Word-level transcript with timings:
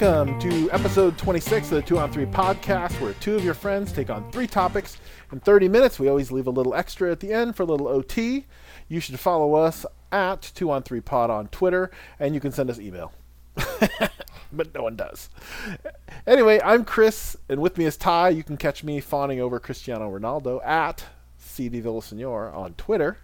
Welcome 0.00 0.38
to 0.38 0.70
episode 0.70 1.18
26 1.18 1.72
of 1.72 1.74
the 1.74 1.82
2 1.82 1.98
on 1.98 2.12
3 2.12 2.26
podcast, 2.26 3.00
where 3.00 3.14
two 3.14 3.34
of 3.34 3.44
your 3.44 3.54
friends 3.54 3.90
take 3.90 4.10
on 4.10 4.30
three 4.30 4.46
topics 4.46 4.96
in 5.32 5.40
30 5.40 5.66
minutes. 5.68 5.98
We 5.98 6.08
always 6.08 6.30
leave 6.30 6.46
a 6.46 6.52
little 6.52 6.72
extra 6.72 7.10
at 7.10 7.18
the 7.18 7.32
end 7.32 7.56
for 7.56 7.64
a 7.64 7.66
little 7.66 7.88
OT. 7.88 8.46
You 8.86 9.00
should 9.00 9.18
follow 9.18 9.54
us 9.54 9.84
at 10.12 10.52
2 10.54 10.70
on 10.70 10.84
3 10.84 11.00
pod 11.00 11.30
on 11.30 11.48
Twitter, 11.48 11.90
and 12.20 12.32
you 12.32 12.40
can 12.40 12.52
send 12.52 12.70
us 12.70 12.78
email. 12.78 13.12
but 14.52 14.72
no 14.72 14.84
one 14.84 14.94
does. 14.94 15.30
Anyway, 16.28 16.60
I'm 16.62 16.84
Chris, 16.84 17.36
and 17.48 17.60
with 17.60 17.76
me 17.76 17.84
is 17.84 17.96
Ty. 17.96 18.28
You 18.28 18.44
can 18.44 18.56
catch 18.56 18.84
me 18.84 19.00
fawning 19.00 19.40
over 19.40 19.58
Cristiano 19.58 20.16
Ronaldo 20.16 20.64
at 20.64 21.06
CD 21.38 21.82
Villasenor 21.82 22.54
on 22.54 22.74
Twitter. 22.74 23.18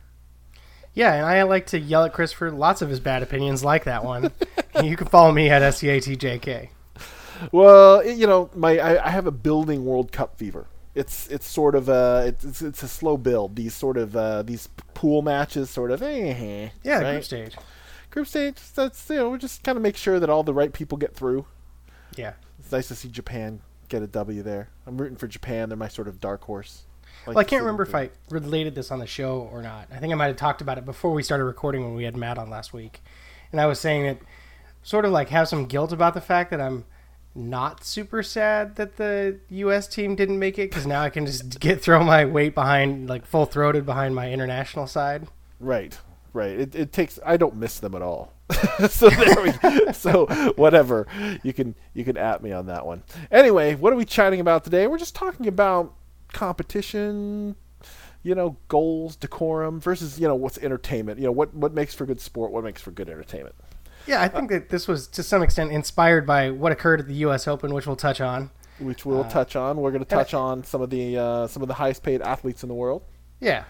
Yeah, 0.95 1.13
and 1.15 1.27
I 1.27 1.43
like 1.43 1.67
to 1.67 1.79
yell 1.79 2.05
at 2.05 2.13
Chris 2.13 2.33
for 2.33 2.51
lots 2.51 2.81
of 2.81 2.89
his 2.89 3.01
bad 3.01 3.23
opinions, 3.23 3.65
like 3.65 3.85
that 3.85 4.05
one. 4.05 4.31
you 4.83 4.97
can 4.97 5.09
follow 5.09 5.33
me 5.33 5.51
at 5.51 5.61
SCATJK. 5.63 6.69
Well, 7.53 8.07
you 8.07 8.27
know, 8.27 8.49
my 8.55 8.79
I, 8.79 9.07
I 9.07 9.11
have 9.11 9.27
a 9.27 9.33
building 9.33 9.85
World 9.85 10.13
Cup 10.13 10.39
fever. 10.39 10.67
It's 10.95 11.27
it's 11.29 11.47
sort 11.49 11.75
of 11.75 11.89
a 11.89 12.25
it's 12.29 12.63
it's 12.63 12.83
a 12.85 12.89
slow 12.89 13.17
build. 13.17 13.57
These 13.57 13.75
sort 13.75 13.97
of 13.97 14.15
uh, 14.15 14.43
these 14.43 14.69
pool 14.95 15.23
matches, 15.23 15.69
sort 15.69 15.91
of 15.91 16.01
eh, 16.03 16.69
Yeah, 16.85 17.01
right? 17.01 17.13
group 17.15 17.25
stage. 17.25 17.57
Group 18.11 18.27
stage. 18.29 18.59
That's 18.75 19.11
you 19.11 19.17
know, 19.17 19.31
we 19.31 19.39
just 19.39 19.65
kind 19.65 19.77
of 19.77 19.83
make 19.83 19.97
sure 19.97 20.21
that 20.21 20.31
all 20.31 20.45
the 20.45 20.55
right 20.55 20.73
people 20.73 20.97
get 20.97 21.15
through. 21.17 21.47
Yeah. 22.17 22.35
It's 22.61 22.71
nice 22.71 22.89
to 22.89 22.95
see 22.95 23.09
Japan 23.09 23.61
get 23.89 24.03
a 24.03 24.07
W 24.07 24.43
there. 24.43 24.69
I'm 24.87 24.97
rooting 24.97 25.17
for 25.17 25.27
Japan. 25.27 25.69
They're 25.69 25.77
my 25.77 25.89
sort 25.89 26.07
of 26.09 26.21
dark 26.21 26.43
horse. 26.45 26.85
Like 27.27 27.37
Well, 27.37 27.39
I 27.39 27.45
can't 27.45 27.63
remember 27.63 27.83
if 27.83 27.95
I 27.95 28.11
related 28.31 28.75
this 28.75 28.91
on 28.91 28.99
the 28.99 29.07
show 29.07 29.49
or 29.53 29.63
not. 29.63 29.89
I 29.93 29.99
think 29.99 30.13
I 30.13 30.17
might 30.17 30.27
have 30.27 30.37
talked 30.37 30.61
about 30.61 30.79
it 30.79 30.85
before 30.85 31.13
we 31.13 31.23
started 31.23 31.45
recording 31.45 31.83
when 31.83 31.95
we 31.95 32.05
had 32.05 32.17
Matt 32.17 32.39
on 32.39 32.51
last 32.51 32.73
week. 32.73 33.03
And 33.53 33.61
I 33.61 33.67
was 33.67 33.79
saying 33.81 34.05
that 34.05 34.19
sort 34.83 35.05
of 35.05 35.13
like 35.13 35.31
have 35.31 35.49
some 35.49 35.67
guilt 35.67 35.93
about 35.93 36.15
the 36.15 36.21
fact 36.21 36.51
that 36.51 36.61
I'm 36.61 36.85
not 37.35 37.85
super 37.85 38.23
sad 38.23 38.77
that 38.77 38.97
the 38.97 39.41
U.S. 39.49 39.89
team 39.89 40.15
didn't 40.15 40.39
make 40.39 40.59
it 40.59 40.71
because 40.71 40.87
now 40.87 41.03
I 41.03 41.11
can 41.11 41.27
just 41.27 41.59
get 41.61 41.83
throw 41.83 42.05
my 42.05 42.25
weight 42.25 42.55
behind, 42.55 43.09
like 43.09 43.27
full 43.27 43.47
throated 43.47 43.85
behind 43.87 44.15
my 44.15 44.31
international 44.31 44.87
side. 44.87 45.27
Right, 45.59 45.99
right. 46.33 46.59
It, 46.59 46.75
it 46.75 46.93
takes. 46.93 47.19
I 47.25 47.37
don't 47.37 47.57
miss 47.57 47.81
them 47.81 47.95
at 47.95 48.03
all. 48.03 48.33
so 48.89 49.09
there 49.09 49.43
we. 49.43 49.93
so 49.93 50.27
whatever. 50.57 51.07
You 51.43 51.53
can 51.53 51.75
you 51.95 52.05
can 52.05 52.17
at 52.17 52.43
me 52.43 52.53
on 52.53 52.67
that 52.67 52.87
one. 52.87 53.03
Anyway, 53.31 53.75
what 53.75 53.93
are 53.93 53.97
we 53.97 54.05
chatting 54.05 54.41
about 54.41 54.65
today? 54.65 54.87
We're 54.87 54.99
just 54.99 55.15
talking 55.15 55.49
about 55.49 55.95
competition. 56.35 57.57
You 58.23 58.35
know, 58.35 58.57
goals, 58.69 59.17
decorum 59.17 59.81
versus 59.81 60.19
you 60.19 60.27
know 60.27 60.35
what's 60.35 60.57
entertainment. 60.59 61.19
You 61.19 61.27
know 61.27 61.33
what 61.33 61.55
what 61.55 61.75
makes 61.75 61.95
for 61.95 62.07
good 62.07 62.21
sport. 62.21 62.53
What 62.53 62.65
makes 62.65 62.81
for 62.81 62.91
good 62.91 63.09
entertainment. 63.09 63.55
Yeah, 64.07 64.23
I 64.23 64.29
think 64.29 64.51
that 64.51 64.69
this 64.69 64.87
was 64.89 65.07
to 65.09 65.23
some 65.23 65.43
extent 65.43 65.73
inspired 65.73 66.27
by 66.27 66.51
what 66.51 66.73
occurred 66.73 67.01
at 67.01 67.07
the 67.07 67.15
U.S. 67.27 67.47
Open, 67.49 67.73
which 67.75 67.87
we'll 67.87 67.97
touch 67.97 68.21
on. 68.21 68.51
Which 68.79 69.05
we'll 69.07 69.25
Uh, 69.25 69.29
touch 69.31 69.57
on. 69.57 69.77
We're 69.77 69.91
going 69.93 70.05
to 70.05 70.09
touch 70.09 70.35
on 70.35 70.65
some 70.65 70.81
of 70.83 70.91
the 70.91 71.17
uh, 71.19 71.47
some 71.49 71.63
of 71.63 71.69
the 71.69 71.75
highest 71.75 72.03
paid 72.03 72.23
athletes 72.23 72.63
in 72.63 72.69
the 72.69 72.75
world. 72.75 73.03
Yeah, 73.41 73.65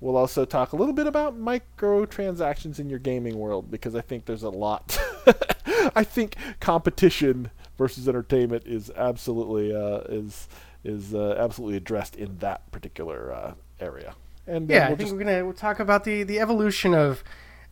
We'll 0.00 0.16
also 0.16 0.44
talk 0.44 0.72
a 0.72 0.76
little 0.76 0.92
bit 0.92 1.06
about 1.06 1.38
microtransactions 1.38 2.78
in 2.78 2.90
your 2.90 2.98
gaming 2.98 3.38
world 3.38 3.70
because 3.70 3.94
I 3.94 4.00
think 4.00 4.26
there's 4.26 4.42
a 4.42 4.50
lot. 4.50 4.98
I 5.96 6.04
think 6.04 6.36
competition 6.60 7.50
versus 7.78 8.08
entertainment 8.08 8.64
is 8.66 8.90
absolutely 8.94 9.74
uh, 9.74 10.00
is 10.08 10.48
is 10.84 11.14
uh, 11.14 11.34
absolutely 11.38 11.76
addressed 11.76 12.16
in 12.16 12.38
that 12.38 12.70
particular 12.72 13.32
uh, 13.32 13.54
area. 13.80 14.14
And 14.46 14.68
yeah. 14.68 14.86
I 14.86 14.88
we'll 14.88 14.96
think 14.98 15.00
just- 15.08 15.12
we're 15.16 15.24
gonna 15.24 15.44
we'll 15.44 15.54
talk 15.54 15.80
about 15.80 16.04
the 16.04 16.22
the 16.22 16.38
evolution 16.40 16.94
of 16.94 17.24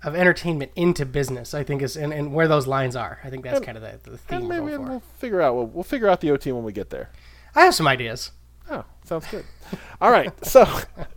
of 0.05 0.17
entertainment 0.17 0.73
into 0.75 1.05
business. 1.07 1.55
I 1.55 1.63
think 1.65 1.83
is 1.83 1.97
and, 1.97 2.13
and 2.13 2.33
where 2.33 2.49
those 2.49 2.67
lines 2.67 2.97
are. 2.97 3.21
I 3.23 3.31
think 3.31 3.45
that's 3.45 3.59
And- 3.59 3.67
kind 3.67 3.77
of 3.79 3.83
the, 3.83 4.11
the 4.11 4.11
and 4.13 4.21
theme 4.21 4.49
we're 4.49 4.61
maybe 4.61 4.67
going 4.77 4.85
for. 4.87 4.91
we'll 4.91 5.01
figure 5.19 5.41
out 5.43 5.55
we'll, 5.55 5.67
we'll 5.67 5.85
figure 5.85 6.09
out 6.09 6.21
the 6.23 6.31
OT 6.31 6.51
when 6.53 6.65
we 6.65 6.73
get 6.73 6.91
there. 6.91 7.11
I 7.55 7.65
have 7.67 7.75
some 7.75 7.87
ideas. 7.87 8.31
Oh, 8.71 8.85
sounds 9.05 9.27
good. 9.27 9.45
All 10.01 10.11
right, 10.11 10.33
so 10.47 10.65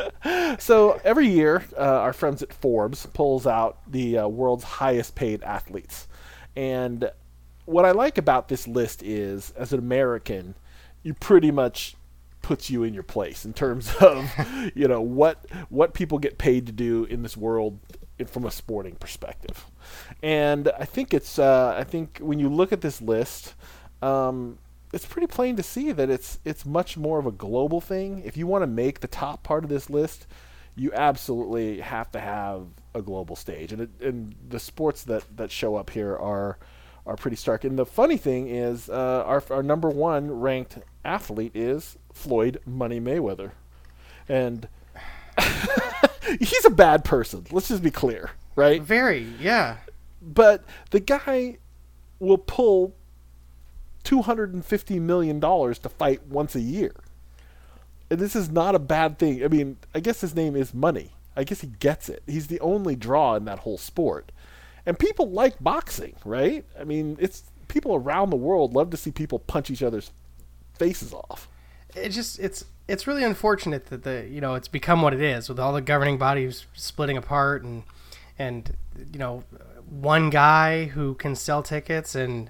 so 0.59 0.99
every 1.03 1.27
year, 1.27 1.63
uh, 1.77 1.81
our 1.81 2.13
friends 2.13 2.41
at 2.43 2.51
Forbes 2.53 3.05
pulls 3.13 3.45
out 3.47 3.79
the 3.89 4.17
uh, 4.19 4.27
world's 4.27 4.63
highest 4.63 5.15
paid 5.15 5.43
athletes, 5.43 6.07
and 6.55 7.09
what 7.65 7.85
I 7.85 7.91
like 7.91 8.17
about 8.17 8.47
this 8.47 8.67
list 8.67 9.01
is, 9.03 9.51
as 9.57 9.73
an 9.73 9.79
American, 9.79 10.55
you 11.05 11.13
pretty 11.13 11.51
much 11.51 11.95
puts 12.41 12.69
you 12.69 12.83
in 12.83 12.93
your 12.93 13.03
place 13.03 13.45
in 13.45 13.53
terms 13.53 13.93
of 14.01 14.29
you 14.75 14.87
know 14.87 14.99
what 14.99 15.45
what 15.69 15.93
people 15.93 16.17
get 16.17 16.37
paid 16.37 16.65
to 16.65 16.73
do 16.73 17.05
in 17.05 17.23
this 17.23 17.37
world 17.37 17.79
from 18.27 18.45
a 18.45 18.51
sporting 18.51 18.95
perspective, 18.95 19.65
and 20.21 20.69
I 20.79 20.85
think 20.85 21.13
it's 21.13 21.39
uh, 21.39 21.75
I 21.77 21.83
think 21.83 22.17
when 22.19 22.39
you 22.39 22.49
look 22.49 22.73
at 22.73 22.81
this 22.81 23.01
list. 23.01 23.53
Um, 24.01 24.59
it's 24.93 25.05
pretty 25.05 25.27
plain 25.27 25.57
to 25.57 25.63
see 25.63 25.91
that 25.91 26.09
it's 26.09 26.39
it's 26.45 26.65
much 26.65 26.95
more 26.95 27.19
of 27.19 27.25
a 27.25 27.31
global 27.31 27.81
thing. 27.81 28.21
If 28.23 28.37
you 28.37 28.47
want 28.47 28.61
to 28.61 28.67
make 28.67 29.01
the 29.01 29.07
top 29.07 29.43
part 29.43 29.65
of 29.65 29.69
this 29.69 29.89
list, 29.89 30.25
you 30.75 30.93
absolutely 30.93 31.81
have 31.81 32.11
to 32.11 32.19
have 32.19 32.67
a 32.93 33.01
global 33.01 33.35
stage, 33.35 33.73
and 33.73 33.81
it, 33.81 33.89
and 33.99 34.35
the 34.47 34.59
sports 34.59 35.03
that, 35.05 35.25
that 35.35 35.51
show 35.51 35.75
up 35.75 35.89
here 35.89 36.15
are 36.15 36.59
are 37.05 37.15
pretty 37.15 37.37
stark. 37.37 37.63
And 37.63 37.77
the 37.77 37.85
funny 37.85 38.17
thing 38.17 38.47
is, 38.47 38.89
uh, 38.89 39.23
our 39.25 39.43
our 39.49 39.63
number 39.63 39.89
one 39.89 40.31
ranked 40.39 40.77
athlete 41.03 41.55
is 41.55 41.97
Floyd 42.13 42.59
Money 42.65 42.99
Mayweather, 42.99 43.51
and 44.27 44.67
he's 46.39 46.65
a 46.65 46.69
bad 46.69 47.03
person. 47.03 47.45
Let's 47.51 47.67
just 47.67 47.83
be 47.83 47.91
clear, 47.91 48.31
right? 48.55 48.81
Very, 48.81 49.27
yeah. 49.39 49.77
but 50.21 50.63
the 50.91 50.99
guy 50.99 51.57
will 52.19 52.37
pull 52.37 52.95
two 54.03 54.21
hundred 54.21 54.53
and 54.53 54.65
fifty 54.65 54.99
million 54.99 55.39
dollars 55.39 55.77
to 55.79 55.89
fight 55.89 56.25
once 56.27 56.55
a 56.55 56.61
year, 56.61 56.95
and 58.09 58.19
this 58.19 58.35
is 58.35 58.49
not 58.49 58.75
a 58.75 58.79
bad 58.79 59.19
thing. 59.19 59.43
I 59.43 59.47
mean, 59.47 59.77
I 59.93 59.99
guess 59.99 60.21
his 60.21 60.35
name 60.35 60.55
is 60.55 60.73
money. 60.73 61.11
I 61.37 61.43
guess 61.43 61.61
he 61.61 61.67
gets 61.67 62.07
it. 62.07 62.23
He's 62.25 62.47
the 62.47 62.61
only 62.61 62.95
draw 62.95 63.35
in 63.35 63.45
that 63.45 63.59
whole 63.59 63.77
sport, 63.77 64.31
and 64.85 64.97
people 64.97 65.29
like 65.29 65.55
boxing, 65.61 66.15
right? 66.23 66.65
I 66.79 66.83
mean, 66.83 67.17
it's 67.19 67.43
people 67.67 67.95
around 67.95 68.29
the 68.29 68.35
world 68.35 68.73
love 68.73 68.89
to 68.91 68.97
see 68.97 69.11
people 69.11 69.39
punch 69.39 69.69
each 69.69 69.83
other's 69.83 70.11
faces 70.77 71.13
off. 71.13 71.49
It 71.95 72.09
just 72.09 72.39
it's 72.39 72.65
it's 72.87 73.07
really 73.07 73.23
unfortunate 73.23 73.87
that 73.87 74.03
the 74.03 74.27
you 74.29 74.41
know 74.41 74.55
it's 74.55 74.67
become 74.67 75.01
what 75.01 75.13
it 75.13 75.21
is 75.21 75.49
with 75.49 75.59
all 75.59 75.73
the 75.73 75.81
governing 75.81 76.17
bodies 76.17 76.65
splitting 76.73 77.17
apart 77.17 77.63
and 77.63 77.83
and 78.37 78.75
you 79.11 79.19
know 79.19 79.43
one 79.89 80.29
guy 80.29 80.85
who 80.85 81.13
can 81.15 81.35
sell 81.35 81.63
tickets 81.63 82.15
and 82.15 82.49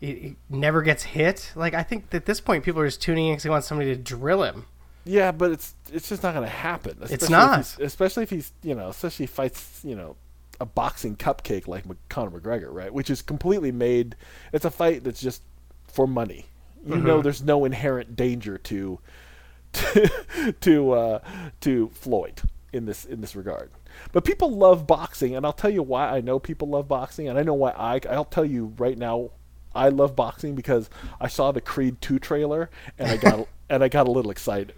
he 0.00 0.36
never 0.50 0.82
gets 0.82 1.04
hit. 1.04 1.52
Like 1.54 1.74
I 1.74 1.82
think 1.82 2.12
at 2.12 2.26
this 2.26 2.40
point 2.40 2.64
people 2.64 2.80
are 2.80 2.86
just 2.86 3.00
tuning 3.00 3.26
in 3.26 3.32
because 3.34 3.44
they 3.44 3.50
want 3.50 3.64
somebody 3.64 3.94
to 3.94 4.00
drill 4.00 4.42
him. 4.42 4.66
Yeah, 5.04 5.32
but 5.32 5.52
it's 5.52 5.74
it's 5.92 6.08
just 6.08 6.22
not 6.22 6.34
going 6.34 6.44
to 6.44 6.50
happen. 6.50 6.98
especially 7.00 7.24
if 7.24 7.30
not. 7.30 7.78
especially 7.80 8.22
if 8.24 8.30
he's 8.30 8.52
you 8.62 8.74
know, 8.74 8.88
especially 8.88 9.24
if 9.24 9.30
he 9.30 9.34
fights 9.34 9.80
you 9.84 9.94
know 9.94 10.16
a 10.60 10.66
boxing 10.66 11.16
cupcake 11.16 11.66
like 11.66 11.84
Conor 12.08 12.40
McGregor, 12.40 12.72
right? 12.72 12.92
Which 12.92 13.10
is 13.10 13.22
completely 13.22 13.72
made. 13.72 14.16
It's 14.52 14.64
a 14.64 14.70
fight 14.70 15.04
that's 15.04 15.20
just 15.20 15.42
for 15.84 16.06
money. 16.06 16.46
You 16.84 16.96
know, 16.96 17.22
there's 17.22 17.42
no 17.42 17.64
inherent 17.64 18.16
danger 18.16 18.58
to 18.58 18.98
to 19.72 20.54
to, 20.60 20.92
uh, 20.92 21.20
to 21.60 21.88
Floyd 21.90 22.42
in 22.72 22.86
this 22.86 23.04
in 23.04 23.20
this 23.20 23.36
regard. 23.36 23.70
But 24.12 24.24
people 24.24 24.50
love 24.50 24.86
boxing, 24.86 25.36
and 25.36 25.44
I'll 25.46 25.52
tell 25.52 25.70
you 25.70 25.82
why 25.82 26.08
I 26.08 26.20
know 26.20 26.38
people 26.38 26.68
love 26.68 26.88
boxing, 26.88 27.28
and 27.28 27.38
I 27.38 27.42
know 27.42 27.54
why 27.54 27.70
I 27.70 28.00
I'll 28.10 28.24
tell 28.24 28.44
you 28.44 28.72
right 28.78 28.98
now. 28.98 29.30
I 29.74 29.88
love 29.88 30.14
boxing 30.14 30.54
because 30.54 30.90
I 31.18 31.28
saw 31.28 31.50
the 31.50 31.62
Creed 31.62 32.02
2 32.02 32.18
trailer 32.18 32.68
and 32.98 33.08
I 33.10 33.16
got 33.16 33.48
and 33.70 33.82
I 33.82 33.88
got 33.88 34.06
a 34.06 34.10
little 34.10 34.30
excited. 34.30 34.74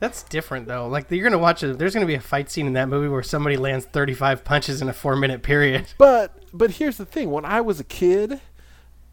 That's 0.00 0.22
different 0.24 0.66
though. 0.68 0.88
Like 0.88 1.10
you're 1.10 1.24
gonna 1.24 1.38
watch 1.38 1.62
a 1.62 1.72
there's 1.74 1.94
gonna 1.94 2.06
be 2.06 2.14
a 2.14 2.20
fight 2.20 2.50
scene 2.50 2.66
in 2.66 2.72
that 2.74 2.88
movie 2.88 3.08
where 3.08 3.22
somebody 3.22 3.56
lands 3.56 3.86
35 3.86 4.44
punches 4.44 4.82
in 4.82 4.88
a 4.88 4.92
four 4.92 5.16
minute 5.16 5.42
period. 5.42 5.86
But 5.98 6.32
but 6.52 6.72
here's 6.72 6.96
the 6.96 7.06
thing: 7.06 7.30
when 7.30 7.44
I 7.44 7.60
was 7.60 7.80
a 7.80 7.84
kid, 7.84 8.40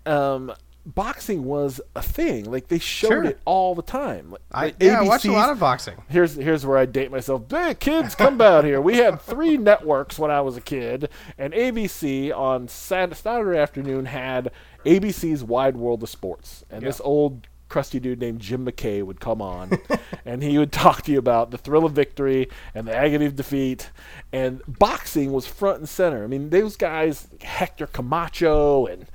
um, 0.05 0.51
boxing 0.85 1.43
was 1.45 1.79
a 1.95 2.01
thing. 2.01 2.45
Like 2.51 2.67
they 2.67 2.79
showed 2.79 3.07
Sure. 3.09 3.23
it 3.23 3.39
all 3.45 3.75
the 3.75 3.81
time. 3.83 4.31
Like, 4.31 4.41
I 4.79 4.85
yeah, 4.85 4.99
I 4.99 5.03
watched 5.03 5.25
a 5.25 5.31
lot 5.31 5.49
of 5.51 5.59
boxing. 5.59 5.95
Here's 6.09 6.35
here's 6.35 6.65
where 6.65 6.77
I 6.77 6.85
date 6.85 7.11
myself. 7.11 7.43
Hey, 7.49 7.75
kids, 7.75 8.15
come 8.15 8.41
out 8.41 8.63
here. 8.65 8.81
We 8.81 8.97
had 8.97 9.21
three 9.21 9.57
networks 9.71 10.17
when 10.19 10.31
I 10.31 10.41
was 10.41 10.57
a 10.57 10.61
kid, 10.61 11.09
and 11.37 11.53
ABC 11.53 12.35
on 12.35 12.67
Sat- 12.67 13.15
Saturday 13.15 13.59
afternoon 13.59 14.05
had 14.05 14.51
ABC's 14.85 15.43
Wide 15.43 15.77
World 15.77 16.01
of 16.03 16.09
Sports, 16.09 16.65
and 16.69 16.83
this 16.83 16.99
old 17.03 17.47
crusty 17.71 17.99
dude 18.01 18.19
named 18.19 18.39
Jim 18.41 18.65
McKay 18.65 19.01
would 19.01 19.19
come 19.21 19.41
on, 19.41 19.79
and 20.25 20.43
he 20.43 20.57
would 20.57 20.71
talk 20.73 21.03
to 21.03 21.11
you 21.11 21.17
about 21.17 21.51
the 21.51 21.57
thrill 21.57 21.85
of 21.85 21.93
victory 21.93 22.49
and 22.75 22.85
the 22.87 22.95
agony 22.95 23.25
of 23.25 23.35
defeat, 23.35 23.89
and 24.33 24.61
boxing 24.67 25.31
was 25.31 25.47
front 25.47 25.79
and 25.79 25.87
center. 25.89 26.23
I 26.23 26.27
mean, 26.27 26.49
those 26.49 26.75
guys, 26.75 27.29
Hector 27.41 27.87
Camacho, 27.87 28.85
and 28.85 29.05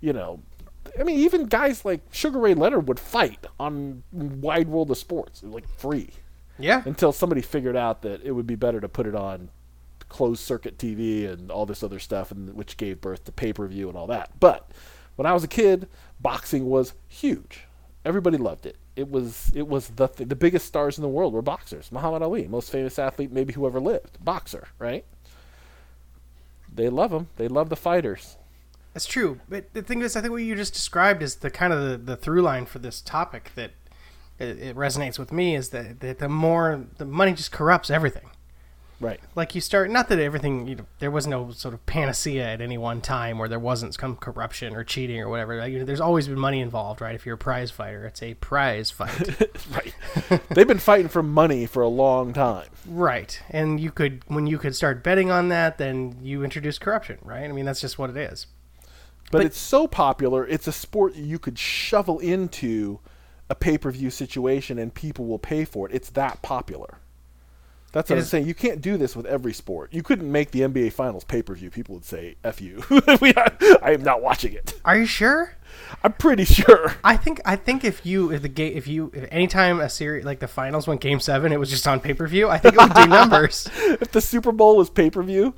you 0.00 0.12
know. 0.12 0.40
I 0.98 1.02
mean, 1.02 1.18
even 1.18 1.44
guys 1.44 1.84
like 1.84 2.00
Sugar 2.10 2.38
Ray 2.38 2.54
Leonard 2.54 2.88
would 2.88 2.98
fight 2.98 3.46
on 3.60 4.02
Wide 4.12 4.66
World 4.68 4.90
of 4.90 4.96
Sports, 4.96 5.42
like 5.42 5.68
free 5.68 6.08
Yeah. 6.58 6.80
until 6.86 7.12
somebody 7.12 7.42
figured 7.42 7.76
out 7.76 8.00
that 8.00 8.22
it 8.24 8.30
would 8.32 8.46
be 8.46 8.54
better 8.54 8.80
to 8.80 8.88
put 8.88 9.06
it 9.06 9.14
on 9.14 9.50
closed 10.08 10.40
circuit 10.42 10.78
TV 10.78 11.28
and 11.30 11.50
all 11.50 11.66
this 11.66 11.82
other 11.82 11.98
stuff, 11.98 12.30
and 12.30 12.54
which 12.54 12.78
gave 12.78 13.02
birth 13.02 13.24
to 13.24 13.32
pay 13.32 13.52
per 13.52 13.66
view 13.66 13.88
and 13.90 13.98
all 13.98 14.06
that. 14.06 14.40
But 14.40 14.70
When 15.16 15.26
I 15.26 15.32
was 15.34 15.44
a 15.44 15.48
kid, 15.48 15.86
boxing 16.20 16.64
was 16.66 16.94
huge. 17.08 17.64
Everybody 18.06 18.38
loved 18.38 18.66
it. 18.66 18.76
It 18.94 19.10
was 19.10 19.50
it 19.52 19.66
was 19.66 19.88
the 19.88 20.06
th- 20.06 20.28
the 20.28 20.36
biggest 20.36 20.64
stars 20.64 20.96
in 20.96 21.02
the 21.02 21.08
world 21.08 21.34
were 21.34 21.42
boxers. 21.42 21.90
Muhammad 21.90 22.22
Ali, 22.22 22.46
most 22.46 22.70
famous 22.70 23.00
athlete 23.00 23.32
maybe 23.32 23.52
who 23.52 23.66
ever 23.66 23.80
lived, 23.80 24.24
boxer, 24.24 24.68
right? 24.78 25.04
They 26.72 26.88
love 26.88 27.12
him. 27.12 27.26
They 27.36 27.48
love 27.48 27.68
the 27.68 27.76
fighters. 27.76 28.36
That's 28.94 29.06
true. 29.06 29.40
But 29.48 29.74
the 29.74 29.82
thing 29.82 30.02
is, 30.02 30.14
I 30.14 30.20
think 30.20 30.30
what 30.30 30.42
you 30.42 30.54
just 30.54 30.72
described 30.72 31.20
is 31.20 31.36
the 31.36 31.50
kind 31.50 31.72
of 31.72 31.82
the, 31.82 31.96
the 31.98 32.16
through 32.16 32.42
line 32.42 32.64
for 32.64 32.78
this 32.78 33.00
topic 33.00 33.50
that 33.56 33.72
it, 34.38 34.58
it 34.58 34.76
resonates 34.76 35.18
with 35.18 35.32
me 35.32 35.56
is 35.56 35.70
that, 35.70 35.98
that 36.00 36.20
the 36.20 36.28
more 36.28 36.84
the 36.98 37.04
money 37.04 37.32
just 37.32 37.50
corrupts 37.50 37.90
everything. 37.90 38.30
Right. 38.98 39.20
Like 39.34 39.54
you 39.54 39.60
start, 39.60 39.90
not 39.90 40.08
that 40.08 40.18
everything, 40.18 40.66
you 40.66 40.76
know, 40.76 40.86
there 41.00 41.10
was 41.10 41.26
no 41.26 41.50
sort 41.50 41.74
of 41.74 41.84
panacea 41.84 42.46
at 42.46 42.60
any 42.62 42.78
one 42.78 43.02
time 43.02 43.38
where 43.38 43.48
there 43.48 43.58
wasn't 43.58 43.94
some 43.94 44.16
corruption 44.16 44.74
or 44.74 44.84
cheating 44.84 45.20
or 45.20 45.28
whatever. 45.28 45.58
Like, 45.58 45.72
you 45.72 45.78
know, 45.80 45.84
there's 45.84 46.00
always 46.00 46.28
been 46.28 46.38
money 46.38 46.60
involved, 46.60 47.02
right? 47.02 47.14
If 47.14 47.26
you're 47.26 47.34
a 47.34 47.38
prize 47.38 47.70
fighter, 47.70 48.06
it's 48.06 48.22
a 48.22 48.34
prize 48.34 48.90
fight. 48.90 49.38
right. 49.70 50.40
They've 50.50 50.66
been 50.66 50.78
fighting 50.78 51.08
for 51.08 51.22
money 51.22 51.66
for 51.66 51.82
a 51.82 51.88
long 51.88 52.32
time. 52.32 52.68
right. 52.86 53.38
And 53.50 53.78
you 53.78 53.90
could, 53.90 54.22
when 54.28 54.46
you 54.46 54.56
could 54.56 54.74
start 54.74 55.04
betting 55.04 55.30
on 55.30 55.48
that, 55.50 55.76
then 55.76 56.16
you 56.22 56.42
introduce 56.42 56.78
corruption, 56.78 57.18
right? 57.22 57.44
I 57.44 57.52
mean, 57.52 57.66
that's 57.66 57.82
just 57.82 57.98
what 57.98 58.08
it 58.08 58.16
is. 58.16 58.46
But, 59.30 59.38
But- 59.38 59.46
it's 59.46 59.58
so 59.58 59.86
popular, 59.86 60.46
it's 60.46 60.66
a 60.66 60.72
sport 60.72 61.16
you 61.16 61.38
could 61.38 61.58
shovel 61.58 62.18
into 62.18 63.00
a 63.50 63.54
pay 63.54 63.76
per 63.76 63.90
view 63.90 64.08
situation 64.08 64.78
and 64.78 64.94
people 64.94 65.26
will 65.26 65.38
pay 65.38 65.64
for 65.66 65.86
it. 65.88 65.94
It's 65.94 66.10
that 66.10 66.40
popular. 66.42 66.98
That's 67.96 68.10
what 68.10 68.18
I'm 68.18 68.24
saying. 68.26 68.46
You 68.46 68.54
can't 68.54 68.82
do 68.82 68.98
this 68.98 69.16
with 69.16 69.24
every 69.24 69.54
sport. 69.54 69.94
You 69.94 70.02
couldn't 70.02 70.30
make 70.30 70.50
the 70.50 70.60
NBA 70.60 70.92
Finals 70.92 71.24
pay 71.24 71.40
per 71.40 71.54
view. 71.54 71.70
People 71.70 71.94
would 71.94 72.04
say, 72.04 72.36
F 72.44 72.60
you. 72.60 72.84
I 72.90 73.92
am 73.94 74.02
not 74.02 74.20
watching 74.20 74.52
it. 74.52 74.78
Are 74.84 74.98
you 74.98 75.06
sure? 75.06 75.54
I'm 76.04 76.12
pretty 76.12 76.44
sure. 76.44 76.96
I 77.02 77.16
think 77.16 77.40
I 77.46 77.56
think 77.56 77.84
if 77.84 78.04
you 78.04 78.30
if 78.30 78.42
the 78.42 78.50
game 78.50 78.76
if 78.76 78.86
you 78.86 79.10
if 79.14 79.26
anytime 79.32 79.80
a 79.80 79.88
series 79.88 80.26
like 80.26 80.40
the 80.40 80.46
finals 80.46 80.86
went 80.86 81.00
game 81.00 81.20
seven, 81.20 81.52
it 81.52 81.58
was 81.58 81.70
just 81.70 81.88
on 81.88 82.00
pay 82.00 82.12
per 82.12 82.26
view. 82.26 82.50
I 82.50 82.58
think 82.58 82.74
it 82.74 82.80
would 82.82 82.92
do 82.92 83.06
numbers. 83.06 83.66
if 83.74 84.12
the 84.12 84.20
Super 84.20 84.52
Bowl 84.52 84.76
was 84.76 84.90
pay 84.90 85.08
per 85.08 85.22
view, 85.22 85.54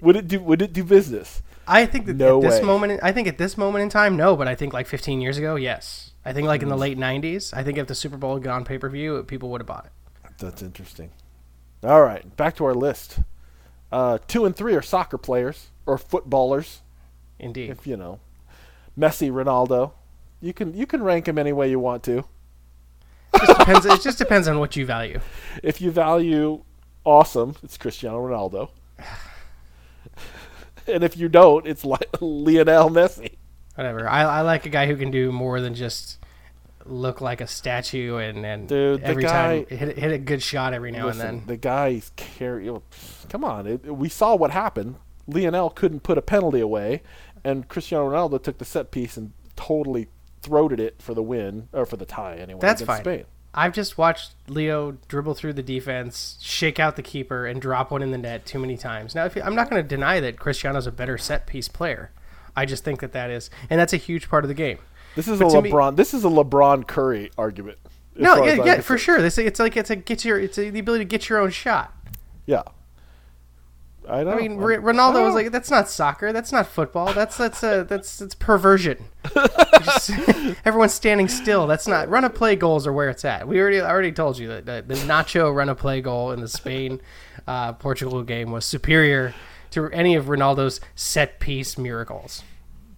would 0.00 0.16
it 0.16 0.26
do 0.26 0.40
would 0.40 0.62
it 0.62 0.72
do 0.72 0.82
business? 0.82 1.40
I 1.68 1.86
think 1.86 2.06
that 2.06 2.16
No 2.16 2.38
at 2.38 2.50
this 2.50 2.60
way. 2.60 2.66
moment, 2.66 3.00
I 3.00 3.12
think 3.12 3.28
at 3.28 3.38
this 3.38 3.56
moment 3.56 3.84
in 3.84 3.90
time, 3.90 4.16
no. 4.16 4.34
But 4.34 4.48
I 4.48 4.56
think 4.56 4.72
like 4.72 4.88
15 4.88 5.20
years 5.20 5.38
ago, 5.38 5.54
yes. 5.54 6.10
I 6.24 6.32
think 6.32 6.48
like 6.48 6.62
in 6.62 6.68
the 6.68 6.74
mm. 6.74 6.80
late 6.80 6.98
90s, 6.98 7.54
I 7.54 7.62
think 7.62 7.78
if 7.78 7.86
the 7.86 7.94
Super 7.94 8.16
Bowl 8.16 8.34
had 8.34 8.42
gone 8.42 8.64
pay 8.64 8.76
per 8.76 8.88
view, 8.88 9.22
people 9.22 9.50
would 9.50 9.60
have 9.60 9.68
bought 9.68 9.86
it. 9.86 9.92
That's 10.38 10.62
interesting. 10.62 11.10
All 11.82 12.02
right, 12.02 12.36
back 12.36 12.56
to 12.56 12.64
our 12.64 12.74
list. 12.74 13.20
Uh, 13.90 14.18
two 14.28 14.44
and 14.44 14.54
three 14.54 14.74
are 14.74 14.82
soccer 14.82 15.18
players 15.18 15.68
or 15.86 15.98
footballers. 15.98 16.82
Indeed. 17.38 17.70
if 17.70 17.86
you 17.86 17.96
know 17.96 18.20
Messi, 18.98 19.30
Ronaldo. 19.30 19.92
You 20.40 20.52
can 20.52 20.74
you 20.74 20.86
can 20.86 21.02
rank 21.02 21.24
them 21.24 21.38
any 21.38 21.52
way 21.52 21.70
you 21.70 21.78
want 21.78 22.02
to. 22.04 22.24
It 23.34 23.46
just 23.46 23.58
depends. 23.58 23.86
It 23.86 24.00
just 24.02 24.18
depends 24.18 24.48
on 24.48 24.58
what 24.58 24.76
you 24.76 24.84
value. 24.86 25.20
If 25.62 25.80
you 25.80 25.90
value 25.90 26.64
awesome, 27.04 27.56
it's 27.62 27.76
Cristiano 27.76 28.18
Ronaldo. 28.18 28.70
and 30.86 31.02
if 31.02 31.16
you 31.16 31.28
don't, 31.28 31.66
it's 31.66 31.84
li- 31.84 31.98
Lionel 32.20 32.90
Messi. 32.90 33.36
Whatever. 33.74 34.08
I, 34.08 34.22
I 34.22 34.40
like 34.42 34.66
a 34.66 34.68
guy 34.68 34.86
who 34.86 34.96
can 34.96 35.10
do 35.10 35.32
more 35.32 35.60
than 35.60 35.74
just 35.74 36.18
look 36.86 37.20
like 37.20 37.40
a 37.40 37.46
statue 37.46 38.16
and 38.16 38.44
and 38.44 38.68
Dude, 38.68 39.00
the 39.02 39.06
every 39.06 39.22
guy- 39.22 39.64
time 39.64 39.78
hit 39.78 39.98
hit 39.98 40.12
a 40.12 40.18
good 40.18 40.42
shot 40.42 40.72
every 40.74 40.90
now 40.90 41.06
Listen, 41.06 41.26
and 41.26 41.40
then. 41.40 41.46
the 41.46 41.56
guy's 41.56 42.10
carry. 42.16 42.70
Come 43.28 43.44
on, 43.44 43.66
it, 43.66 43.84
we 43.86 44.08
saw 44.08 44.34
what 44.34 44.50
happened. 44.50 44.96
Lionel 45.26 45.70
couldn't 45.70 46.00
put 46.02 46.18
a 46.18 46.22
penalty 46.22 46.60
away, 46.60 47.02
and 47.44 47.68
Cristiano 47.68 48.08
Ronaldo 48.10 48.42
took 48.42 48.58
the 48.58 48.64
set 48.64 48.90
piece 48.90 49.16
and 49.16 49.32
totally 49.56 50.08
throated 50.42 50.80
it 50.80 51.00
for 51.00 51.14
the 51.14 51.22
win 51.22 51.68
or 51.72 51.84
for 51.86 51.96
the 51.96 52.06
tie 52.06 52.36
anyway. 52.36 52.60
That's 52.60 52.82
fine. 52.82 53.00
Spain. 53.02 53.24
I've 53.52 53.72
just 53.74 53.98
watched 53.98 54.32
Leo 54.48 54.92
dribble 55.08 55.34
through 55.34 55.54
the 55.54 55.62
defense, 55.62 56.38
shake 56.40 56.78
out 56.78 56.94
the 56.96 57.02
keeper, 57.02 57.46
and 57.46 57.60
drop 57.60 57.90
one 57.90 58.00
in 58.00 58.10
the 58.12 58.18
net 58.18 58.46
too 58.46 58.60
many 58.60 58.76
times. 58.76 59.14
Now, 59.14 59.24
you, 59.34 59.42
I'm 59.42 59.56
not 59.56 59.68
going 59.68 59.82
to 59.82 59.88
deny 59.88 60.20
that 60.20 60.38
Cristiano's 60.38 60.86
a 60.86 60.92
better 60.92 61.18
set 61.18 61.46
piece 61.46 61.66
player. 61.66 62.12
I 62.56 62.64
just 62.64 62.84
think 62.84 63.00
that 63.00 63.12
that 63.12 63.28
is, 63.30 63.50
and 63.68 63.78
that's 63.80 63.92
a 63.92 63.96
huge 63.96 64.28
part 64.28 64.44
of 64.44 64.48
the 64.48 64.54
game. 64.54 64.78
This 65.16 65.28
is 65.28 65.40
a 65.40 65.44
But 65.44 65.62
me- 65.62 65.70
LeBron. 65.70 65.96
this 65.96 66.14
is 66.14 66.24
a 66.24 66.28
LeBron 66.28 66.86
Curry 66.86 67.30
argument. 67.36 67.78
No, 68.16 68.44
yeah, 68.44 68.64
yeah, 68.64 68.80
for 68.80 68.98
sure. 68.98 69.22
This 69.22 69.38
it's 69.38 69.58
like 69.60 69.76
it's 69.76 69.88
a 69.90 69.96
get 69.96 70.24
your 70.24 70.38
it's 70.38 70.58
a, 70.58 70.68
the 70.70 70.78
ability 70.80 71.04
to 71.04 71.08
get 71.08 71.28
your 71.28 71.38
own 71.38 71.50
shot. 71.50 71.92
Yeah. 72.46 72.62
I 74.08 74.24
don't. 74.24 74.34
I 74.34 74.36
mean, 74.36 74.58
R- 74.60 74.80
Ronaldo 74.80 75.16
I 75.16 75.22
was 75.24 75.34
like, 75.34 75.52
"That's 75.52 75.70
not 75.70 75.88
soccer. 75.88 76.32
That's 76.32 76.52
not 76.52 76.66
football. 76.66 77.12
That's 77.12 77.36
that's 77.36 77.62
a 77.62 77.84
that's 77.88 78.18
that's 78.18 78.34
perversion." 78.34 79.04
Just- 79.84 80.10
everyone's 80.64 80.94
standing 80.94 81.28
still. 81.28 81.66
That's 81.66 81.86
not 81.86 82.08
run 82.08 82.24
a 82.24 82.30
play 82.30 82.56
goals 82.56 82.86
are 82.86 82.92
where 82.92 83.08
it's 83.08 83.24
at. 83.24 83.46
We 83.46 83.60
already 83.60 83.80
I 83.80 83.88
already 83.90 84.10
told 84.12 84.38
you 84.38 84.48
that 84.48 84.66
the, 84.66 84.82
the 84.86 85.00
Nacho 85.02 85.54
run 85.54 85.68
a 85.68 85.74
play 85.74 86.00
goal 86.00 86.32
in 86.32 86.40
the 86.40 86.48
Spain 86.48 87.00
uh, 87.46 87.74
Portugal 87.74 88.22
game 88.22 88.50
was 88.50 88.64
superior 88.64 89.34
to 89.72 89.88
any 89.90 90.14
of 90.16 90.26
Ronaldo's 90.26 90.80
set 90.94 91.38
piece 91.38 91.78
miracles. 91.78 92.42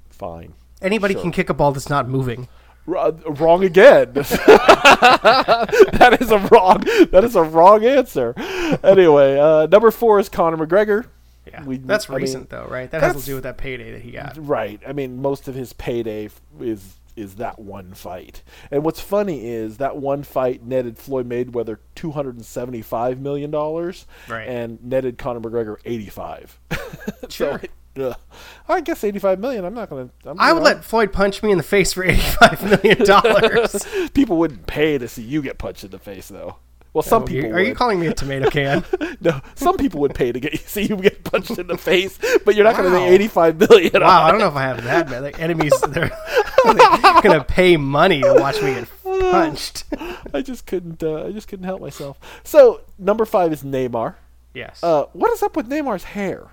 fine. 0.09 0.55
Anybody 0.83 1.15
Sure. 1.15 1.23
can 1.23 1.33
kick 1.33 1.51
a 1.51 1.55
ball 1.55 1.73
that's 1.73 1.91
not 1.91 2.09
moving. 2.09 2.49
R- 2.89 3.13
wrong 3.27 3.63
again. 3.65 4.13
that 4.15 6.19
is 6.21 6.31
a 6.31 6.39
wrong. 6.39 6.81
That 7.11 7.23
is 7.25 7.37
a 7.37 7.43
wrong 7.43 7.85
answer. 7.85 8.35
Anyway, 8.83 9.39
uh, 9.39 9.67
number 9.67 9.91
four 9.91 10.19
is 10.19 10.29
Conor 10.29 10.65
McGregor. 10.67 11.07
Yeah, 11.47 11.65
We- 11.65 11.79
that's 11.79 12.09
I 12.09 12.15
mean, 12.15 12.23
recent 12.23 12.51
though, 12.51 12.67
right? 12.69 12.91
That 12.91 13.03
has 13.03 13.17
to 13.21 13.25
do 13.27 13.35
with 13.35 13.45
that 13.45 13.59
payday 13.59 13.93
that 13.93 14.03
he 14.03 14.13
got. 14.13 14.37
Right. 14.39 14.81
I 14.87 14.93
mean, 14.93 15.21
most 15.21 15.49
of 15.49 15.55
his 15.55 15.73
payday 15.73 16.29
is 16.61 16.97
is 17.15 17.35
that 17.35 17.59
one 17.59 17.93
fight. 17.93 18.43
And 18.71 18.83
what's 18.85 18.99
funny 19.01 19.47
is 19.47 19.77
that 19.77 19.99
one 19.99 20.23
fight 20.23 20.65
netted 20.65 20.97
Floyd 20.97 21.29
Mayweather 21.29 21.77
two 21.95 22.13
hundred 22.13 22.37
and 22.37 22.45
seventy 22.45 22.81
five 22.81 23.21
million 23.21 23.51
dollars, 23.51 24.07
Right. 24.29 24.49
and 24.49 24.83
netted 24.83 25.19
Conor 25.19 25.41
McGregor 25.41 25.77
eighty 25.85 26.09
five. 26.09 26.59
Sure. 27.29 27.61
so, 27.61 27.67
ugh. 27.99 28.17
I 28.69 28.81
guess 28.81 29.05
eighty 29.05 29.19
five 29.19 29.39
million. 29.39 29.65
I'm 29.65 29.75
not 29.75 29.91
gonna. 29.91 30.11
I'm, 30.25 30.39
I 30.41 30.53
would 30.53 30.61
know, 30.61 30.65
let 30.65 30.85
Floyd 30.85 31.13
punch 31.13 31.43
me 31.43 31.51
in 31.51 31.57
the 31.59 31.63
face 31.65 31.93
for 31.93 32.05
eighty-five 32.07 32.63
million 32.63 33.05
dollars. 33.07 33.87
people 34.15 34.37
wouldn't 34.39 34.67
pay 34.67 34.99
to 34.99 35.09
see 35.09 35.23
you 35.23 35.43
get 35.43 35.59
punched 35.59 35.85
in 35.85 35.91
the 35.91 35.99
face, 35.99 36.29
though. 36.29 36.57
Well, 36.95 37.03
some 37.03 37.25
people 37.25 37.55
are 37.55 37.61
you 37.63 37.75
calling 37.75 37.99
me 38.01 38.07
a 38.09 38.13
tomato 38.13 38.51
can? 38.51 38.85
no, 39.23 39.41
some 39.55 39.79
people 39.79 40.01
would 40.01 40.15
pay 40.15 40.31
to 40.31 40.39
get 40.39 40.59
see 40.59 40.83
you 40.83 40.97
get 40.97 41.25
punched 41.25 41.59
in 41.59 41.67
the 41.67 41.79
face, 41.79 42.19
but 42.45 42.55
you're 42.55 42.65
not 42.65 42.77
going 42.77 42.91
to 42.91 42.95
Wow. 42.99 43.07
pay 43.07 43.15
85 43.15 43.61
million. 43.61 44.03
Wow, 44.03 44.25
I 44.25 44.31
don't 44.31 44.41
know 44.41 44.49
if 44.49 44.57
I 44.57 44.63
have 44.65 44.85
that 44.85 45.09
many 45.09 45.23
like, 45.23 45.41
enemies. 45.41 45.73
They're, 45.89 46.11
they're 46.65 47.23
gonna 47.23 47.45
pay 47.45 47.79
money 47.79 48.21
to 48.21 48.35
watch 48.35 48.61
me 48.61 48.75
get 48.75 48.89
punched. 49.05 49.85
I 50.35 50.43
just 50.43 50.67
couldn't. 50.67 51.03
Uh, 51.03 51.25
I 51.25 51.33
just 51.33 51.49
couldn't 51.49 51.65
help 51.65 51.81
myself. 51.81 52.19
So 52.45 52.83
number 52.99 53.25
five 53.25 53.55
is 53.55 53.63
Neymar. 53.63 54.17
Yes, 54.53 54.81
Uh, 54.85 55.05
what 55.15 55.33
is 55.33 55.43
up 55.43 55.57
with 55.57 55.71
Neymar's 55.71 56.05
hair? 56.05 56.49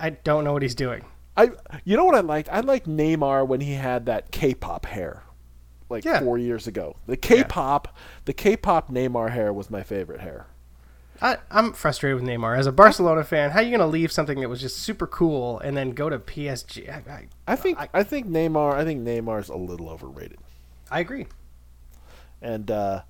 I 0.00 0.10
don't 0.10 0.44
know 0.44 0.52
what 0.52 0.62
he's 0.62 0.74
doing. 0.74 1.04
I, 1.36 1.50
you 1.84 1.96
know 1.96 2.04
what 2.04 2.14
I 2.16 2.20
liked? 2.20 2.48
I 2.50 2.60
liked 2.60 2.88
Neymar 2.88 3.46
when 3.46 3.60
he 3.60 3.74
had 3.74 4.06
that 4.06 4.30
K-pop 4.32 4.86
hair, 4.86 5.22
like 5.88 6.04
Yeah. 6.04 6.20
four 6.20 6.36
years 6.38 6.66
ago. 6.66 6.96
The 7.06 7.16
K-pop, 7.16 7.96
the 8.24 8.32
K-pop 8.32 8.90
Neymar 8.90 9.30
hair 9.30 9.52
was 9.52 9.70
my 9.70 9.82
favorite 9.84 10.20
hair. 10.20 10.46
I, 11.22 11.38
I'm 11.50 11.72
frustrated 11.72 12.20
with 12.20 12.28
Neymar 12.28 12.56
as 12.58 12.66
a 12.66 12.72
Barcelona 12.72 13.24
fan. 13.24 13.50
How 13.50 13.58
are 13.60 13.62
you 13.62 13.70
gonna 13.72 13.86
leave 13.88 14.10
something 14.12 14.40
that 14.40 14.48
was 14.48 14.60
just 14.60 14.78
super 14.78 15.06
cool 15.06 15.58
and 15.60 15.76
then 15.76 15.90
go 15.90 16.08
to 16.08 16.18
PSG? 16.18 16.88
I, 16.88 17.02
I, 17.12 17.28
I 17.46 17.56
think 17.56 17.78
I- 17.78 17.88
I, 17.94 18.02
think 18.04 18.28
Neymar 18.28 18.74
I 18.74 18.84
think 18.84 19.02
Neymar's 19.06 19.48
a 19.48 19.56
little 19.56 19.88
overrated. 19.88 20.38
I 20.90 21.00
agree. 21.00 21.26
and 22.40 22.70
uh, 22.70 23.02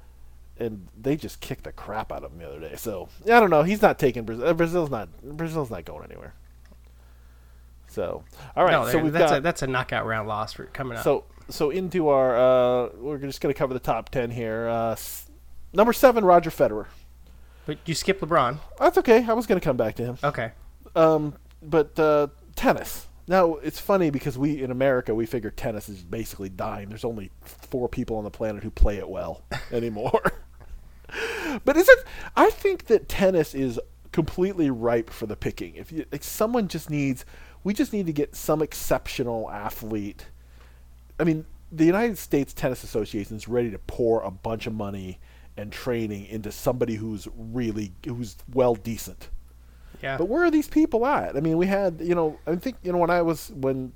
and 0.58 0.88
they 1.00 1.16
just 1.16 1.40
kicked 1.40 1.64
the 1.64 1.72
crap 1.72 2.10
out 2.12 2.24
of 2.24 2.32
him 2.32 2.38
the 2.38 2.48
other 2.48 2.60
day. 2.60 2.76
So 2.76 3.08
I 3.24 3.40
don't 3.40 3.50
know. 3.50 3.62
He's 3.62 3.82
not 3.82 3.98
taking 3.98 4.24
Brazil. 4.24 4.52
Brazil's 4.54 4.90
not 4.90 5.08
Brazil's 5.22 5.70
not 5.70 5.84
going 5.84 6.04
anywhere. 6.10 6.34
So 7.98 8.22
all 8.56 8.62
right, 8.62 8.70
no, 8.70 8.88
so 8.88 8.98
we've 9.00 9.12
that's 9.12 9.32
got 9.32 9.38
a 9.38 9.40
that's 9.40 9.62
a 9.62 9.66
knockout 9.66 10.06
round 10.06 10.28
loss 10.28 10.52
for 10.52 10.66
coming 10.66 10.96
up. 10.96 11.02
so 11.02 11.24
so 11.48 11.70
into 11.70 12.08
our 12.10 12.36
uh, 12.38 12.90
we're 12.96 13.18
just 13.18 13.40
gonna 13.40 13.54
cover 13.54 13.74
the 13.74 13.80
top 13.80 14.10
ten 14.10 14.30
here. 14.30 14.68
Uh, 14.68 14.92
s- 14.92 15.28
number 15.72 15.92
seven, 15.92 16.24
Roger 16.24 16.50
Federer. 16.50 16.86
but 17.66 17.78
you 17.86 17.94
skip 17.96 18.20
LeBron. 18.20 18.58
That's 18.78 18.98
okay. 18.98 19.24
I 19.26 19.32
was 19.32 19.48
gonna 19.48 19.60
come 19.60 19.76
back 19.76 19.96
to 19.96 20.04
him. 20.04 20.18
Okay. 20.22 20.52
Um, 20.94 21.34
but 21.60 21.98
uh, 21.98 22.28
tennis. 22.54 23.08
Now 23.26 23.54
it's 23.56 23.80
funny 23.80 24.10
because 24.10 24.38
we 24.38 24.62
in 24.62 24.70
America 24.70 25.12
we 25.12 25.26
figure 25.26 25.50
tennis 25.50 25.88
is 25.88 26.04
basically 26.04 26.50
dying. 26.50 26.88
There's 26.88 27.04
only 27.04 27.32
four 27.42 27.88
people 27.88 28.16
on 28.16 28.22
the 28.22 28.30
planet 28.30 28.62
who 28.62 28.70
play 28.70 28.98
it 28.98 29.08
well 29.08 29.42
anymore. 29.72 30.22
but 31.64 31.76
is 31.76 31.88
it? 31.88 31.98
I 32.36 32.50
think 32.50 32.84
that 32.86 33.08
tennis 33.08 33.54
is 33.56 33.80
completely 34.12 34.70
ripe 34.70 35.10
for 35.10 35.26
the 35.26 35.36
picking. 35.36 35.74
If 35.76 35.92
you, 35.92 36.06
like, 36.10 36.24
someone 36.24 36.66
just 36.68 36.88
needs, 36.90 37.24
we 37.68 37.74
just 37.74 37.92
need 37.92 38.06
to 38.06 38.14
get 38.14 38.34
some 38.34 38.62
exceptional 38.62 39.50
athlete. 39.50 40.24
I 41.20 41.24
mean, 41.24 41.44
the 41.70 41.84
United 41.84 42.16
States 42.16 42.54
Tennis 42.54 42.82
Association 42.82 43.36
is 43.36 43.46
ready 43.46 43.70
to 43.70 43.78
pour 43.80 44.22
a 44.22 44.30
bunch 44.30 44.66
of 44.66 44.72
money 44.72 45.18
and 45.54 45.70
training 45.70 46.24
into 46.28 46.50
somebody 46.50 46.94
who's 46.94 47.28
really 47.36 47.92
who's 48.06 48.36
well 48.54 48.74
decent. 48.74 49.28
Yeah. 50.02 50.16
But 50.16 50.30
where 50.30 50.44
are 50.44 50.50
these 50.50 50.66
people 50.66 51.04
at? 51.04 51.36
I 51.36 51.40
mean, 51.40 51.58
we 51.58 51.66
had, 51.66 52.00
you 52.00 52.14
know, 52.14 52.38
I 52.46 52.56
think, 52.56 52.76
you 52.82 52.90
know, 52.90 52.96
when 52.96 53.10
I 53.10 53.20
was 53.20 53.50
when, 53.54 53.92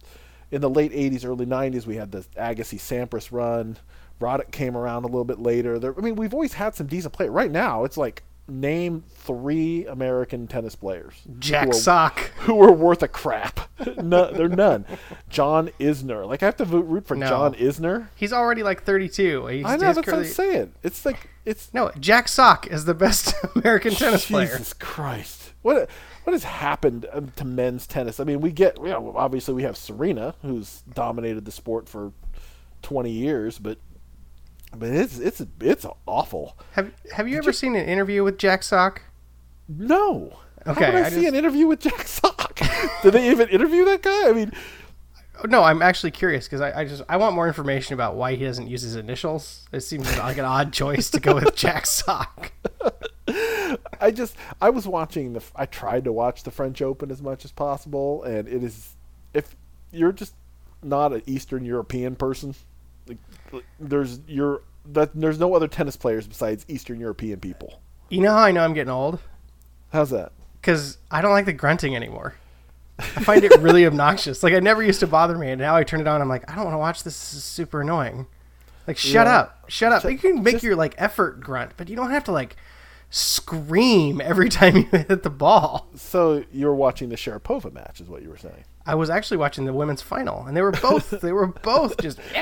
in 0.50 0.60
the 0.60 0.68
late 0.68 0.92
'80s, 0.92 1.24
early 1.24 1.46
'90s, 1.46 1.86
we 1.86 1.96
had 1.96 2.12
the 2.12 2.26
Agassi 2.36 2.78
Sampras 2.78 3.32
run. 3.32 3.78
Roddick 4.20 4.50
came 4.50 4.76
around 4.76 5.04
a 5.04 5.06
little 5.06 5.24
bit 5.24 5.38
later. 5.38 5.78
There, 5.78 5.98
I 5.98 6.02
mean, 6.02 6.16
we've 6.16 6.34
always 6.34 6.52
had 6.52 6.74
some 6.74 6.88
decent 6.88 7.14
players. 7.14 7.32
Right 7.32 7.50
now, 7.50 7.84
it's 7.84 7.96
like 7.96 8.22
name 8.60 9.04
three 9.10 9.86
American 9.86 10.46
tennis 10.46 10.76
players. 10.76 11.14
Jack 11.38 11.64
who 11.64 11.70
are, 11.70 11.74
Sock. 11.74 12.18
Who 12.40 12.62
are 12.62 12.72
worth 12.72 13.02
a 13.02 13.08
crap. 13.08 13.68
no, 13.96 14.30
they're 14.30 14.48
none. 14.48 14.84
John 15.28 15.70
Isner. 15.80 16.26
Like, 16.26 16.42
I 16.42 16.46
have 16.46 16.56
to 16.56 16.64
root 16.64 17.06
for 17.06 17.16
No. 17.16 17.28
John 17.28 17.54
Isner. 17.54 18.08
He's 18.14 18.32
already 18.32 18.62
like 18.62 18.84
32. 18.84 19.46
He's, 19.46 19.64
I 19.64 19.76
know, 19.76 19.92
that's 19.92 19.96
what 20.06 20.08
I'm 20.14 20.24
saying. 20.24 20.72
It's 20.82 21.04
like, 21.04 21.30
it's. 21.44 21.72
No, 21.72 21.90
Jack 21.98 22.28
Sock 22.28 22.66
is 22.66 22.84
the 22.84 22.94
best 22.94 23.34
American 23.56 23.92
tennis 23.92 24.26
player. 24.26 24.46
Jesus 24.46 24.72
Christ. 24.74 25.52
What 25.62 25.88
what 26.24 26.32
has 26.32 26.44
happened 26.44 27.06
um, 27.12 27.32
to 27.36 27.44
men's 27.44 27.86
tennis? 27.86 28.20
I 28.20 28.24
mean, 28.24 28.40
we 28.40 28.52
get, 28.52 28.76
you 28.78 28.88
know, 28.88 29.12
obviously 29.16 29.54
we 29.54 29.62
have 29.64 29.76
Serena, 29.76 30.34
who's 30.42 30.82
dominated 30.92 31.44
the 31.44 31.52
sport 31.52 31.88
for 31.88 32.12
20 32.82 33.10
years, 33.10 33.58
but. 33.58 33.78
But 34.76 34.88
it's 34.90 35.18
it's 35.18 35.42
it's 35.60 35.86
awful. 36.06 36.56
Have 36.72 36.92
Have 37.14 37.28
you 37.28 37.38
ever 37.38 37.52
seen 37.52 37.76
an 37.76 37.86
interview 37.86 38.24
with 38.24 38.38
Jack 38.38 38.62
Sock? 38.62 39.02
No. 39.68 40.38
Okay, 40.66 40.84
How 40.86 40.92
would 40.92 41.02
I, 41.02 41.06
I 41.06 41.08
see 41.10 41.16
just- 41.16 41.28
an 41.28 41.34
interview 41.34 41.66
with 41.66 41.80
Jack 41.80 42.06
Sock? 42.06 42.60
Did 43.02 43.12
they 43.14 43.30
even 43.30 43.48
interview 43.48 43.84
that 43.86 44.02
guy? 44.02 44.28
I 44.28 44.32
mean, 44.32 44.52
No, 45.48 45.62
I'm 45.62 45.82
actually 45.82 46.12
curious 46.12 46.46
because 46.46 46.60
I, 46.60 46.80
I 46.80 46.84
just 46.84 47.02
I 47.08 47.16
want 47.16 47.34
more 47.34 47.46
information 47.48 47.94
about 47.94 48.14
why 48.16 48.34
he 48.34 48.44
doesn't 48.44 48.68
use 48.68 48.82
his 48.82 48.96
initials. 48.96 49.66
It 49.72 49.80
seems 49.80 50.16
like 50.18 50.38
an 50.38 50.44
odd 50.44 50.72
choice 50.72 51.10
to 51.10 51.20
go 51.20 51.34
with 51.34 51.54
Jack 51.56 51.86
Sock. 51.86 52.52
I 54.00 54.10
just 54.10 54.36
I 54.60 54.70
was 54.70 54.86
watching 54.86 55.32
the 55.32 55.42
I 55.56 55.66
tried 55.66 56.04
to 56.04 56.12
watch 56.12 56.42
the 56.44 56.50
French 56.50 56.80
Open 56.82 57.10
as 57.10 57.22
much 57.22 57.44
as 57.44 57.52
possible, 57.52 58.22
and 58.24 58.48
it 58.48 58.62
is 58.62 58.94
if 59.34 59.56
you're 59.92 60.12
just 60.12 60.34
not 60.82 61.12
an 61.12 61.22
Eastern 61.26 61.64
European 61.64 62.16
person, 62.16 62.54
like, 63.06 63.64
there's 63.80 64.20
you're 64.26 64.62
that 64.92 65.10
there's 65.14 65.38
no 65.38 65.54
other 65.54 65.68
tennis 65.68 65.96
players 65.96 66.26
besides 66.26 66.64
Eastern 66.68 66.98
European 67.00 67.38
people. 67.40 67.80
You 68.08 68.20
know 68.20 68.30
how 68.32 68.38
I 68.44 68.50
know 68.52 68.64
I'm 68.64 68.74
getting 68.74 68.90
old? 68.90 69.18
How's 69.92 70.10
that? 70.10 70.32
Because 70.60 70.98
I 71.10 71.22
don't 71.22 71.32
like 71.32 71.44
the 71.46 71.52
grunting 71.52 71.94
anymore. 71.96 72.34
I 72.98 73.02
find 73.24 73.42
it 73.44 73.52
really 73.60 73.86
obnoxious. 73.86 74.42
Like 74.42 74.52
it 74.52 74.62
never 74.62 74.82
used 74.82 75.00
to 75.00 75.06
bother 75.06 75.36
me, 75.38 75.50
and 75.50 75.60
now 75.60 75.74
I 75.76 75.84
turn 75.84 76.00
it 76.00 76.06
on. 76.08 76.20
I'm 76.20 76.28
like, 76.28 76.48
I 76.50 76.54
don't 76.54 76.64
want 76.64 76.74
to 76.74 76.78
watch 76.78 77.02
this. 77.04 77.14
This 77.18 77.34
is 77.34 77.44
super 77.44 77.80
annoying. 77.82 78.26
Like, 78.86 78.98
shut 78.98 79.26
Yeah. 79.26 79.38
up, 79.38 79.64
shut 79.70 79.92
up. 79.92 80.04
You 80.04 80.18
can 80.18 80.42
make 80.42 80.54
just- 80.54 80.64
your 80.64 80.76
like 80.76 80.94
effort 80.98 81.40
grunt, 81.40 81.72
but 81.76 81.88
you 81.88 81.96
don't 81.96 82.10
have 82.10 82.24
to 82.24 82.32
like 82.32 82.56
scream 83.12 84.20
every 84.20 84.48
time 84.58 84.74
you 84.76 84.84
hit 84.90 85.22
the 85.22 85.30
ball. 85.30 85.86
So 85.94 86.44
you're 86.50 86.74
watching 86.74 87.10
the 87.10 87.16
Sharapova 87.16 87.72
match, 87.72 88.00
is 88.00 88.08
what 88.08 88.22
you 88.22 88.30
were 88.30 88.38
saying. 88.38 88.64
I 88.84 88.96
was 88.96 89.10
actually 89.10 89.36
watching 89.36 89.64
the 89.64 89.72
women's 89.72 90.02
final, 90.02 90.44
and 90.46 90.56
they 90.56 90.62
were 90.62 90.72
both 90.72 91.10
they 91.22 91.30
were 91.32 91.46
both 91.46 91.96
just 91.98 92.18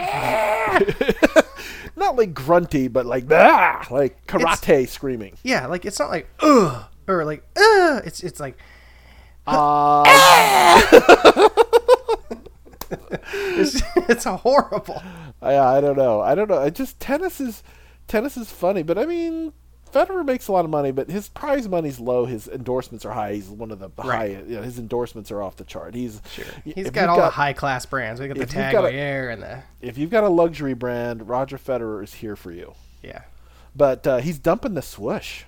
Not 1.97 2.17
like 2.17 2.33
grunty, 2.33 2.89
but 2.89 3.05
like 3.05 3.25
ah, 3.31 3.87
like 3.91 4.27
karate 4.27 4.89
screaming. 4.89 5.37
yeah, 5.43 5.67
like 5.67 5.85
it's 5.85 5.99
not 5.99 6.09
like 6.09 6.31
ugh 6.41 6.85
or 7.07 7.25
like 7.27 7.45
ugh. 7.57 8.03
It's 8.07 8.23
it's 8.23 8.41
like 8.41 8.57
Uh, 9.47 10.05
it's, 13.33 13.83
it's 14.09 14.25
horrible. 14.25 15.03
I, 15.43 15.57
I 15.57 15.81
don't 15.81 15.97
know. 15.97 16.21
I 16.21 16.35
don't 16.35 16.49
know. 16.49 16.59
I 16.59 16.71
just 16.71 17.01
tennis 17.01 17.41
is 17.41 17.63
tennis 18.09 18.37
is 18.37 18.51
funny, 18.51 18.83
but 18.83 18.97
I 18.97 19.05
mean, 19.07 19.53
Federer 19.93 20.25
makes 20.25 20.49
a 20.49 20.53
lot 20.53 20.65
of 20.65 20.71
money, 20.71 20.91
but 20.93 21.11
his 21.11 21.29
prize 21.29 21.69
money's 21.69 21.99
low. 22.01 22.25
His 22.25 22.49
endorsements 22.49 23.05
are 23.05 23.13
high. 23.13 23.35
He's 23.35 23.49
one 23.49 23.71
of 23.71 23.79
the 23.79 23.91
Right. 23.99 24.37
high. 24.37 24.43
You 24.47 24.57
know, 24.57 24.63
his 24.63 24.79
endorsements 24.79 25.31
are 25.31 25.43
off 25.43 25.57
the 25.57 25.65
chart. 25.65 25.95
He's 25.95 26.21
Sure. 26.33 26.45
He's 26.65 26.91
got 26.91 27.09
all 27.09 27.17
the 27.21 27.31
high 27.31 27.53
class 27.53 27.87
brands. 27.87 28.21
We 28.21 28.29
got 28.29 28.37
the 28.37 28.43
if 28.43 28.49
you've 28.51 28.63
Tag 28.63 28.73
got 28.73 28.85
a- 28.85 28.89
Heuer 28.93 29.33
and 29.33 29.43
the 29.43 29.63
If 29.81 29.99
you've 29.99 30.11
got 30.11 30.25
a 30.25 30.29
luxury 30.29 30.75
brand, 30.75 31.29
Roger 31.29 31.59
Federer 31.59 32.03
is 32.05 32.15
here 32.15 32.37
for 32.37 32.51
you. 32.53 32.75
yeah. 33.03 33.23
But 33.77 34.07
uh, 34.07 34.17
he's 34.19 34.39
dumping 34.39 34.75
the 34.75 34.83
swoosh. 34.83 35.45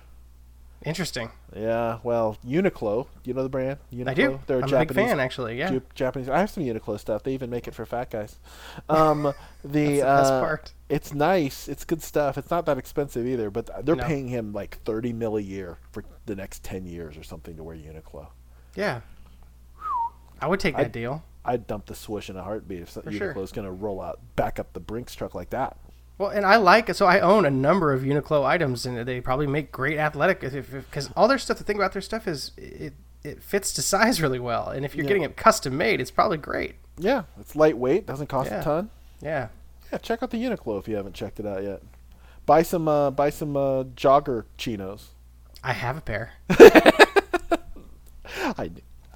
Interesting. 0.85 1.31
Yeah, 1.55 1.99
well, 2.01 2.37
Uniqlo. 2.45 3.07
You 3.23 3.33
know 3.35 3.43
the 3.43 3.49
brand? 3.49 3.77
Uniqlo. 3.93 4.07
I 4.09 4.13
do. 4.15 4.39
They're 4.47 4.57
a 4.57 4.61
I'm 4.61 4.65
a 4.65 4.69
Japanese 4.69 4.95
big 4.95 5.07
fan, 5.07 5.19
actually. 5.19 5.57
Yeah. 5.59 5.79
Japanese. 5.93 6.27
I 6.29 6.39
have 6.39 6.49
some 6.49 6.63
Uniqlo 6.63 6.99
stuff. 6.99 7.21
They 7.23 7.33
even 7.33 7.49
make 7.51 7.67
it 7.67 7.75
for 7.75 7.85
fat 7.85 8.09
guys. 8.09 8.39
Um, 8.89 9.23
the, 9.63 9.69
the 9.97 9.99
best 10.01 10.31
uh, 10.31 10.39
part. 10.39 10.73
It's 10.89 11.13
nice. 11.13 11.67
It's 11.67 11.85
good 11.85 12.01
stuff. 12.01 12.37
It's 12.39 12.49
not 12.49 12.65
that 12.65 12.77
expensive 12.79 13.27
either. 13.27 13.51
But 13.51 13.85
they're 13.85 13.95
No. 13.95 14.03
paying 14.03 14.29
him 14.29 14.51
like 14.51 14.79
thirty 14.83 15.13
mil 15.13 15.37
a 15.37 15.41
year 15.41 15.77
for 15.91 16.03
the 16.25 16.35
next 16.35 16.63
ten 16.63 16.85
years 16.87 17.17
or 17.17 17.23
something 17.23 17.55
to 17.57 17.63
wear 17.63 17.75
Uniqlo. 17.75 18.27
Yeah. 18.75 19.01
I 20.41 20.47
would 20.47 20.59
take 20.59 20.75
that 20.75 20.91
deal. 20.91 21.23
I'd 21.45 21.67
dump 21.67 21.85
the 21.85 21.95
swoosh 21.95 22.29
in 22.29 22.35
a 22.37 22.43
heartbeat 22.43 22.81
if 22.81 22.89
For 22.89 23.01
Uniqlo's 23.03 23.17
sure. 23.17 23.33
going 23.33 23.65
to 23.65 23.71
roll 23.71 24.01
out 24.01 24.19
back 24.35 24.59
up 24.59 24.73
the 24.73 24.79
Brinks 24.79 25.13
truck 25.13 25.35
like 25.35 25.49
that. 25.51 25.77
Well, 26.23 26.31
and 26.31 26.45
I 26.45 26.55
like 26.55 26.87
it 26.89 26.95
so 26.95 27.05
I 27.05 27.19
own 27.19 27.45
a 27.45 27.51
number 27.51 27.91
of 27.93 28.01
Uniqlo 28.03 28.45
items, 28.45 28.85
and 28.85 29.05
they 29.07 29.19
probably 29.19 29.45
make 29.47 29.71
great 29.71 29.97
athletic 29.97 30.39
because 30.41 31.09
all 31.17 31.27
their 31.27 31.37
stuff. 31.37 31.57
The 31.57 31.63
thing 31.65 31.75
about 31.75 31.91
their 31.93 32.01
stuff 32.01 32.27
is 32.27 32.51
it 32.57 32.93
it 33.23 33.41
fits 33.43 33.73
to 33.73 33.81
size 33.93 34.21
really 34.21 34.39
well, 34.39 34.69
and 34.69 34.85
if 34.85 34.95
you're 34.95 35.03
Yeah. 35.03 35.09
getting 35.09 35.23
it 35.23 35.35
custom 35.35 35.75
made, 35.77 35.99
it's 36.01 36.11
probably 36.11 36.37
great. 36.37 36.75
Yeah, 36.97 37.23
it's 37.39 37.55
lightweight. 37.55 38.05
Doesn't 38.05 38.27
cost 38.27 38.51
Yeah. 38.51 38.61
a 38.61 38.63
ton. 38.63 38.89
Yeah. 39.21 39.47
Yeah, 39.91 39.97
check 39.99 40.23
out 40.23 40.31
the 40.31 40.37
Uniqlo 40.37 40.79
if 40.79 40.87
you 40.87 40.95
haven't 40.95 41.13
checked 41.13 41.39
it 41.39 41.45
out 41.45 41.61
yet. 41.63 41.81
Buy 42.45 42.61
some 42.63 42.87
uh, 42.87 43.11
buy 43.11 43.29
some 43.29 43.55
uh, 43.57 43.83
jogger 43.83 44.45
chinos. 44.57 45.09
I 45.63 45.73
have 45.73 45.97
a 45.97 46.01
pair. 46.01 46.33
I 48.25 48.71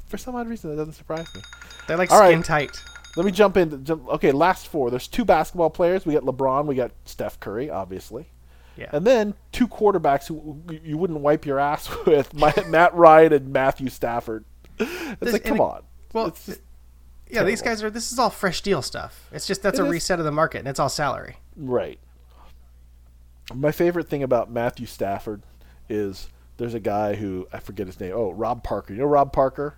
for 0.08 0.18
some 0.18 0.36
odd 0.36 0.48
reason 0.48 0.70
that 0.70 0.76
doesn't 0.78 0.94
surprise 0.94 1.28
me. 1.36 1.42
They're 1.88 1.98
like 1.98 2.12
All 2.12 2.20
right. 2.20 2.32
skin 2.32 2.44
tight. 2.44 2.82
Let 3.18 3.26
me 3.26 3.32
jump 3.32 3.58
in. 3.58 3.84
Jump, 3.84 4.08
okay, 4.08 4.32
last 4.32 4.68
four. 4.68 4.90
There's 4.90 5.08
two 5.08 5.26
basketball 5.26 5.70
players. 5.70 6.06
We 6.06 6.14
got 6.14 6.24
LeBron. 6.24 6.66
We 6.68 6.76
got 6.76 6.92
Steph 7.06 7.40
Curry, 7.40 7.70
obviously, 7.70 8.28
Yeah. 8.78 8.90
and 8.94 9.06
then 9.06 9.34
two 9.52 9.68
quarterbacks 9.68 10.28
who 10.28 10.62
you 10.84 10.98
wouldn't 10.98 11.20
wipe 11.20 11.46
your 11.46 11.60
ass 11.60 11.90
with: 12.06 12.34
My, 12.34 12.54
Matt 12.70 12.94
Ryan 12.94 13.34
and 13.34 13.50
Matthew 13.52 13.90
Stafford. 13.90 14.46
It's 14.80 15.20
This- 15.20 15.34
like, 15.34 15.44
come 15.44 15.58
it- 15.58 15.62
on. 15.62 15.82
well, 16.14 16.28
It's 16.28 16.46
just- 16.46 16.62
yeah, 17.30 17.44
these 17.44 17.62
guys 17.62 17.84
are. 17.84 17.90
This 17.90 18.12
is 18.14 18.20
all 18.20 18.30
fresh 18.30 18.62
deal 18.62 18.82
stuff. 18.82 19.28
It's 19.34 19.48
just 19.48 19.62
that's 19.64 19.80
It 19.80 19.82
a 19.82 19.86
is. 19.86 19.92
reset 19.92 20.20
of 20.20 20.26
the 20.26 20.32
market, 20.32 20.60
and 20.60 20.68
it's 20.68 20.80
all 20.80 20.88
salary. 20.88 21.38
Right. 21.58 22.00
My 23.54 23.72
favorite 23.72 24.08
thing 24.10 24.24
about 24.24 24.52
Matthew 24.52 24.86
Stafford 24.86 25.42
is 25.90 26.30
there's 26.58 26.74
a 26.74 26.80
guy 26.80 27.16
who 27.16 27.48
I 27.54 27.60
forget 27.60 27.88
his 27.88 28.00
name. 28.00 28.14
Oh, 28.16 28.32
Rob 28.32 28.64
Parker. 28.64 28.94
You 28.94 29.00
know 29.00 29.06
Rob 29.06 29.32
Parker? 29.34 29.76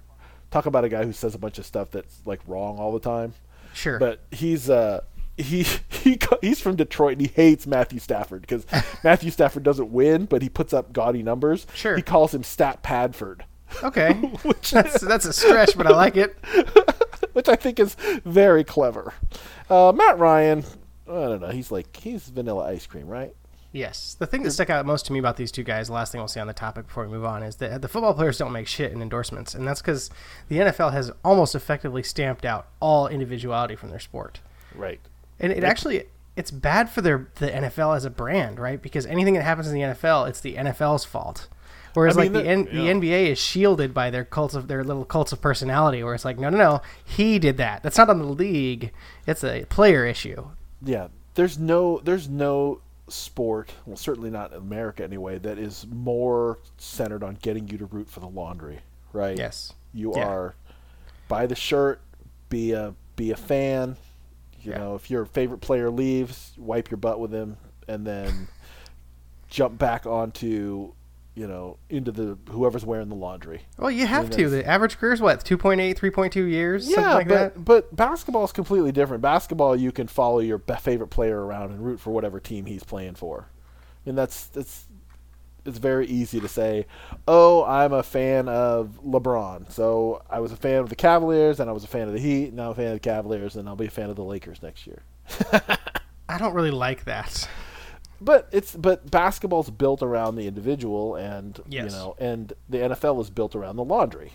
Talk 0.52 0.66
about 0.66 0.84
a 0.84 0.90
guy 0.90 1.06
who 1.06 1.14
says 1.14 1.36
a 1.36 1.40
bunch 1.40 1.60
of 1.60 1.66
stuff 1.66 1.92
that's 1.92 2.22
like 2.26 2.42
wrong 2.48 2.78
all 2.78 2.92
the 2.92 3.00
time. 3.00 3.34
Sure. 3.74 4.00
But 4.00 4.22
he's 4.32 4.70
uh 4.70 5.02
he 5.38 5.64
he 5.90 6.20
he's 6.42 6.60
from 6.60 6.76
Detroit 6.76 7.14
and 7.14 7.22
he 7.22 7.28
hates 7.28 7.66
Matthew 7.68 8.00
Stafford 8.00 8.42
because 8.42 8.66
Matthew 9.04 9.32
Stafford 9.32 9.64
doesn't 9.64 9.92
win, 9.92 10.26
but 10.26 10.42
he 10.42 10.50
puts 10.50 10.74
up 10.74 10.94
gaudy 10.94 11.24
numbers. 11.24 11.66
Sure. 11.74 11.96
He 11.96 12.02
calls 12.02 12.34
him 12.34 12.44
Stat 12.44 12.84
Padford, 12.84 13.42
okay. 13.84 14.14
which 14.44 14.72
that's 14.72 15.02
that's 15.02 15.26
a 15.26 15.34
stretch, 15.34 15.78
but 15.78 15.88
I 15.88 15.92
like 15.92 16.18
it. 16.18 16.38
which 17.34 17.48
I 17.48 17.56
think 17.56 17.80
is 17.80 17.96
very 18.26 18.64
clever. 18.64 19.14
Uh, 19.70 19.94
Matt 19.96 20.18
Ryan, 20.20 20.64
I 21.08 21.12
don't 21.12 21.42
know. 21.42 21.50
He's 21.50 21.72
like 21.72 21.96
he's 21.96 22.28
vanilla 22.28 22.66
ice 22.66 22.86
cream, 22.88 23.08
right? 23.08 23.34
Yes. 23.72 24.16
The 24.18 24.26
thing 24.26 24.44
that 24.44 24.52
stuck 24.52 24.70
out 24.70 24.86
most 24.86 25.06
to 25.06 25.14
me 25.14 25.20
about 25.20 25.38
these 25.38 25.52
two 25.52 25.64
guys, 25.64 25.88
the 25.88 25.94
last 25.94 26.12
thing 26.12 26.20
we'll 26.20 26.28
say 26.28 26.42
on 26.42 26.48
the 26.48 26.54
topic 26.54 26.88
before 26.88 27.06
we 27.06 27.12
move 27.12 27.26
on, 27.26 27.44
is 27.44 27.58
that 27.58 27.82
the 27.82 27.88
football 27.88 28.14
players 28.14 28.38
don't 28.38 28.52
make 28.52 28.68
shit 28.68 28.92
in 28.92 29.02
endorsements. 29.02 29.54
And 29.54 29.68
that's 29.68 29.82
because 29.82 30.10
the 30.48 30.58
NFL 30.58 30.92
has 30.92 31.12
almost 31.24 31.54
effectively 31.54 32.02
stamped 32.02 32.46
out 32.46 32.68
all 32.80 33.08
individuality 33.08 33.76
from 33.76 33.90
their 33.90 34.00
sport. 34.00 34.40
Right. 34.74 35.00
And 35.40 35.52
it 35.52 35.64
actually 35.64 36.06
it's 36.36 36.52
bad 36.52 36.90
for 36.90 37.02
their 37.02 37.28
the 37.36 37.50
NFL 37.50 37.96
as 37.96 38.06
a 38.06 38.10
brand, 38.10 38.60
right? 38.60 38.82
Because 38.82 39.06
anything 39.06 39.34
that 39.36 39.44
happens 39.44 39.68
in 39.68 39.74
the 39.74 39.82
NFL, 39.82 40.30
it's 40.30 40.42
the 40.42 40.56
NFL's 40.56 41.06
fault. 41.06 41.48
Whereas 41.94 42.18
I 42.18 42.22
mean, 42.24 42.34
like 42.34 42.44
the, 42.44 42.50
N- 42.50 42.68
yeah. 42.72 42.94
the 42.94 43.00
NBA 43.00 43.28
is 43.32 43.40
shielded 43.40 43.94
by 43.94 44.10
their 44.10 44.24
cults 44.24 44.54
of 44.54 44.68
their 44.68 44.84
little 44.84 45.06
cults 45.06 45.32
of 45.32 45.42
personality, 45.42 46.04
where 46.04 46.14
it's 46.14 46.26
like, 46.26 46.38
no, 46.38 46.50
no, 46.50 46.58
no, 46.58 46.82
he 47.04 47.40
did 47.40 47.58
that. 47.58 47.84
That's 47.84 47.98
not 47.98 48.10
on 48.10 48.20
the 48.20 48.26
league. 48.26 48.92
It's 49.28 49.44
a 49.44 49.66
player 49.66 50.06
issue. 50.06 50.48
Yeah. 50.84 51.08
There's 51.36 51.58
no 51.58 52.00
there's 52.04 52.30
no 52.30 52.82
sport, 53.12 53.74
well 53.86 53.96
certainly 53.98 54.30
not 54.30 54.52
in 54.52 54.58
America 54.58 55.04
anyway, 55.04 55.38
that 55.40 55.58
is 55.58 55.86
more 55.90 56.60
centered 56.78 57.24
on 57.24 57.38
getting 57.42 57.68
you 57.68 57.78
to 57.78 57.86
root 57.86 58.10
for 58.10 58.20
the 58.20 58.28
laundry, 58.28 58.80
right? 59.14 59.38
Yes. 59.38 59.74
You 59.94 60.14
Yeah. 60.16 60.26
are 60.26 60.56
buy 61.28 61.46
the 61.46 61.56
shirt, 61.56 62.02
be 62.50 62.72
a 62.74 62.94
be 63.16 63.32
a 63.32 63.36
fan. 63.38 63.98
You 64.62 64.72
Yeah. 64.72 64.78
know, 64.80 64.96
if 64.96 65.10
your 65.10 65.26
favorite 65.26 65.60
player 65.62 65.90
leaves, 65.90 66.54
wipe 66.58 66.90
your 66.92 66.98
butt 66.98 67.20
with 67.20 67.32
him 67.34 67.58
and 67.88 68.06
then 68.06 68.48
jump 69.50 69.78
back 69.78 70.06
onto, 70.06 70.94
you 71.36 71.48
know, 71.48 71.78
into 71.90 72.12
the 72.12 72.38
whoever's 72.52 72.86
wearing 72.86 73.10
the 73.10 73.16
laundry. 73.16 73.62
Well, 73.78 73.92
you 73.92 74.06
have 74.08 74.30
mean, 74.30 74.38
to. 74.40 74.50
The 74.50 74.68
average 74.68 74.98
career 74.98 75.14
is 75.14 75.22
what, 75.22 75.44
2.8, 75.44 75.98
3.2 75.98 76.50
years? 76.50 76.86
something 76.86 77.04
Yeah, 77.04 77.14
like 77.14 77.28
but 77.28 77.54
that? 77.56 77.66
but 77.66 77.96
basketball 77.96 78.44
is 78.44 78.52
completely 78.52 78.92
different. 78.92 79.22
Basketball, 79.22 79.76
you 79.76 79.92
can 79.92 80.08
follow 80.08 80.40
your 80.40 80.60
favorite 80.60 81.08
player 81.08 81.46
around 81.46 81.72
and 81.72 81.86
root 81.86 82.00
for 82.00 82.12
whatever 82.12 82.40
team 82.40 82.66
he's 82.66 82.84
playing 82.84 83.16
for, 83.16 83.48
and 84.06 84.18
that's 84.18 84.48
that's 84.48 84.86
it's 85.66 85.78
very 85.78 86.08
easy 86.08 86.40
to 86.40 86.48
say, 86.48 86.88
"Oh, 87.28 87.64
I'm 87.64 87.94
a 87.94 88.04
fan 88.04 88.48
of 88.50 89.00
LeBron." 89.06 89.72
So 89.72 90.22
I 90.30 90.40
was 90.40 90.52
a 90.52 90.58
fan 90.58 90.80
of 90.80 90.90
the 90.90 90.96
Cavaliers, 90.96 91.60
and 91.60 91.70
I 91.70 91.74
was 91.74 91.84
a 91.84 91.88
fan 91.88 92.08
of 92.08 92.14
the 92.14 92.20
Heat, 92.20 92.48
and 92.48 92.60
I'm 92.60 92.72
a 92.72 92.76
fan 92.76 92.88
of 92.88 92.94
the 92.94 93.00
Cavaliers, 93.00 93.56
and 93.56 93.68
I'll 93.70 93.76
be 93.76 93.88
a 93.88 93.92
fan 93.92 94.10
of 94.10 94.16
the 94.16 94.24
Lakers 94.24 94.62
next 94.62 94.88
year. 94.88 95.04
I 96.30 96.38
don't 96.38 96.54
really 96.54 96.72
like 96.72 97.06
that. 97.06 97.48
But 98.22 98.50
it's 98.52 98.76
but 98.76 99.10
basketball's 99.10 99.70
built 99.70 100.02
around 100.04 100.36
the 100.36 100.46
individual, 100.48 101.16
and 101.16 101.60
Yes. 101.68 101.92
you 101.92 101.98
know, 101.98 102.16
and 102.20 102.52
the 102.68 102.80
NFL 102.80 103.22
is 103.22 103.30
built 103.30 103.56
around 103.56 103.76
the 103.78 103.84
laundry. 103.84 104.34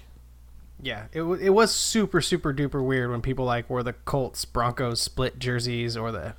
Yeah, 0.82 1.04
it, 1.12 1.18
w- 1.20 1.40
it 1.42 1.50
was 1.50 1.72
super 1.74 2.20
super 2.20 2.52
duper 2.52 2.84
weird 2.84 3.10
when 3.10 3.22
people 3.22 3.44
like 3.44 3.68
wore 3.70 3.82
the 3.82 3.92
Colts 3.92 4.44
Broncos 4.44 5.00
split 5.00 5.38
jerseys 5.38 5.96
or 5.96 6.10
the 6.12 6.34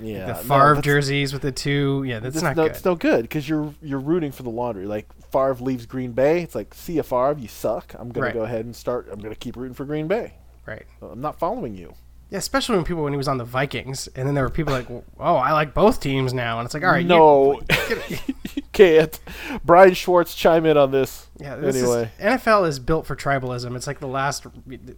Yeah, 0.00 0.26
the 0.26 0.34
Favre 0.34 0.74
that's- 0.74 0.84
jerseys 0.84 1.32
with 1.32 1.42
the 1.42 1.52
two. 1.52 2.04
Yeah, 2.06 2.18
that's 2.20 2.42
not 2.42 2.56
no, 2.56 2.64
good. 2.64 2.72
It's 2.72 2.84
no 2.84 2.94
good 2.94 3.22
because 3.22 3.48
you're 3.48 3.74
you're 3.82 3.98
rooting 4.00 4.30
for 4.32 4.42
the 4.42 4.50
laundry. 4.50 4.86
Like 4.86 5.06
Favre 5.32 5.54
leaves 5.60 5.86
Green 5.86 6.12
Bay, 6.12 6.42
it's 6.42 6.54
like, 6.54 6.74
see 6.74 6.94
ya, 6.94 7.02
Favre, 7.02 7.36
you 7.38 7.48
suck. 7.48 7.94
I'm 7.98 8.10
gonna 8.10 8.26
Right. 8.26 8.34
go 8.34 8.42
ahead 8.42 8.64
and 8.64 8.74
start. 8.76 9.08
I'm 9.10 9.20
gonna 9.20 9.34
keep 9.34 9.56
rooting 9.56 9.74
for 9.74 9.84
Green 9.84 10.06
Bay. 10.08 10.34
Right. 10.66 10.84
I'm 11.00 11.20
not 11.20 11.38
following 11.38 11.74
you. 11.74 11.94
Yeah, 12.30 12.38
especially 12.38 12.76
when 12.76 12.84
people 12.84 13.02
when 13.04 13.12
he 13.14 13.16
was 13.16 13.28
on 13.28 13.38
the 13.38 13.44
Vikings, 13.44 14.06
and 14.14 14.26
then 14.28 14.34
there 14.34 14.44
were 14.44 14.50
people 14.50 14.72
like, 14.74 14.86
"Oh, 15.18 15.36
I 15.36 15.52
like 15.52 15.72
both 15.72 15.98
teams 16.00 16.34
now," 16.34 16.58
and 16.58 16.66
it's 16.66 16.74
like, 16.74 16.82
"All 16.84 16.90
right, 16.90 17.02
you- 17.02 17.08
no, 17.08 17.60
you 18.08 18.62
can't. 18.72 19.18
Brian 19.64 19.94
Schwartz, 19.94 20.34
chime 20.34 20.66
in 20.66 20.76
on 20.76 20.90
this. 20.90 21.28
yeah." 21.38 21.56
This 21.56 21.76
anyway, 21.76 22.10
is, 22.18 22.24
NFL 22.42 22.68
is 22.68 22.78
built 22.78 23.06
for 23.06 23.16
tribalism. 23.16 23.74
It's 23.76 23.86
like 23.86 24.00
the 24.00 24.06
last. 24.08 24.46
I 24.46 24.50
don't 24.50 24.96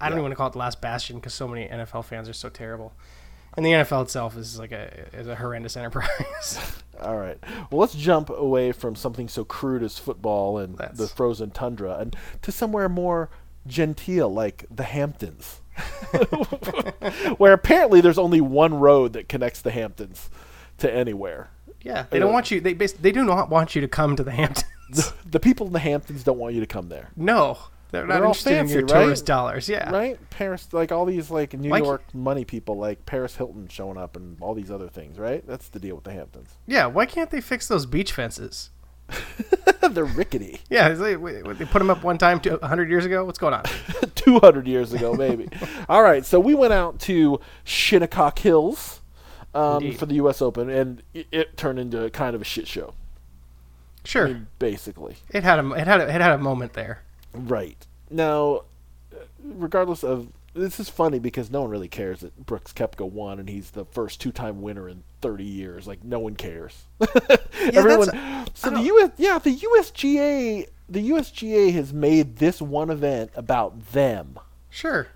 Yeah. 0.00 0.08
even 0.08 0.22
want 0.22 0.32
to 0.32 0.36
call 0.36 0.48
it 0.48 0.52
the 0.54 0.58
last 0.58 0.80
bastion 0.80 1.16
because 1.16 1.34
so 1.34 1.46
many 1.46 1.68
NFL 1.68 2.04
fans 2.04 2.28
are 2.28 2.32
so 2.32 2.48
terrible, 2.48 2.92
and 3.56 3.64
the 3.64 3.70
NFL 3.70 4.02
itself 4.02 4.36
is 4.36 4.58
like 4.58 4.72
a 4.72 5.06
is 5.12 5.28
a 5.28 5.36
horrendous 5.36 5.76
enterprise. 5.78 6.58
all 7.00 7.16
right. 7.16 7.38
Well, 7.70 7.80
let's 7.80 7.94
jump 7.94 8.28
away 8.28 8.72
from 8.72 8.96
something 8.96 9.28
so 9.28 9.44
crude 9.44 9.84
as 9.84 9.98
football 9.98 10.58
and 10.58 10.76
Let's. 10.80 10.98
the 10.98 11.06
frozen 11.06 11.52
tundra, 11.52 11.98
and 11.98 12.16
to 12.42 12.50
somewhere 12.50 12.88
more 12.88 13.30
genteel 13.68 14.28
like 14.28 14.64
the 14.68 14.82
Hamptons, 14.82 15.60
where 17.38 17.52
apparently 17.52 18.00
there's 18.00 18.18
only 18.18 18.40
one 18.40 18.74
road 18.74 19.12
that 19.14 19.28
connects 19.28 19.60
the 19.62 19.70
Hamptons 19.70 20.30
to 20.78 20.92
anywhere. 20.92 21.50
yeah, 21.82 22.06
they 22.10 22.18
don't 22.18 22.32
want 22.32 22.50
you. 22.50 22.60
They 22.60 22.74
bas- 22.74 22.92
they 22.92 23.12
do 23.12 23.24
not 23.24 23.48
want 23.50 23.74
you 23.74 23.80
to 23.80 23.88
come 23.88 24.16
to 24.16 24.22
the 24.24 24.32
Hamptons. 24.32 24.64
The, 24.92 25.10
the 25.24 25.40
people 25.40 25.66
in 25.68 25.72
the 25.72 25.78
Hamptons 25.78 26.22
don't 26.22 26.36
want 26.36 26.52
you 26.54 26.60
to 26.60 26.66
come 26.66 26.90
there. 26.90 27.08
no, 27.16 27.56
they're 27.92 28.06
not 28.06 28.12
They're 28.12 28.24
all 28.24 28.28
interested 28.32 28.50
in 28.50 28.56
your 28.68 28.80
fancy, 28.80 28.94
right? 28.94 29.02
tourist 29.04 29.24
dollars. 29.24 29.66
Yeah, 29.66 29.88
right? 29.90 30.18
Paris, 30.28 30.68
like 30.72 30.92
all 30.92 31.06
these 31.06 31.30
like 31.30 31.54
New 31.54 31.70
Like- 31.70 31.82
York 31.82 32.14
money 32.14 32.44
people, 32.44 32.76
like 32.76 33.06
Paris 33.06 33.34
Hilton 33.36 33.68
showing 33.68 33.96
up 33.96 34.16
and 34.16 34.36
all 34.42 34.52
these 34.52 34.70
other 34.70 34.88
things, 34.88 35.18
right? 35.18 35.46
That's 35.46 35.68
the 35.68 35.78
deal 35.78 35.94
with 35.94 36.04
the 36.04 36.12
Hamptons. 36.12 36.50
yeah. 36.66 36.84
Why 36.84 37.06
can't 37.06 37.30
they 37.30 37.40
fix 37.40 37.68
those 37.68 37.86
beach 37.86 38.12
fences? 38.12 38.68
They're 39.92 40.04
rickety. 40.04 40.60
Yeah, 40.70 40.88
they, 40.90 41.14
they 41.16 41.64
put 41.66 41.78
them 41.80 41.90
up 41.90 42.02
one 42.02 42.16
time 42.18 42.40
to 42.40 42.56
100 42.56 42.88
years 42.88 43.04
ago. 43.04 43.24
What's 43.24 43.38
going 43.38 43.52
on? 43.54 43.64
200 44.14 44.66
years 44.66 44.92
ago, 44.94 45.12
maybe. 45.14 45.48
all 45.88 46.02
right, 46.02 46.24
so 46.24 46.40
we 46.40 46.54
went 46.54 46.72
out 46.72 46.98
to 47.00 47.40
Shinnecock 47.64 48.38
Hills 48.38 49.00
um, 49.54 49.92
for 49.92 50.06
the 50.06 50.14
U.S. 50.14 50.40
Open, 50.40 50.70
and 50.70 51.02
it, 51.12 51.26
it 51.30 51.56
turned 51.58 51.78
into 51.78 52.08
kind 52.10 52.34
of 52.34 52.40
a 52.40 52.44
shit 52.44 52.66
show, 52.66 52.94
Sure, 54.04 54.26
I 54.28 54.32
mean, 54.32 54.46
basically. 54.58 55.16
it 55.30 55.44
had 55.44 55.58
a 55.58 55.70
it 55.72 55.86
had 55.86 56.00
a, 56.00 56.04
it 56.04 56.20
had 56.20 56.32
a 56.32 56.38
moment 56.38 56.72
there. 56.72 57.02
Right. 57.34 57.86
Now, 58.10 58.62
uh, 59.12 59.16
regardless 59.44 60.02
of. 60.02 60.28
This 60.54 60.78
is 60.78 60.88
funny 60.90 61.18
because 61.18 61.50
no 61.50 61.62
one 61.62 61.70
really 61.70 61.88
cares 61.88 62.20
that 62.20 62.44
Brooks 62.44 62.72
Koepka 62.74 63.10
won 63.10 63.38
and 63.38 63.48
he's 63.48 63.70
the 63.70 63.86
first 63.86 64.20
two 64.20 64.32
time 64.32 64.60
winner 64.60 64.88
in 64.88 65.02
30 65.22 65.44
years. 65.44 65.86
Like, 65.86 66.04
no 66.04 66.18
one 66.18 66.36
cares. 66.36 66.84
Everyone. 67.60 68.10
so 68.54 68.70
the 68.70 68.80
US. 68.82 69.10
Yeah, 69.16 69.38
the 69.38 69.56
USGA. 69.56 70.66
The 70.88 71.10
USGA 71.10 71.72
has 71.72 71.92
made 71.94 72.36
this 72.36 72.60
one 72.60 72.90
event 72.90 73.30
about 73.34 73.92
them 73.92 74.38
Sure. 74.68 75.06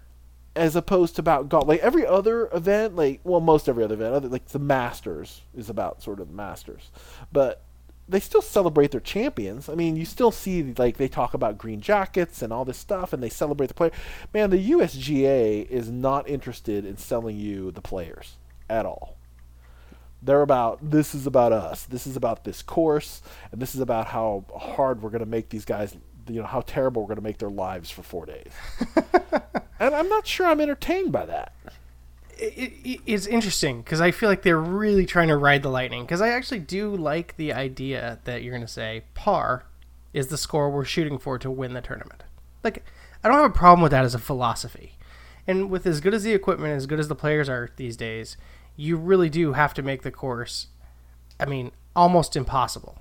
as 0.55 0.75
opposed 0.75 1.17
to 1.17 1.21
about 1.21 1.51
golf. 1.51 1.69
Like 1.69 1.81
every 1.81 2.07
other 2.07 2.49
event, 2.55 2.97
like 2.97 3.21
well, 3.25 3.41
most 3.41 3.69
every 3.69 3.85
other 3.85 3.95
event, 3.95 4.15
other 4.15 4.29
like 4.29 4.47
the 4.47 4.59
Masters 4.59 5.43
is 5.55 5.69
about 5.69 6.03
sort 6.03 6.19
of 6.21 6.29
the 6.29 6.35
Masters, 6.35 6.91
but 7.31 7.63
they 8.09 8.21
still 8.21 8.43
celebrate 8.43 8.93
their 8.93 9.01
champions. 9.01 9.69
I 9.69 9.75
mean, 9.75 9.97
you 9.97 10.05
still 10.05 10.31
see 10.31 10.75
like 10.77 10.97
they 10.97 11.09
talk 11.09 11.35
about 11.35 11.59
green 11.59 11.81
jackets 11.81 12.41
and 12.43 12.53
all 12.53 12.65
this 12.65 12.79
stuff, 12.79 13.13
and 13.13 13.23
they 13.23 13.29
celebrate 13.29 13.67
the 13.67 13.75
player. 13.75 13.93
Man, 14.33 14.51
the 14.51 14.71
USGA 14.71 15.69
is 15.69 15.91
not 15.91 16.29
interested 16.29 16.85
in 16.85 16.97
selling 16.97 17.37
you 17.37 17.73
the 17.73 17.81
players 17.81 18.37
at 18.71 18.87
all. 18.87 19.17
They're 20.23 20.43
about 20.43 20.91
this 20.91 21.15
is 21.15 21.27
about 21.27 21.53
us. 21.53 21.85
This 21.85 22.07
is 22.07 22.17
about 22.17 22.45
this 22.45 22.63
course, 22.63 23.23
and 23.51 23.61
this 23.61 23.75
is 23.75 23.81
about 23.81 24.07
how 24.07 24.45
hard 24.57 25.03
we're 25.03 25.11
going 25.11 25.21
to 25.21 25.27
make 25.27 25.49
these 25.49 25.65
guys. 25.65 25.97
You 26.29 26.41
know 26.41 26.47
how 26.47 26.63
terrible 26.63 27.03
we're 27.03 27.09
going 27.09 27.17
to 27.17 27.23
make 27.23 27.39
their 27.39 27.51
lives 27.51 27.91
for 27.91 28.03
four 28.03 28.27
days. 28.27 28.53
and 29.79 29.95
I'm 29.95 30.09
not 30.09 30.27
sure 30.27 30.47
I'm 30.47 30.61
entertained 30.61 31.13
by 31.13 31.27
that. 31.27 31.53
It, 32.39 32.73
it, 32.85 33.01
it's 33.07 33.27
interesting 33.27 33.81
because 33.81 34.01
I 34.01 34.11
feel 34.11 34.29
like 34.29 34.43
they're 34.43 34.61
really 34.61 35.07
trying 35.07 35.29
to 35.29 35.37
ride 35.37 35.63
the 35.63 35.71
lightning. 35.71 36.05
Because 36.05 36.21
I 36.21 36.29
actually 36.29 36.61
do 36.61 36.95
like 36.95 37.37
the 37.37 37.53
idea 37.53 38.21
that 38.25 38.43
you're 38.43 38.53
going 38.53 38.67
to 38.67 38.73
say 38.73 39.05
par 39.15 39.65
is 40.13 40.29
the 40.29 40.39
score 40.39 40.71
we're 40.71 40.85
shooting 40.85 41.19
for 41.19 41.39
to 41.39 41.51
win 41.51 41.75
the 41.75 41.81
tournament. 41.81 42.25
Like, 42.63 42.85
I 43.23 43.29
don't 43.29 43.37
have 43.37 43.51
a 43.51 43.55
problem 43.55 43.83
with 43.83 43.93
that 43.93 44.05
as 44.05 44.15
a 44.15 44.19
philosophy. 44.19 44.93
And 45.47 45.71
with 45.71 45.87
as 45.87 46.01
good 46.01 46.15
as 46.15 46.25
the 46.25 46.33
equipment, 46.33 46.75
as 46.75 46.87
good 46.87 46.99
as 46.99 47.09
the 47.09 47.15
players 47.15 47.49
are 47.49 47.71
these 47.77 47.97
days, 47.97 48.37
you 48.77 48.97
really 48.97 49.29
do 49.29 49.53
have 49.53 49.75
to 49.75 49.83
make 49.83 50.03
the 50.03 50.11
course, 50.11 50.69
I 51.39 51.47
mean, 51.47 51.71
almost 51.95 52.37
impossible. 52.37 52.99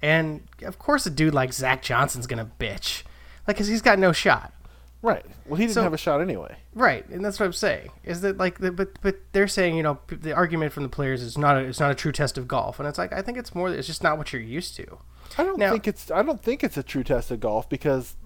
And 0.00 0.42
of 0.62 0.78
course, 0.78 1.06
a 1.06 1.10
dude 1.10 1.34
like 1.34 1.52
Zach 1.52 1.82
Johnson's 1.82 2.26
going 2.26 2.44
to 2.44 2.50
bitch. 2.58 3.02
Like, 3.46 3.56
because 3.56 3.68
he's 3.68 3.82
got 3.82 3.98
no 3.98 4.12
shot. 4.12 4.52
Right. 5.00 5.24
Well, 5.46 5.56
he 5.56 5.64
didn't 5.64 5.74
So- 5.74 5.82
have 5.84 5.92
a 5.94 5.98
shot 5.98 6.20
anyway. 6.20 6.56
Right, 6.74 7.08
and 7.08 7.24
that's 7.24 7.38
what 7.38 7.46
I'm 7.46 7.52
saying. 7.52 7.90
Is 8.04 8.20
that 8.22 8.36
like, 8.36 8.58
the, 8.58 8.72
but 8.72 9.00
but 9.00 9.16
they're 9.32 9.46
saying 9.48 9.76
you 9.76 9.82
know 9.82 9.94
p- 9.96 10.16
the 10.16 10.32
argument 10.32 10.72
from 10.72 10.82
the 10.82 10.88
players 10.88 11.22
is 11.22 11.38
not 11.38 11.56
a, 11.56 11.60
it's 11.60 11.78
not 11.80 11.90
a 11.90 11.94
true 11.94 12.10
test 12.12 12.36
of 12.36 12.48
golf, 12.48 12.78
and 12.80 12.88
it's 12.88 12.98
like 12.98 13.12
I 13.12 13.22
think 13.22 13.38
it's 13.38 13.54
more 13.54 13.70
it's 13.70 13.86
just 13.86 14.02
not 14.02 14.18
what 14.18 14.32
you're 14.32 14.42
used 14.42 14.74
to. 14.76 14.98
I 15.36 15.44
don't 15.44 15.58
Now- 15.58 15.70
think 15.70 15.86
it's 15.86 16.10
I 16.10 16.22
don't 16.22 16.42
think 16.42 16.64
it's 16.64 16.76
a 16.76 16.82
true 16.82 17.04
test 17.04 17.30
of 17.30 17.38
golf 17.40 17.68
because 17.68 18.16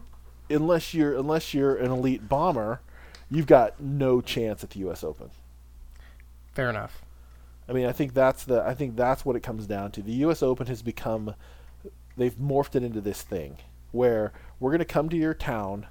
unless 0.49 0.95
you're 0.95 1.15
unless 1.15 1.53
you're 1.53 1.77
an 1.77 1.91
elite 1.91 2.27
bomber, 2.29 2.81
you've 3.31 3.47
got 3.47 3.79
no 3.81 4.21
chance 4.23 4.65
at 4.65 4.71
the 4.71 4.79
U.S. 4.81 5.05
Open. 5.05 5.31
Fair 6.55 6.71
enough. 6.71 7.03
I 7.69 7.73
mean, 7.73 7.87
I 7.87 7.93
think 7.93 8.15
that's 8.15 8.45
the 8.45 8.63
I 8.63 8.73
think 8.75 8.97
that's 8.97 9.25
what 9.27 9.37
it 9.37 9.41
comes 9.43 9.67
down 9.67 9.93
to. 9.93 10.03
The 10.03 10.13
U.S. 10.13 10.43
Open 10.43 10.67
has 10.69 10.81
become 10.83 11.35
they've 12.17 12.35
morphed 12.37 12.75
it 12.77 12.83
into 12.83 13.01
this 13.01 13.23
thing 13.23 13.59
where 13.91 14.33
we're 14.59 14.71
going 14.71 14.79
to 14.79 14.85
come 14.85 15.09
to 15.11 15.17
your 15.17 15.35
town, 15.35 15.87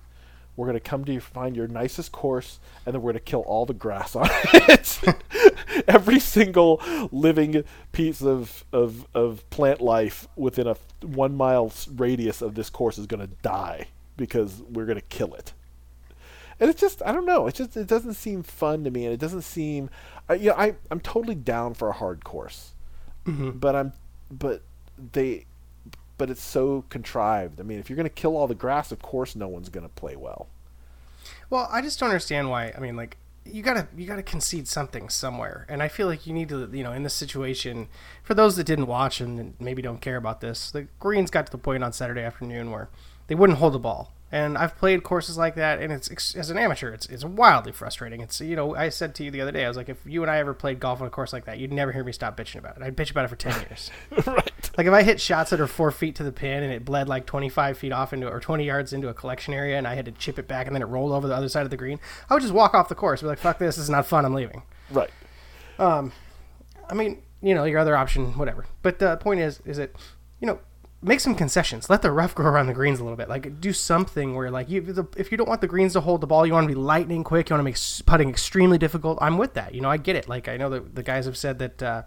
we're 0.62 0.68
going 0.68 0.80
to 0.80 0.90
come 0.90 1.04
to 1.06 1.14
you 1.14 1.20
find 1.20 1.56
your 1.56 1.68
nicest 1.68 2.12
course, 2.12 2.60
and 2.86 2.94
then 2.94 3.02
we're 3.02 3.12
going 3.12 3.24
to 3.24 3.32
kill 3.32 3.42
all 3.42 3.66
the 3.66 3.74
grass 3.74 4.16
on 4.16 4.30
it. 4.54 5.00
Every 5.88 6.20
single 6.20 6.82
living 7.12 7.64
piece 7.92 8.22
of, 8.22 8.64
of 8.72 9.08
of 9.14 9.50
plant 9.50 9.82
life 9.82 10.28
within 10.36 10.68
a 10.68 10.76
one 11.02 11.36
mile 11.36 11.74
radius 11.96 12.42
of 12.42 12.56
this 12.56 12.70
course 12.70 12.98
is 12.98 13.08
going 13.08 13.22
to 13.22 13.34
die 13.42 13.88
because 14.18 14.62
we're 14.70 14.86
going 14.86 15.00
to 15.00 15.06
kill 15.06 15.34
it 15.34 15.54
and 16.62 16.70
it's 16.70 16.80
just 16.80 17.02
I 17.04 17.12
don't 17.12 17.26
know. 17.26 17.48
It 17.48 17.56
just 17.56 17.76
it 17.76 17.88
doesn't 17.88 18.14
seem 18.14 18.44
fun 18.44 18.84
to 18.84 18.92
me, 18.92 19.04
and 19.06 19.14
it 19.14 19.20
doesn't 19.20 19.42
seem. 19.42 19.90
Uh, 20.30 20.36
you 20.36 20.50
know, 20.52 20.56
I 20.56 20.76
I'm 20.92 21.00
totally 21.00 21.34
down 21.36 21.74
for 21.74 21.90
a 21.90 21.94
hard 21.94 22.24
course, 22.24 22.74
but 23.26 23.76
I'm 23.76 23.94
but 24.30 24.62
they 25.12 25.46
but 26.22 26.30
it's 26.30 26.44
so 26.44 26.86
contrived. 26.90 27.60
I 27.60 27.64
mean, 27.64 27.80
if 27.80 27.90
you're 27.90 27.96
going 27.96 28.04
to 28.04 28.10
kill 28.12 28.38
all 28.38 28.46
the 28.46 28.54
grass, 28.54 28.92
of 28.92 29.02
course 29.02 29.36
no 29.36 29.48
one's 29.48 29.70
going 29.70 29.88
to 29.88 29.90
play 29.90 30.16
well. 30.16 30.50
Well, 31.50 31.68
I 31.72 31.82
just 31.82 32.00
don't 32.00 32.10
understand 32.10 32.48
why. 32.52 32.72
I 32.78 32.80
mean, 32.80 32.96
like 32.96 33.18
you 33.44 33.64
gotta 33.64 33.88
you 33.98 34.06
gotta 34.06 34.22
concede 34.22 34.68
something 34.68 35.10
somewhere, 35.10 35.66
and 35.68 35.82
I 35.82 35.88
feel 35.88 36.06
like 36.06 36.28
you 36.28 36.34
need 36.34 36.50
to 36.50 36.70
you 36.72 36.84
know 36.84 36.92
in 36.92 37.02
this 37.02 37.16
situation. 37.16 37.88
For 38.22 38.36
those 38.36 38.56
that 38.58 38.66
didn't 38.66 38.86
watch 38.86 39.20
and 39.20 39.56
maybe 39.60 39.82
don't 39.82 40.00
care 40.00 40.16
about 40.16 40.42
this, 40.42 40.70
the 40.70 40.88
Greens 41.00 41.32
got 41.32 41.48
to 41.48 41.52
the 41.52 41.58
point 41.58 41.84
on 41.84 41.92
Saturday 41.92 42.22
afternoon 42.22 42.70
where 42.70 42.88
they 43.26 43.34
wouldn't 43.34 43.58
hold 43.58 43.74
the 43.74 43.80
ball. 43.80 44.14
And 44.34 44.58
I've 44.58 44.78
played 44.78 45.04
courses 45.04 45.38
like 45.38 45.56
that, 45.56 45.82
and 45.82 45.92
it's 45.92 46.36
as 46.36 46.50
an 46.50 46.58
amateur, 46.58 46.94
it's 46.94 47.06
it's 47.08 47.26
wildly 47.26 47.74
frustrating. 47.74 48.22
It's 48.22 48.40
you 48.40 48.56
know 48.56 48.76
I 48.76 48.88
said 48.88 49.14
to 49.16 49.26
you 49.26 49.32
the 49.32 49.42
other 49.42 49.52
day, 49.52 49.66
I 49.66 49.68
was 49.68 49.76
like, 49.76 49.90
if 49.90 49.98
you 50.06 50.22
and 50.22 50.32
I 50.32 50.38
ever 50.38 50.54
played 50.54 50.80
golf 50.80 51.02
on 51.02 51.08
a 51.08 51.10
course 51.10 51.34
like 51.34 51.46
that, 51.46 51.60
you'd 51.60 51.74
never 51.74 51.92
hear 51.92 52.04
me 52.04 52.14
stop 52.14 52.38
bitching 52.38 52.60
about 52.60 52.78
it. 52.78 52.84
I'd 52.84 52.96
bitch 52.96 53.12
about 53.12 53.26
it 53.26 53.28
for 53.28 53.36
ten 53.36 53.60
years. 53.70 53.92
right. 54.26 54.72
Like 54.78 54.88
if 54.88 54.94
I 54.94 55.04
hit 55.04 55.20
shots 55.20 55.50
that 55.50 55.60
are 55.60 55.68
four 55.68 55.92
feet 55.92 56.16
to 56.16 56.24
the 56.24 56.32
pin 56.32 56.64
and 56.64 56.72
it 56.72 56.86
bled 56.86 57.10
like 57.10 57.26
25 57.26 57.78
feet 57.78 57.92
off 57.92 58.14
into 58.14 58.30
or 58.30 58.40
20 58.40 58.64
yards 58.64 58.94
into 58.94 59.10
a 59.10 59.14
collection 59.14 59.54
area 59.54 59.78
and 59.78 59.86
I 59.86 59.96
had 59.96 60.06
to 60.06 60.12
chip 60.14 60.40
it 60.40 60.48
back 60.48 60.66
and 60.66 60.74
then 60.74 60.82
it 60.82 60.86
rolled 60.86 61.12
over 61.12 61.28
the 61.28 61.36
other 61.36 61.50
side 61.50 61.66
of 61.66 61.70
the 61.70 61.76
green, 61.78 62.00
I 62.30 62.34
would 62.34 62.42
just 62.42 62.54
walk 62.54 62.74
off 62.74 62.88
the 62.88 62.96
course. 62.96 63.22
Be 63.22 63.28
like, 63.28 63.38
"Fuck 63.38 63.60
this! 63.60 63.76
This 63.76 63.84
is 63.84 63.90
not 63.90 64.06
fun. 64.06 64.24
I'm 64.24 64.34
leaving." 64.34 64.64
Right. 64.90 65.10
Um, 65.78 66.14
I 66.90 66.94
mean, 66.94 67.22
you 67.42 67.54
know, 67.54 67.66
your 67.66 67.80
other 67.80 67.98
option, 67.98 68.38
whatever. 68.38 68.66
But 68.82 69.00
the 69.00 69.18
point 69.18 69.42
is, 69.42 69.60
is 69.66 69.76
that 69.78 69.92
you 70.40 70.48
know, 70.48 70.60
make 71.02 71.20
some 71.20 71.36
concessions. 71.36 71.90
Let 71.90 72.02
the 72.02 72.12
rough 72.12 72.36
go 72.36 72.44
around 72.44 72.68
the 72.68 72.74
greens 72.74 73.00
a 73.00 73.04
little 73.04 73.18
bit. 73.18 73.30
Like 73.30 73.60
do 73.60 73.74
something 73.74 74.36
where 74.36 74.52
like 74.52 74.70
you, 74.70 74.82
the- 74.82 75.08
if 75.18 75.32
you 75.32 75.38
don't 75.38 75.50
want 75.50 75.62
the 75.62 75.68
greens 75.68 75.94
to 75.94 76.02
hold 76.02 76.22
the 76.22 76.28
ball, 76.28 76.46
you 76.46 76.54
want 76.54 76.66
to 76.66 76.74
be 76.74 76.80
lightning 76.80 77.24
quick. 77.24 77.50
You 77.50 77.56
want 77.56 77.62
to 77.62 77.64
make 77.64 78.06
putting 78.06 78.30
extremely 78.30 78.78
difficult. 78.78 79.18
I'm 79.22 79.38
with 79.38 79.54
that. 79.56 79.74
You 79.74 79.82
know, 79.82 79.90
I 79.90 79.98
get 79.98 80.16
it. 80.16 80.30
Like 80.30 80.48
I 80.48 80.58
know 80.58 80.70
that 80.70 80.96
the 80.96 81.04
guys 81.04 81.26
have 81.26 81.38
said 81.38 81.60
that. 81.60 81.82
Uh, 81.84 82.04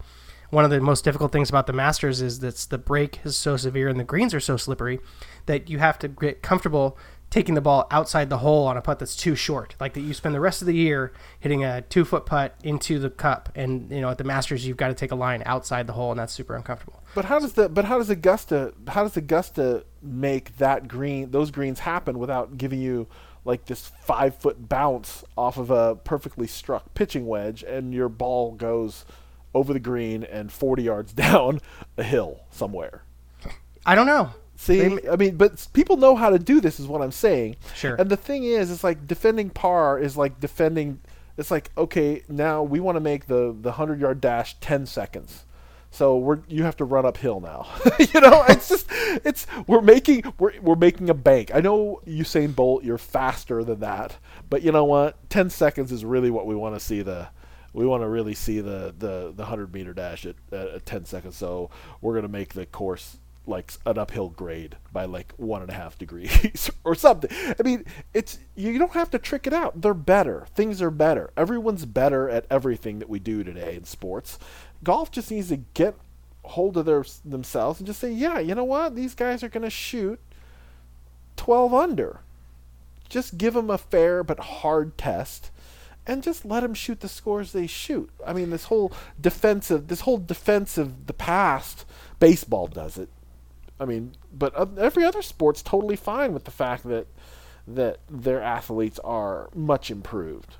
one 0.51 0.65
of 0.65 0.71
the 0.71 0.81
most 0.81 1.03
difficult 1.03 1.33
things 1.33 1.49
about 1.49 1.67
the 1.67 1.73
Masters 1.73 2.23
is 2.23 2.39
that 2.39 2.55
the 2.71 2.79
break 2.79 3.19
is 3.25 3.37
so 3.37 3.57
severe 3.57 3.89
and 3.89 3.99
the 3.99 4.05
greens 4.05 4.33
are 4.35 4.39
so 4.41 4.57
slippery 4.57 5.01
that 5.47 5.69
you 5.69 5.81
have 5.81 5.99
to 5.99 6.07
get 6.07 6.43
comfortable 6.43 6.97
taking 7.35 7.57
the 7.57 7.61
ball 7.61 7.85
outside 7.91 8.31
the 8.31 8.39
hole 8.39 8.65
on 8.69 8.77
a 8.77 8.81
putt 8.81 9.01
that's 9.01 9.17
too 9.17 9.35
short. 9.35 9.75
Like 9.81 9.95
that 9.95 10.03
you 10.03 10.15
spend 10.15 10.37
the 10.37 10.41
rest 10.41 10.63
of 10.63 10.67
the 10.67 10.75
year 10.75 11.13
hitting 11.41 11.65
a 11.65 11.83
two 11.83 12.05
foot 12.05 12.27
putt 12.27 12.55
into 12.63 13.01
the 13.01 13.11
cup, 13.11 13.49
and 13.57 13.91
you 13.91 14.01
know 14.01 14.11
at 14.11 14.19
the 14.19 14.25
Masters 14.25 14.65
you've 14.65 14.77
got 14.77 14.87
to 14.87 14.95
take 14.95 15.11
a 15.11 15.17
line 15.17 15.43
outside 15.45 15.89
the 15.89 15.95
hole, 15.95 16.13
and 16.13 16.21
that's 16.21 16.33
super 16.33 16.55
uncomfortable. 16.55 17.03
But 17.13 17.25
how 17.25 17.41
does 17.41 17.55
the 17.55 17.69
but 17.69 17.87
how 17.87 17.99
does 17.99 18.09
Augusta 18.09 18.73
how 18.87 19.03
does 19.03 19.17
Augusta 19.17 19.85
make 20.01 20.59
that 20.59 20.87
green 20.87 21.33
those 21.33 21.51
greens 21.51 21.81
happen 21.81 22.21
without 22.21 22.57
giving 22.57 22.81
you 22.81 23.09
like 23.45 23.65
this 23.65 23.91
five 24.03 24.37
foot 24.37 24.69
bounce 24.69 25.25
off 25.37 25.59
of 25.59 25.73
a 25.73 25.97
perfectly 25.97 26.47
struck 26.47 26.95
pitching 26.95 27.27
wedge, 27.27 27.65
and 27.65 27.93
your 27.93 28.09
ball 28.09 28.53
goes 28.53 29.05
over 29.55 29.73
the 29.73 29.81
green 29.81 30.23
and 30.23 30.53
40 30.53 30.85
yards 30.85 31.13
down 31.27 31.61
a 31.99 32.05
hill 32.05 32.43
somewhere? 32.53 33.03
I 33.85 33.97
don't 33.97 34.07
know. 34.07 34.31
See, 34.65 34.99
I 35.11 35.17
mean, 35.17 35.37
but 35.37 35.67
people 35.75 35.99
know 35.99 36.17
how 36.17 36.31
to 36.31 36.39
do 36.39 36.59
this, 36.59 36.81
is 36.81 36.87
what 36.87 37.03
I'm 37.03 37.13
saying. 37.13 37.57
Sure. 37.75 37.97
And 37.97 38.11
the 38.11 38.17
thing 38.17 38.45
is, 38.45 38.71
it's 38.71 38.83
like 38.83 39.07
defending 39.07 39.51
par 39.51 39.99
is 39.99 40.17
like 40.17 40.41
defending. 40.41 41.01
It's 41.37 41.51
like 41.51 41.71
okay, 41.77 42.23
now 42.31 42.63
we 42.63 42.81
want 42.81 42.97
to 42.97 43.01
make 43.01 43.27
the 43.27 43.55
the 43.61 43.73
hundred 43.73 44.01
yard 44.01 44.23
dash 44.23 44.59
ten 44.61 44.87
seconds, 44.87 45.45
so 45.91 46.17
we're 46.17 46.41
you 46.49 46.63
have 46.63 46.79
to 46.79 46.87
run 46.87 47.05
uphill 47.05 47.41
now. 47.41 47.67
you 47.99 48.21
know, 48.23 48.43
it's 48.49 48.69
just 48.71 48.87
it's 48.91 49.47
we're 49.67 49.83
making 49.83 50.33
we're 50.39 50.59
we're 50.63 50.77
making 50.77 51.11
a 51.11 51.15
bank. 51.15 51.51
I 51.55 51.61
know 51.61 52.01
Usain 52.07 52.57
Bolt, 52.57 52.85
you're 52.85 52.97
faster 52.97 53.63
than 53.65 53.81
that, 53.81 54.17
but 54.49 54.63
you 54.63 54.73
know 54.73 54.85
what? 54.85 55.29
Ten 55.29 55.51
seconds 55.51 55.93
is 55.93 56.07
really 56.07 56.31
what 56.31 56.47
we 56.47 56.55
want 56.55 56.75
to 56.75 56.81
see 56.81 57.03
the. 57.03 57.29
We 57.75 57.85
want 57.85 58.05
to 58.05 58.09
really 58.09 58.35
see 58.37 58.61
the, 58.61 58.95
the, 58.97 59.33
the 59.35 59.47
hundred 59.47 59.75
meter 59.75 59.93
dash 59.93 60.27
at, 60.27 60.37
at, 60.53 60.69
at 60.69 60.87
ten 60.87 61.05
seconds. 61.05 61.37
So 61.37 61.71
we're 62.01 62.15
gonna 62.15 62.29
make 62.29 62.55
the 62.55 62.67
course 62.67 63.19
like 63.47 63.73
an 63.85 63.99
uphill 63.99 64.31
grade 64.31 64.77
by 64.93 65.05
like 65.05 65.33
one 65.37 65.63
and 65.63 65.71
a 65.71 65.75
half 65.75 65.99
degrees 65.99 66.71
or 66.85 66.95
something. 66.95 67.31
I 67.59 67.63
mean, 67.63 67.85
it's 68.13 68.39
you 68.55 68.79
don't 68.79 68.93
have 68.93 69.11
to 69.11 69.19
trick 69.19 69.47
it 69.47 69.53
out. 69.53 69.81
They're 69.81 69.95
better. 69.95 70.47
Things 70.55 70.81
are 70.81 70.91
better. 70.91 71.31
Everyone's 71.37 71.85
better 71.85 72.29
at 72.29 72.47
everything 72.51 72.99
that 73.01 73.09
we 73.09 73.19
do 73.19 73.45
today 73.45 73.77
in 73.77 73.85
sports. 73.85 74.39
Golf 74.83 75.11
just 75.11 75.31
needs 75.31 75.49
to 75.49 75.59
get 75.75 75.95
hold 76.45 76.77
of 76.77 76.85
their 76.85 77.05
themselves 77.25 77.81
and 77.81 77.87
just 77.87 78.01
say, 78.01 78.13
yeah, 78.13 78.39
you 78.39 78.55
know 78.55 78.65
what? 78.65 78.95
These 78.95 79.15
guys 79.15 79.43
are 79.43 79.49
going 79.49 79.63
to 79.63 79.71
shoot 79.71 80.21
12 81.37 81.75
under. 81.75 82.21
Just 83.09 83.39
give 83.39 83.55
them 83.55 83.71
a 83.71 83.79
fair 83.79 84.23
but 84.25 84.41
hard 84.41 84.97
test 84.97 85.51
and 86.07 86.23
just 86.23 86.45
let 86.45 86.61
them 86.61 86.75
shoot 86.75 87.01
the 87.01 87.09
scores 87.09 87.53
they 87.53 87.67
shoot. 87.67 88.11
I 88.27 88.33
mean, 88.33 88.51
this 88.51 88.65
whole 88.65 88.93
defensive, 89.21 89.89
this 89.89 90.03
whole 90.03 90.19
defensive, 90.19 91.07
the 91.07 91.15
past, 91.15 91.85
baseball 92.21 92.67
does 92.67 92.99
it. 92.99 93.09
I 93.85 93.87
mean, 93.87 94.13
but 94.33 94.79
every 94.79 95.05
other 95.05 95.21
sport's 95.21 95.61
totally 95.63 95.95
fine 95.95 96.33
with 96.33 96.45
the 96.45 96.51
fact 96.51 96.85
that 96.85 97.07
that 97.69 97.99
their 98.11 98.43
athletes 98.43 98.99
are 99.05 99.51
much 99.55 99.91
improved 99.91 100.55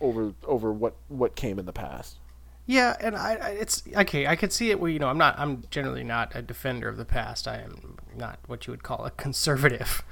over 0.00 0.34
over 0.44 0.72
what 0.72 0.96
what 1.06 1.36
came 1.36 1.60
in 1.60 1.66
the 1.66 1.72
past. 1.72 2.18
Yeah, 2.66 2.96
and 3.00 3.14
I, 3.14 3.34
it's 3.50 3.84
okay. 3.94 4.26
I 4.26 4.34
could 4.34 4.52
see 4.52 4.72
it 4.72 4.80
where 4.80 4.90
you 4.90 4.98
know 4.98 5.06
I'm 5.06 5.16
not. 5.16 5.38
I'm 5.38 5.62
generally 5.70 6.02
not 6.02 6.34
a 6.34 6.42
defender 6.42 6.88
of 6.88 6.96
the 6.96 7.04
past. 7.04 7.46
I 7.46 7.58
am 7.58 7.98
not 8.16 8.40
what 8.48 8.66
you 8.66 8.72
would 8.72 8.82
call 8.82 9.04
a 9.04 9.10
conservative, 9.26 10.02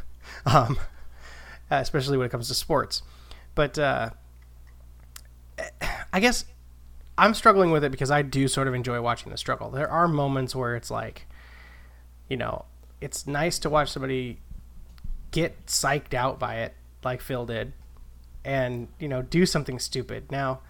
um, 0.46 0.78
especially 1.72 2.16
when 2.16 2.26
it 2.26 2.30
comes 2.30 2.46
to 2.46 2.54
sports. 2.54 3.02
But 3.56 3.80
uh, 3.80 4.10
I 6.12 6.20
guess 6.20 6.44
I'm 7.18 7.34
struggling 7.34 7.72
with 7.72 7.82
it 7.82 7.90
because 7.90 8.12
I 8.12 8.22
do 8.22 8.46
sort 8.46 8.68
of 8.68 8.74
enjoy 8.74 9.00
watching 9.00 9.32
the 9.32 9.38
struggle. 9.38 9.70
There 9.70 9.90
are 9.90 10.06
moments 10.06 10.54
where 10.54 10.76
it's 10.76 10.92
like, 10.92 11.26
you 12.28 12.36
know, 12.36 12.64
it's 13.00 13.26
nice 13.26 13.58
to 13.60 13.70
watch 13.70 13.90
somebody 13.90 14.40
get 15.30 15.66
psyched 15.66 16.14
out 16.14 16.38
by 16.38 16.56
it, 16.56 16.74
like 17.02 17.20
Phil 17.20 17.44
did, 17.46 17.72
and 18.44 18.88
you 18.98 19.08
know, 19.08 19.22
do 19.22 19.46
something 19.46 19.78
stupid. 19.78 20.30
Now, 20.30 20.60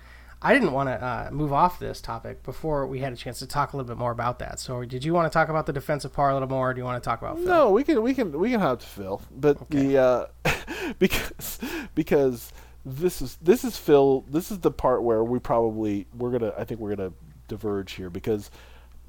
I 0.42 0.52
didn't 0.52 0.72
want 0.72 0.88
to 0.88 1.02
uh, 1.02 1.28
move 1.32 1.52
off 1.52 1.78
this 1.78 2.00
topic 2.00 2.42
before 2.42 2.86
we 2.86 3.00
had 3.00 3.12
a 3.12 3.16
chance 3.16 3.38
to 3.38 3.46
talk 3.46 3.72
a 3.72 3.76
little 3.76 3.88
bit 3.88 3.96
more 3.98 4.10
about 4.10 4.38
that. 4.40 4.60
So, 4.60 4.84
did 4.84 5.04
you 5.04 5.14
want 5.14 5.30
to 5.30 5.34
talk 5.34 5.48
about 5.48 5.66
the 5.66 5.72
defensive 5.72 6.12
par 6.12 6.30
a 6.30 6.32
little 6.34 6.48
more? 6.48 6.70
Or 6.70 6.74
do 6.74 6.80
you 6.80 6.84
want 6.84 7.02
to 7.02 7.08
talk 7.08 7.22
about 7.22 7.36
Phil? 7.36 7.46
No, 7.46 7.70
we 7.70 7.84
can 7.84 8.02
we 8.02 8.14
can 8.14 8.38
we 8.38 8.50
can 8.50 8.60
have 8.60 8.78
to 8.78 8.86
Phil, 8.86 9.22
but 9.30 9.70
the 9.70 9.98
uh, 9.98 10.26
because 10.98 11.58
because 11.94 12.52
this 12.84 13.22
is 13.22 13.36
this 13.40 13.64
is 13.64 13.76
Phil. 13.76 14.24
This 14.28 14.50
is 14.50 14.58
the 14.58 14.70
part 14.70 15.02
where 15.02 15.24
we 15.24 15.38
probably 15.38 16.06
we're 16.16 16.30
gonna 16.30 16.52
I 16.58 16.64
think 16.64 16.80
we're 16.80 16.94
gonna 16.94 17.12
diverge 17.48 17.92
here 17.92 18.10
because 18.10 18.50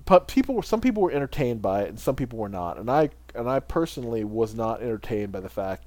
but 0.05 0.27
people 0.27 0.61
some 0.61 0.81
people 0.81 1.03
were 1.03 1.11
entertained 1.11 1.61
by 1.61 1.81
it 1.83 1.89
and 1.89 1.99
some 1.99 2.15
people 2.15 2.39
were 2.39 2.49
not, 2.49 2.77
and 2.77 2.89
I 2.89 3.09
and 3.33 3.49
I 3.49 3.59
personally 3.59 4.23
was 4.23 4.55
not 4.55 4.81
entertained 4.81 5.31
by 5.31 5.39
the 5.39 5.49
fact 5.49 5.85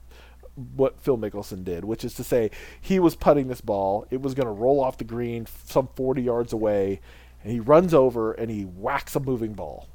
what 0.74 1.00
Phil 1.00 1.16
Mickelson 1.16 1.64
did, 1.64 1.84
which 1.84 2.04
is 2.04 2.14
to 2.14 2.24
say 2.24 2.50
he 2.80 2.98
was 2.98 3.14
putting 3.14 3.48
this 3.48 3.60
ball, 3.60 4.06
it 4.10 4.20
was 4.20 4.34
going 4.34 4.46
to 4.46 4.52
roll 4.52 4.80
off 4.80 4.98
the 4.98 5.04
green 5.04 5.46
some 5.64 5.88
40 5.94 6.22
yards 6.22 6.52
away, 6.52 7.00
and 7.42 7.52
he 7.52 7.60
runs 7.60 7.94
over 7.94 8.32
and 8.32 8.50
he 8.50 8.62
whacks 8.62 9.14
a 9.14 9.20
moving 9.20 9.52
ball. 9.52 9.88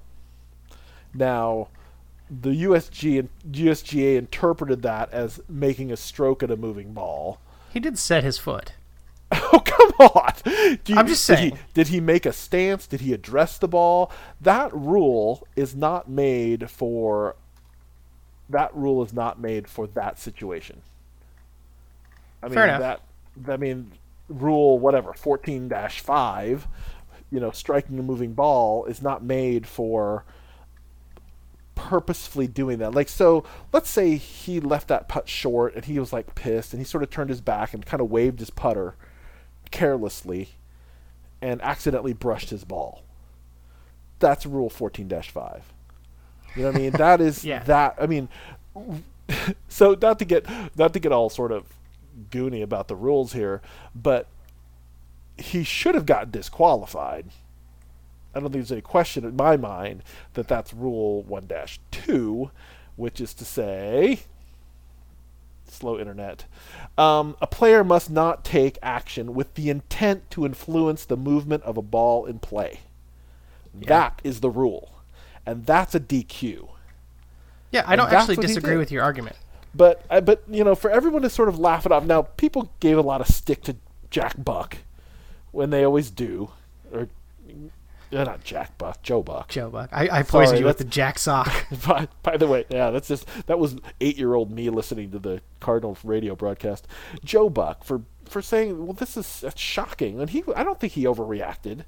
Now, 1.13 1.67
the 2.29 2.63
USG 2.63 3.19
and 3.19 3.29
USGA 3.51 4.17
interpreted 4.17 4.81
that 4.83 5.12
as 5.12 5.41
making 5.49 5.91
a 5.91 5.97
stroke 5.97 6.41
at 6.41 6.49
a 6.49 6.57
moving 6.57 6.93
ball. 6.93 7.39
He 7.71 7.79
did 7.79 7.99
set 7.99 8.23
his 8.23 8.38
foot. 8.38 8.73
Oh 9.53 9.59
come 9.59 9.91
on! 10.15 10.33
You- 10.85 10.95
I'm 10.95 11.07
just 11.07 11.25
did 11.27 11.39
he- 11.39 11.49
saying. 11.49 11.59
Did 11.73 11.87
he 11.89 11.99
make 11.99 12.25
a 12.25 12.33
stance? 12.33 12.87
Did 12.87 13.01
he 13.01 13.13
address 13.13 13.57
the 13.57 13.67
ball? 13.67 14.11
That 14.41 14.73
rule 14.73 15.47
is 15.55 15.75
not 15.75 16.09
made 16.09 16.69
for. 16.69 17.35
That 18.49 18.75
rule 18.75 19.03
is 19.03 19.13
not 19.13 19.39
made 19.39 19.67
for 19.67 19.87
that 19.87 20.19
situation. 20.19 20.81
I 22.41 22.47
mean 22.47 22.53
Fair 22.55 22.65
enough. 22.67 22.79
that. 23.37 23.51
I 23.53 23.57
mean, 23.57 23.91
rule 24.29 24.77
whatever 24.79 25.13
fourteen 25.13 25.71
five. 25.89 26.67
You 27.31 27.39
know, 27.39 27.51
striking 27.51 27.97
a 27.97 28.03
moving 28.03 28.33
ball 28.33 28.85
is 28.85 29.01
not 29.01 29.23
made 29.23 29.65
for 29.65 30.23
purposefully 31.75 32.47
doing 32.47 32.77
that. 32.79 32.93
Like, 32.93 33.09
so 33.09 33.43
let's 33.71 33.89
say 33.89 34.15
he 34.17 34.59
left 34.59 34.87
that 34.89 35.07
putt 35.09 35.27
short 35.27 35.73
and 35.75 35.85
he 35.85 35.97
was 35.99 36.13
like 36.13 36.35
pissed 36.35 36.73
and 36.73 36.79
he 36.79 36.83
sort 36.85 37.03
of 37.03 37.09
turned 37.09 37.29
his 37.31 37.41
back 37.41 37.73
and 37.73 37.85
kind 37.85 38.01
of 38.01 38.11
waved 38.11 38.39
his 38.39 38.49
putter 38.51 38.95
carelessly 39.73 40.49
and 41.41 41.62
accidentally 41.62 42.13
brushed 42.13 42.51
his 42.51 42.63
ball. 42.63 43.03
That's 44.19 44.45
rule 44.45 44.69
14 44.69 45.09
5. 45.09 45.73
You 46.55 46.62
know 46.62 46.67
what 46.69 46.75
I 46.77 46.79
mean? 46.79 46.91
That 46.91 47.19
is 47.19 47.43
Yeah. 47.45 47.63
that. 47.63 47.95
I 47.99 48.05
mean, 48.05 48.29
so 49.67 49.97
not 50.01 50.19
to 50.19 50.25
get 50.25 50.45
not 50.77 50.93
to 50.93 50.99
get 50.99 51.12
all 51.12 51.29
sort 51.29 51.51
of 51.51 51.65
goony 52.29 52.62
about 52.63 52.88
the 52.88 52.95
rules 52.95 53.33
here, 53.33 53.62
but 53.93 54.27
he 55.38 55.63
should 55.63 55.95
have 55.95 56.05
gotten 56.05 56.29
disqualified. 56.31 57.25
I 58.36 58.39
don't 58.39 58.43
think 58.51 58.53
there's 58.65 58.71
any 58.71 58.81
question 58.81 59.25
in 59.25 59.36
my 59.36 59.57
mind 59.57 60.03
that 60.33 60.47
that's 60.47 60.73
Rule 60.73 61.23
1 61.23 61.49
2, 61.91 62.51
which 62.95 63.19
is 63.21 63.33
to 63.36 63.45
say, 63.45 64.21
slow 65.73 65.99
internet, 65.99 66.45
um, 66.97 67.36
a 67.41 67.47
player 67.47 67.83
must 67.83 68.09
not 68.09 68.43
take 68.45 68.77
action 68.81 69.33
with 69.33 69.53
the 69.55 69.69
intent 69.69 70.29
to 70.31 70.45
influence 70.45 71.05
the 71.05 71.17
movement 71.17 71.63
of 71.63 71.77
a 71.77 71.81
ball 71.81 72.25
in 72.25 72.39
play. 72.39 72.81
That 73.73 74.21
is 74.23 74.39
the 74.39 74.49
rule. 74.49 75.01
And 75.45 75.65
that's 75.65 75.95
a 75.95 75.99
DQ. 75.99 76.69
Yeah, 77.71 77.83
I 77.88 77.95
don't 77.95 78.12
actually 78.12 78.36
disagree 78.36 78.77
with 78.77 78.91
your 78.91 79.03
argument. 79.03 79.36
But 79.75 80.05
I 80.09 80.19
but 80.19 80.43
you 80.47 80.63
know, 80.63 80.75
for 80.75 80.91
everyone 80.91 81.23
to 81.23 81.29
sort 81.29 81.49
of 81.49 81.57
laugh 81.57 81.86
it 81.86 81.91
off. 81.91 82.05
Now, 82.05 82.21
people 82.21 82.71
gave 82.79 82.97
a 82.97 83.01
lot 83.01 83.21
of 83.21 83.27
stick 83.27 83.63
to 83.63 83.75
Jack 84.12 84.36
Buck 84.38 84.77
when 85.51 85.71
they 85.71 85.83
always 85.83 86.12
do, 86.12 86.51
or 86.91 87.09
uh, 88.13 88.23
not 88.23 88.43
Jack 88.43 88.78
Buck, 88.78 89.02
Joe 89.02 89.21
Buck. 89.21 89.49
Joe 89.49 89.69
Buck. 89.69 89.89
I, 89.91 90.19
I 90.19 90.23
poisoned 90.23 90.49
Sorry, 90.49 90.60
you 90.60 90.65
with 90.65 90.78
the 90.78 90.84
jack 90.84 91.19
sock. 91.19 91.65
by, 91.88 92.08
by 92.21 92.38
the 92.38 92.47
way, 92.47 92.65
yeah, 92.69 92.91
that's 92.91 93.08
just 93.08 93.26
that 93.47 93.60
was 93.60 93.78
eight-year-old 94.02 94.52
me 94.52 94.69
listening 94.69 95.12
to 95.12 95.19
the 95.19 95.41
Cardinal 95.60 95.97
radio 96.04 96.36
broadcast. 96.36 96.88
Joe 97.23 97.49
Buck 97.49 97.84
for 97.84 98.02
for 98.26 98.41
saying, 98.41 98.86
"Well, 98.86 98.93
this 98.93 99.17
is 99.17 99.41
that's 99.41 99.60
shocking," 99.60 100.19
and 100.19 100.30
he 100.30 100.43
I 100.56 100.63
don't 100.63 100.80
think 100.80 100.93
he 100.93 101.06
overreacted. 101.06 101.86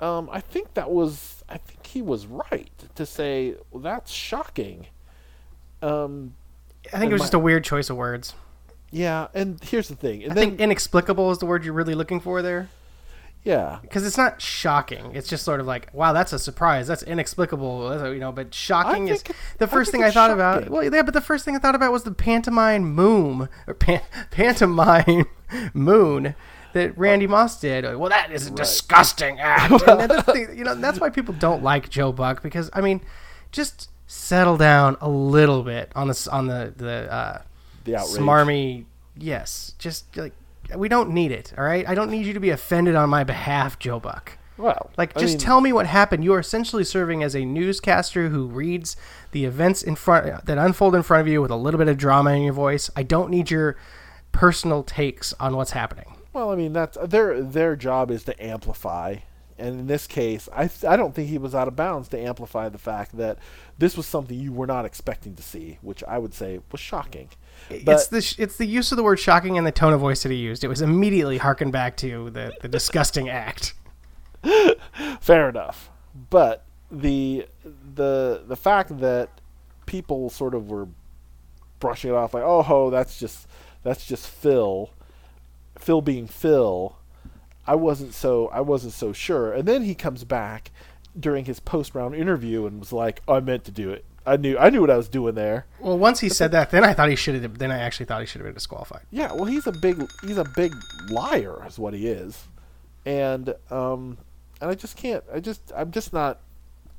Um, 0.00 0.28
I 0.32 0.40
think 0.40 0.74
that 0.74 0.90
was 0.90 1.44
I 1.48 1.58
think 1.58 1.86
he 1.86 2.00
was 2.02 2.26
right 2.26 2.72
to 2.94 3.04
say 3.06 3.54
well, 3.70 3.82
that's 3.82 4.10
shocking. 4.10 4.86
Um, 5.82 6.34
I 6.92 6.98
think 6.98 7.10
it 7.10 7.14
was 7.14 7.22
just 7.22 7.34
a 7.34 7.38
weird 7.38 7.64
choice 7.64 7.90
of 7.90 7.96
words. 7.96 8.34
yeah, 8.90 9.28
and 9.34 9.62
here's 9.62 9.88
the 9.88 9.96
thing, 9.96 10.22
and 10.22 10.32
I 10.32 10.34
then 10.34 10.48
think 10.50 10.60
inexplicable 10.60 11.30
is 11.30 11.38
the 11.38 11.46
word 11.46 11.64
you're 11.64 11.74
really 11.74 11.94
looking 11.94 12.20
for 12.20 12.42
there. 12.42 12.68
Yeah, 13.44 13.78
Because 13.82 14.06
it's 14.06 14.18
not 14.18 14.42
shocking. 14.42 15.14
It's 15.14 15.28
just 15.28 15.44
sort 15.44 15.60
of 15.60 15.66
like, 15.66 15.88
wow, 15.94 16.12
that's 16.12 16.32
a 16.32 16.38
surprise. 16.38 16.86
That's 16.86 17.02
inexplicable. 17.02 17.88
That's 17.88 18.02
you 18.12 18.18
know, 18.20 18.32
but 18.32 18.52
shocking 18.54 19.08
is 19.08 19.24
the 19.58 19.66
first 19.66 19.90
think 19.90 20.02
thing 20.02 20.08
I 20.08 20.12
thought 20.12 20.30
about. 20.30 20.68
Well, 20.68 20.84
yeah, 20.84 21.02
but 21.02 21.14
the 21.14 21.20
first 21.22 21.44
thing 21.44 21.56
I 21.56 21.58
thought 21.58 21.74
about 21.74 21.90
was 21.90 22.04
the 22.04 22.12
pantomime 22.12 22.84
moon 22.84 23.48
or 23.66 23.74
pan, 23.74 24.02
pantomime 24.30 25.24
moon, 25.72 26.34
that 26.74 26.96
Randy 26.98 27.26
Moss 27.26 27.58
did. 27.58 27.84
Well, 27.96 28.10
that 28.10 28.30
is 28.30 28.46
a 28.48 28.50
disgusting 28.50 29.40
act. 29.40 29.70
and 29.88 30.10
that's 30.10 30.26
the, 30.26 30.52
you 30.54 30.62
know, 30.64 30.74
that's 30.74 31.00
why 31.00 31.08
people 31.10 31.34
don't 31.34 31.62
like 31.62 31.88
Joe 31.88 32.12
Buck 32.12 32.42
because 32.42 32.70
I 32.74 32.80
mean, 32.80 33.00
just 33.52 33.88
settle 34.06 34.56
down 34.56 34.96
a 35.00 35.08
little 35.08 35.62
bit 35.62 35.90
on 35.96 36.08
the 36.08 36.28
on 36.30 36.46
the 36.46 36.72
the 36.76 37.12
uh, 37.12 37.42
The 37.84 37.96
outrage. 37.96 38.20
smarmy. 38.22 38.84
Yes, 39.16 39.72
just 39.78 40.16
like 40.16 40.32
we 40.76 40.88
don't 40.88 41.10
need 41.10 41.32
it. 41.32 41.52
All 41.56 41.64
right, 41.64 41.88
I 41.88 41.94
don't 41.94 42.10
need 42.10 42.26
you 42.26 42.32
to 42.32 42.40
be 42.40 42.50
offended 42.50 42.94
on 42.94 43.08
my 43.08 43.24
behalf, 43.24 43.78
Joe 43.78 44.00
Buck. 44.00 44.38
Well, 44.56 44.90
Like, 44.98 45.16
I 45.16 45.20
just 45.20 45.34
mean, 45.34 45.38
tell 45.38 45.60
me 45.62 45.72
what 45.72 45.86
happened. 45.86 46.22
You 46.22 46.34
are 46.34 46.38
essentially 46.38 46.84
serving 46.84 47.22
as 47.22 47.34
a 47.34 47.46
newscaster 47.46 48.28
who 48.28 48.46
reads 48.46 48.94
the 49.32 49.46
events 49.46 49.82
in 49.82 49.96
front 49.96 50.44
that 50.44 50.58
unfold 50.58 50.94
in 50.94 51.02
front 51.02 51.22
of 51.22 51.28
you 51.28 51.40
with 51.40 51.50
a 51.50 51.56
little 51.56 51.78
bit 51.78 51.88
of 51.88 51.96
drama 51.96 52.32
in 52.32 52.42
your 52.42 52.52
voice. 52.52 52.90
I 52.94 53.02
don't 53.02 53.30
need 53.30 53.50
your 53.50 53.76
personal 54.32 54.82
takes 54.82 55.32
on 55.40 55.56
what's 55.56 55.70
happening. 55.70 56.16
Well, 56.32 56.50
I 56.50 56.56
mean 56.56 56.72
that's 56.72 56.98
their 57.02 57.42
their 57.42 57.74
job 57.74 58.10
is 58.10 58.22
to 58.24 58.44
amplify, 58.44 59.16
and 59.58 59.80
in 59.80 59.86
this 59.86 60.06
case, 60.06 60.48
I 60.54 60.70
I 60.86 60.94
don't 60.96 61.14
think 61.14 61.28
he 61.28 61.38
was 61.38 61.54
out 61.54 61.66
of 61.66 61.74
bounds 61.74 62.08
to 62.08 62.20
amplify 62.20 62.68
the 62.68 62.78
fact 62.78 63.16
that 63.16 63.38
this 63.78 63.96
was 63.96 64.06
something 64.06 64.38
you 64.38 64.52
were 64.52 64.66
not 64.66 64.84
expecting 64.84 65.34
to 65.36 65.42
see, 65.42 65.78
which 65.80 66.04
I 66.04 66.18
would 66.18 66.34
say 66.34 66.60
was 66.70 66.80
shocking. 66.80 67.30
It's 67.68 68.08
the 68.08 68.22
sh- 68.22 68.36
it's 68.38 68.56
the 68.56 68.66
use 68.66 68.92
of 68.92 68.96
the 68.96 69.02
word 69.02 69.18
shocking 69.18 69.58
and 69.58 69.66
the 69.66 69.72
tone 69.72 69.92
of 69.92 70.00
voice 70.00 70.22
that 70.22 70.32
he 70.32 70.38
used. 70.38 70.64
It 70.64 70.68
was 70.68 70.80
immediately 70.80 71.38
harkened 71.38 71.72
back 71.72 71.96
to 71.98 72.30
the 72.30 72.52
the 72.60 72.68
disgusting 72.68 73.28
act. 73.28 73.74
fair 75.20 75.48
enough, 75.48 75.90
but 76.30 76.64
the 76.90 77.46
the 77.94 78.42
the 78.46 78.56
fact 78.56 78.98
that 79.00 79.40
people 79.86 80.30
sort 80.30 80.54
of 80.54 80.70
were 80.70 80.88
brushing 81.78 82.10
it 82.10 82.14
off 82.14 82.34
like, 82.34 82.44
oh 82.44 82.62
ho, 82.62 82.90
that's 82.90 83.18
just 83.18 83.46
that's 83.82 84.06
just 84.06 84.28
Phil, 84.28 84.90
Phil 85.78 86.00
being 86.00 86.26
Phil. 86.26 86.96
I 87.66 87.74
wasn't 87.74 88.14
so 88.14 88.48
I 88.48 88.60
wasn't 88.60 88.92
so 88.92 89.12
sure, 89.12 89.52
and 89.52 89.66
then 89.66 89.82
he 89.82 89.94
comes 89.94 90.24
back 90.24 90.70
during 91.18 91.44
his 91.44 91.60
post 91.60 91.94
round 91.94 92.14
interview 92.14 92.66
and 92.66 92.78
was 92.78 92.92
like, 92.92 93.22
oh, 93.26 93.34
I 93.34 93.40
meant 93.40 93.64
to 93.64 93.70
do 93.72 93.90
it. 93.90 94.04
I 94.26 94.36
knew 94.36 94.58
I 94.58 94.70
knew 94.70 94.80
what 94.80 94.90
I 94.90 94.96
was 94.96 95.08
doing 95.08 95.34
there. 95.34 95.66
Well, 95.78 95.98
once 95.98 96.20
he 96.20 96.28
said 96.28 96.52
that, 96.52 96.70
then 96.70 96.84
I 96.84 96.92
thought 96.92 97.08
he 97.08 97.16
should 97.16 97.42
have. 97.42 97.58
Then 97.58 97.70
I 97.70 97.78
actually 97.78 98.06
thought 98.06 98.20
he 98.20 98.26
should 98.26 98.40
have 98.40 98.46
been 98.46 98.54
disqualified. 98.54 99.02
Yeah, 99.10 99.32
well, 99.32 99.46
he's 99.46 99.66
a 99.66 99.72
big 99.72 100.06
he's 100.22 100.36
a 100.36 100.44
big 100.56 100.74
liar, 101.08 101.64
is 101.66 101.78
what 101.78 101.94
he 101.94 102.06
is, 102.06 102.44
and 103.06 103.54
um, 103.70 104.18
and 104.60 104.70
I 104.70 104.74
just 104.74 104.96
can't. 104.96 105.24
I 105.32 105.40
just 105.40 105.72
I'm 105.74 105.90
just 105.90 106.12
not. 106.12 106.40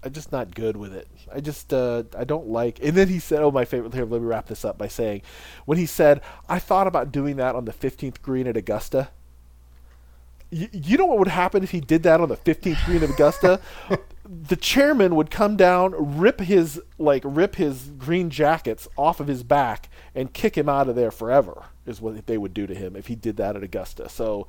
I'm 0.04 0.14
just 0.14 0.32
not 0.32 0.56
good 0.56 0.78
with 0.78 0.96
it. 0.96 1.08
I 1.32 1.42
just 1.42 1.72
uh, 1.72 2.04
I 2.18 2.24
don't 2.24 2.48
like. 2.48 2.80
And 2.84 2.98
then 2.98 3.08
he 3.08 3.20
said, 3.20 3.44
"Oh, 3.44 3.52
my 3.52 3.66
favorite." 3.66 3.94
Here, 3.94 4.04
let 4.04 4.20
me 4.20 4.28
wrap 4.28 4.48
this 4.48 4.66
up 4.66 4.80
by 4.80 4.88
saying, 4.88 5.22
when 5.66 5.78
he 5.78 5.86
said, 5.86 6.22
"I 6.50 6.58
thought 6.58 6.88
about 6.88 7.12
doing 7.12 7.36
that 7.36 7.54
on 7.54 7.66
the 7.66 7.74
15th 7.74 8.22
green 8.24 8.48
at 8.48 8.58
Augusta." 8.58 9.10
You 10.50 10.98
know 10.98 11.06
what 11.06 11.20
would 11.20 11.30
happen 11.30 11.64
if 11.64 11.72
he 11.72 11.80
did 11.80 12.04
that 12.04 12.20
on 12.20 12.28
the 12.28 12.36
15th 12.36 12.84
green 12.86 13.04
of 13.04 13.12
Augusta? 13.12 13.62
the 14.32 14.56
chairman 14.56 15.16
would 15.16 15.30
come 15.30 15.58
down, 15.58 16.20
rip 16.20 16.40
his 16.40 16.82
like 16.98 17.22
rip 17.26 17.56
his 17.56 17.92
green 17.98 18.30
jackets 18.30 18.88
off 18.98 19.20
of 19.20 19.28
his 19.28 19.44
back, 19.44 19.90
and 20.16 20.34
kick 20.34 20.58
him 20.58 20.70
out 20.70 20.88
of 20.88 20.96
there 20.96 21.12
forever. 21.12 21.66
Is 21.86 22.00
what 22.00 22.26
they 22.28 22.38
would 22.38 22.54
do 22.54 22.66
to 22.68 22.76
him 22.76 22.96
if 22.96 23.08
he 23.08 23.16
did 23.16 23.38
that 23.38 23.56
at 23.56 23.64
Augusta. 23.64 24.08
So 24.08 24.48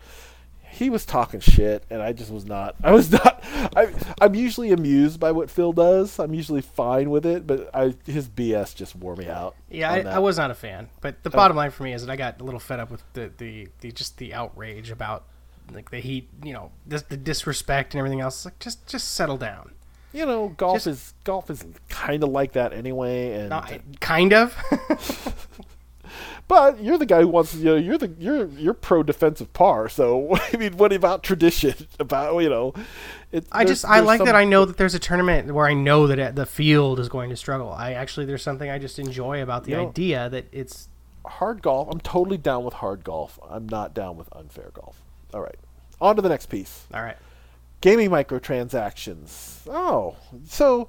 he 0.72 0.88
was 0.88 1.04
talking 1.04 1.40
shit, 1.40 1.84
and 1.90 2.00
I 2.00 2.12
just 2.12 2.30
was 2.30 2.46
not. 2.46 2.76
I 2.82 2.92
was 2.92 3.10
not. 3.10 3.42
I, 3.76 3.92
I'm 4.20 4.34
usually 4.34 4.70
amused 4.70 5.18
by 5.18 5.32
what 5.32 5.50
Phil 5.50 5.72
does. 5.72 6.18
I'm 6.18 6.32
usually 6.32 6.62
fine 6.62 7.10
with 7.10 7.26
it, 7.26 7.46
but 7.46 7.68
I, 7.74 7.94
his 8.06 8.28
BS 8.28 8.74
just 8.74 8.94
wore 8.94 9.16
me 9.16 9.28
out. 9.28 9.56
Yeah, 9.68 9.90
I. 9.90 9.98
I 10.02 10.18
was 10.20 10.38
not 10.38 10.50
a 10.50 10.54
fan. 10.54 10.88
But 11.00 11.22
the 11.24 11.30
oh. 11.30 11.36
bottom 11.36 11.56
line 11.56 11.72
for 11.72 11.82
me 11.82 11.92
is 11.92 12.06
that 12.06 12.12
I 12.12 12.16
got 12.16 12.40
a 12.40 12.44
little 12.44 12.60
fed 12.60 12.80
up 12.80 12.90
with 12.90 13.02
the, 13.14 13.32
the, 13.36 13.68
the 13.80 13.92
just 13.92 14.18
the 14.18 14.32
outrage 14.32 14.90
about 14.90 15.24
like 15.72 15.90
the 15.90 16.00
heat, 16.00 16.28
you 16.42 16.52
know, 16.52 16.70
this, 16.86 17.02
the 17.02 17.16
disrespect 17.16 17.94
and 17.94 17.98
everything 17.98 18.20
else. 18.20 18.44
Like 18.44 18.58
just 18.58 18.86
just 18.86 19.12
settle 19.12 19.36
down. 19.36 19.72
You 20.12 20.26
know, 20.26 20.48
golf 20.50 20.76
just- 20.76 20.86
is 20.86 21.14
golf 21.24 21.48
is 21.50 21.64
kind 21.88 22.22
of 22.22 22.30
like 22.30 22.52
that 22.52 22.72
anyway, 22.72 23.32
and 23.32 23.48
Not, 23.50 23.72
kind 24.00 24.32
of. 24.32 24.56
But 26.48 26.82
you're 26.82 26.98
the 26.98 27.06
guy 27.06 27.20
who 27.22 27.28
wants 27.28 27.54
you 27.54 27.64
know 27.64 27.76
you're 27.76 27.96
the 27.96 28.08
you're 28.18 28.46
you're 28.48 28.74
pro 28.74 29.02
defensive 29.02 29.50
par. 29.54 29.88
So 29.88 30.36
I 30.52 30.56
mean, 30.58 30.76
what 30.76 30.92
about 30.92 31.22
tradition? 31.22 31.74
About 31.98 32.36
you 32.42 32.50
know, 32.50 32.74
it, 33.30 33.46
I 33.50 33.64
just 33.64 33.84
I 33.86 34.00
like 34.00 34.18
some- 34.18 34.26
that 34.26 34.34
I 34.34 34.44
know 34.44 34.64
that 34.66 34.76
there's 34.76 34.94
a 34.94 34.98
tournament 34.98 35.54
where 35.54 35.66
I 35.66 35.72
know 35.72 36.06
that 36.08 36.36
the 36.36 36.44
field 36.44 37.00
is 37.00 37.08
going 37.08 37.30
to 37.30 37.36
struggle. 37.36 37.72
I 37.72 37.92
actually 37.92 38.26
there's 38.26 38.42
something 38.42 38.68
I 38.68 38.78
just 38.78 38.98
enjoy 38.98 39.42
about 39.42 39.64
the 39.64 39.70
You 39.70 39.76
know- 39.78 39.88
idea 39.88 40.28
that 40.28 40.46
it's 40.52 40.88
hard 41.24 41.62
golf. 41.62 41.88
I'm 41.90 42.00
totally 42.00 42.36
down 42.36 42.64
with 42.64 42.74
hard 42.74 43.02
golf. 43.04 43.38
I'm 43.48 43.66
not 43.68 43.94
down 43.94 44.18
with 44.18 44.28
unfair 44.32 44.70
golf. 44.74 45.00
All 45.34 45.40
right, 45.40 45.56
on 46.00 46.16
to 46.16 46.22
the 46.22 46.28
next 46.28 46.46
piece. 46.46 46.86
all 46.94 47.02
right. 47.02 47.16
Gaming 47.80 48.10
microtransactions. 48.10 49.58
Oh, 49.68 50.16
so 50.46 50.88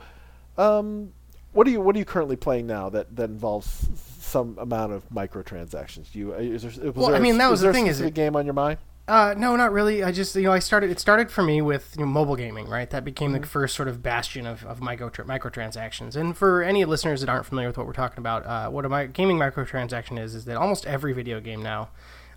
um, 0.57 1.11
what 1.53 1.67
are 1.67 1.69
you 1.71 1.81
what 1.81 1.95
are 1.95 1.99
you 1.99 2.05
currently 2.05 2.35
playing 2.35 2.67
now 2.67 2.89
that 2.89 3.15
that 3.15 3.29
involves 3.29 3.87
some 4.19 4.57
amount 4.59 4.93
of 4.93 5.07
microtransactions? 5.09 6.11
Do 6.11 6.19
you 6.19 6.33
is 6.33 6.61
there, 6.61 6.69
was 6.71 6.95
Well, 6.95 7.07
there 7.07 7.15
I 7.15 7.19
a- 7.19 7.21
mean, 7.21 7.37
that 7.39 7.49
was 7.49 7.61
the 7.61 7.73
thing, 7.73 7.87
is 7.87 7.99
it- 8.01 8.13
game 8.13 8.35
on 8.35 8.45
your 8.45 8.53
mind? 8.53 8.77
Uh, 9.05 9.35
no, 9.37 9.53
not 9.57 9.73
really. 9.73 10.01
I 10.01 10.13
just 10.13 10.33
you 10.33 10.43
know 10.43 10.53
I 10.53 10.59
started. 10.59 10.89
It 10.89 10.97
started 10.97 11.29
for 11.29 11.43
me 11.43 11.61
with 11.61 11.93
you 11.97 12.05
know, 12.05 12.09
mobile 12.11 12.37
gaming, 12.37 12.69
right? 12.69 12.89
That 12.89 13.03
became 13.03 13.33
the 13.33 13.45
first 13.45 13.75
sort 13.75 13.89
of 13.89 14.01
bastion 14.01 14.45
of, 14.47 14.63
of 14.65 14.79
micro 14.79 15.09
microtransactions. 15.09 16.15
And 16.15 16.37
for 16.37 16.63
any 16.63 16.85
listeners 16.85 17.19
that 17.19 17.29
aren't 17.29 17.45
familiar 17.45 17.67
with 17.67 17.77
what 17.77 17.85
we're 17.85 17.91
talking 17.91 18.19
about, 18.19 18.45
uh, 18.45 18.69
what 18.69 18.85
a 18.85 18.89
mi- 18.89 19.07
gaming 19.07 19.37
microtransaction 19.37 20.17
is 20.17 20.33
is 20.35 20.45
that 20.45 20.55
almost 20.55 20.85
every 20.85 21.11
video 21.11 21.41
game 21.41 21.61
now 21.61 21.89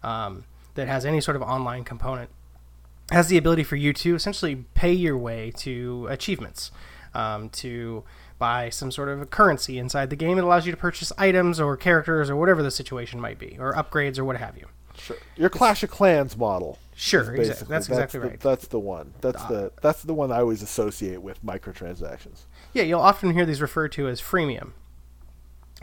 um, 0.03 0.43
that 0.77 0.89
has 0.89 1.05
any 1.05 1.21
sort 1.21 1.37
of 1.37 1.43
online 1.43 1.85
component 1.85 2.31
has 3.11 3.29
the 3.29 3.37
ability 3.37 3.63
for 3.63 3.77
you 3.77 3.93
to 3.93 4.15
essentially 4.17 4.65
pay 4.75 4.93
your 4.93 5.17
way 5.17 5.53
to 5.57 6.07
achievements, 6.11 6.73
um, 7.15 7.49
to 7.51 8.03
buy 8.39 8.69
some 8.69 8.91
sort 8.91 9.09
of 9.09 9.31
currency 9.31 9.79
inside 9.79 10.11
the 10.11 10.17
game. 10.17 10.39
It 10.39 10.45
allows 10.45 10.67
you 10.67 10.73
to 10.73 10.77
purchase 10.79 11.13
items 11.17 11.61
or 11.61 11.77
characters 11.77 12.29
or 12.29 12.35
whatever 12.37 12.63
the 12.65 12.71
situation 12.71 13.21
might 13.21 13.39
be, 13.39 13.57
or 13.61 13.75
upgrades 13.75 14.19
or 14.19 14.25
what 14.25 14.37
have 14.39 14.57
you. 14.59 14.67
Sure. 14.99 15.17
Your 15.37 15.49
Clash 15.51 15.83
of 15.85 15.91
Clans 15.91 16.37
model. 16.37 16.79
Sure, 16.97 17.21
is 17.21 17.29
exa- 17.29 17.37
basically- 17.37 17.69
that's 17.69 17.89
exactly 17.89 18.21
the, 18.21 18.27
right. 18.29 18.41
That's 18.41 18.67
the 18.69 18.79
one. 18.81 19.13
That's 19.21 19.45
the 19.45 19.71
that's 19.83 20.03
the 20.03 20.15
one 20.15 20.33
I 20.33 20.39
always 20.39 20.63
associate 20.63 21.21
with 21.23 21.45
microtransactions. 21.45 22.47
Yeah, 22.73 22.83
you'll 22.85 23.01
often 23.03 23.33
hear 23.35 23.45
these 23.47 23.61
referred 23.61 23.93
to 23.93 24.09
as 24.09 24.21
freemium. 24.21 24.73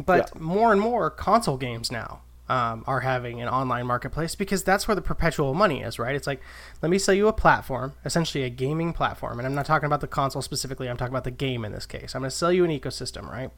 But 0.04 0.32
Yeah. 0.36 0.42
more 0.42 0.72
and 0.72 0.82
more 0.82 1.10
console 1.12 1.58
games 1.58 1.92
now 1.92 2.22
um, 2.50 2.84
are 2.88 3.00
having 3.00 3.42
an 3.42 3.48
online 3.48 3.88
marketplace 3.88 4.36
because 4.36 4.64
that's 4.64 4.88
where 4.88 4.96
the 4.96 5.02
perpetual 5.02 5.54
money 5.54 5.82
is, 5.82 5.98
right? 5.98 6.16
It's 6.16 6.28
like, 6.28 6.42
let 6.82 6.90
me 6.90 6.98
sell 6.98 7.16
you 7.16 7.28
a 7.28 7.34
platform, 7.34 7.94
essentially 8.04 8.44
a 8.44 8.50
gaming 8.50 8.94
platform. 8.94 9.40
And 9.40 9.46
I'm 9.46 9.56
not 9.56 9.66
talking 9.66 9.88
about 9.88 10.02
the 10.02 10.08
console 10.08 10.42
specifically, 10.42 10.90
I'm 10.90 10.98
talking 10.98 11.14
about 11.14 11.24
the 11.24 11.32
game 11.32 11.64
in 11.64 11.72
this 11.72 11.86
case. 11.86 12.16
I'm 12.16 12.22
going 12.22 12.30
to 12.30 12.36
sell 12.36 12.52
you 12.52 12.66
an 12.66 12.72
ecosystem, 12.72 13.30
right? 13.30 13.50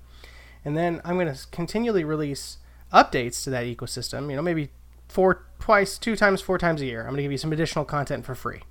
And 0.63 0.77
then 0.77 1.01
I'm 1.03 1.15
going 1.15 1.33
to 1.33 1.47
continually 1.47 2.03
release 2.03 2.57
updates 2.93 3.43
to 3.43 3.49
that 3.51 3.65
ecosystem, 3.65 4.29
you 4.29 4.35
know, 4.35 4.41
maybe 4.41 4.69
four, 5.07 5.45
twice, 5.59 5.97
two 5.97 6.15
times, 6.15 6.41
four 6.41 6.57
times 6.57 6.81
a 6.81 6.85
year. 6.85 7.01
I'm 7.01 7.07
going 7.07 7.17
to 7.17 7.23
give 7.23 7.31
you 7.31 7.37
some 7.37 7.53
additional 7.53 7.85
content 7.85 8.25
for 8.25 8.35
free. 8.35 8.61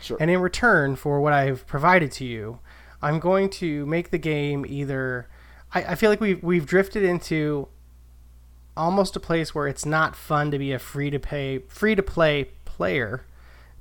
Sure. 0.00 0.16
And 0.20 0.30
in 0.30 0.40
return 0.40 0.96
for 0.96 1.20
what 1.20 1.32
I've 1.32 1.66
provided 1.66 2.10
to 2.12 2.24
you, 2.24 2.58
I'm 3.00 3.18
going 3.18 3.50
to 3.50 3.86
make 3.86 4.10
the 4.10 4.18
game 4.18 4.64
either. 4.68 5.28
I, 5.74 5.84
I 5.84 5.94
feel 5.94 6.10
like 6.10 6.20
we've 6.20 6.42
we've 6.42 6.66
drifted 6.66 7.02
into 7.02 7.68
almost 8.76 9.16
a 9.16 9.20
place 9.20 9.54
where 9.54 9.68
it's 9.68 9.84
not 9.84 10.16
fun 10.16 10.50
to 10.50 10.58
be 10.58 10.72
a 10.72 10.78
free 10.78 11.10
to 11.10 11.18
pay 11.18 11.58
free 11.68 11.94
to 11.94 12.02
play 12.02 12.50
player, 12.64 13.24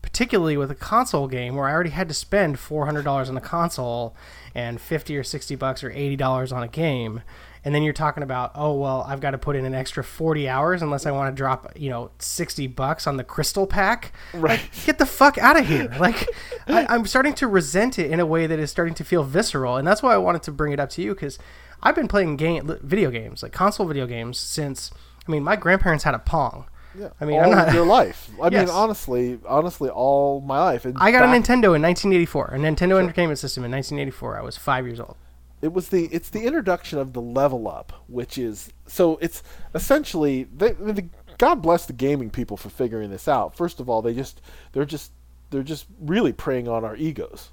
particularly 0.01 0.57
with 0.57 0.71
a 0.71 0.75
console 0.75 1.27
game 1.27 1.55
where 1.55 1.67
I 1.67 1.71
already 1.71 1.91
had 1.91 2.07
to 2.09 2.13
spend 2.13 2.59
four 2.59 2.85
hundred 2.85 3.03
dollars 3.03 3.29
on 3.29 3.37
a 3.37 3.41
console 3.41 4.15
and 4.53 4.81
fifty 4.81 5.15
or 5.17 5.23
sixty 5.23 5.55
bucks 5.55 5.83
or 5.83 5.91
eighty 5.91 6.15
dollars 6.15 6.51
on 6.51 6.63
a 6.63 6.67
game. 6.67 7.21
And 7.63 7.75
then 7.75 7.83
you're 7.83 7.93
talking 7.93 8.23
about, 8.23 8.53
oh 8.55 8.73
well, 8.73 9.05
I've 9.07 9.21
got 9.21 9.31
to 9.31 9.37
put 9.37 9.55
in 9.55 9.65
an 9.65 9.75
extra 9.75 10.03
forty 10.03 10.49
hours 10.49 10.81
unless 10.81 11.05
I 11.05 11.11
want 11.11 11.31
to 11.31 11.37
drop, 11.37 11.71
you 11.75 11.91
know, 11.91 12.09
sixty 12.17 12.65
bucks 12.65 13.05
on 13.05 13.17
the 13.17 13.23
crystal 13.23 13.67
pack. 13.67 14.13
Right. 14.33 14.59
Like, 14.59 14.85
get 14.85 14.97
the 14.97 15.05
fuck 15.05 15.37
out 15.37 15.59
of 15.59 15.67
here! 15.67 15.93
Like, 15.99 16.27
I, 16.67 16.87
I'm 16.89 17.05
starting 17.05 17.35
to 17.35 17.47
resent 17.47 17.99
it 17.99 18.09
in 18.09 18.19
a 18.19 18.25
way 18.25 18.47
that 18.47 18.57
is 18.57 18.71
starting 18.71 18.95
to 18.95 19.03
feel 19.03 19.23
visceral, 19.23 19.77
and 19.77 19.87
that's 19.87 20.01
why 20.01 20.15
I 20.15 20.17
wanted 20.17 20.41
to 20.43 20.51
bring 20.51 20.73
it 20.73 20.79
up 20.79 20.89
to 20.91 21.03
you 21.03 21.13
because 21.13 21.37
I've 21.83 21.95
been 21.95 22.07
playing 22.07 22.37
game 22.37 22.77
video 22.83 23.09
games, 23.11 23.41
like 23.43 23.51
console 23.51 23.85
video 23.87 24.05
games, 24.07 24.37
since 24.37 24.91
I 25.27 25.31
mean, 25.31 25.43
my 25.43 25.55
grandparents 25.55 26.03
had 26.03 26.13
a 26.13 26.19
Pong. 26.19 26.65
Yeah. 26.97 27.09
I 27.21 27.25
mean, 27.25 27.37
all 27.39 27.45
I'm 27.45 27.51
not- 27.51 27.73
your 27.73 27.85
life. 27.99 28.29
I 28.41 28.49
Yes. 28.49 28.67
mean, 28.67 28.75
honestly, 28.75 29.39
honestly, 29.47 29.89
all 29.89 30.41
my 30.41 30.59
life. 30.59 30.85
I 30.97 31.11
got 31.11 31.21
back- 31.21 31.35
a 31.35 31.39
Nintendo 31.39 31.73
in 31.75 31.81
1984, 31.81 32.45
a 32.47 32.57
Nintendo 32.57 32.99
Entertainment 32.99 33.39
System 33.39 33.63
in 33.63 33.71
1984. 33.71 34.37
I 34.37 34.41
was 34.41 34.57
five 34.57 34.85
years 34.85 34.99
old. 34.99 35.15
it 35.61 35.71
was 35.73 35.89
the 35.89 36.05
it's 36.11 36.29
the 36.29 36.41
introduction 36.45 36.97
of 36.99 37.13
the 37.13 37.21
level 37.21 37.67
up, 37.69 37.93
which 38.07 38.37
is 38.37 38.71
so 38.87 39.17
it's 39.21 39.41
essentially 39.75 40.43
they, 40.55 40.71
the, 40.73 41.05
God 41.37 41.61
bless 41.61 41.85
the 41.85 41.93
gaming 41.93 42.29
people 42.29 42.57
for 42.57 42.69
figuring 42.69 43.09
this 43.09 43.27
out. 43.27 43.55
First 43.55 43.79
of 43.79 43.89
all, 43.89 44.01
they 44.01 44.13
just 44.13 44.41
they're 44.73 44.85
just 44.85 45.11
they're 45.51 45.63
just 45.63 45.85
really 46.01 46.33
preying 46.33 46.67
on 46.67 46.83
our 46.83 46.95
egos. 46.95 47.51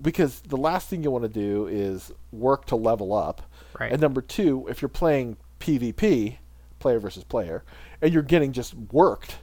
Because 0.00 0.40
the 0.40 0.56
last 0.56 0.88
thing 0.88 1.02
you 1.02 1.10
want 1.10 1.24
to 1.24 1.28
do 1.28 1.66
is 1.66 2.12
work 2.32 2.64
to 2.66 2.76
level 2.76 3.12
up. 3.12 3.42
Right. 3.78 3.92
And 3.92 4.00
number 4.00 4.20
two, 4.22 4.66
if 4.68 4.80
you're 4.82 4.88
playing 4.88 5.36
PvP, 5.60 6.38
player 6.78 6.98
versus 6.98 7.24
player, 7.24 7.64
and 8.02 8.12
you're 8.12 8.22
getting 8.22 8.52
just 8.52 8.74
worked 8.74 9.36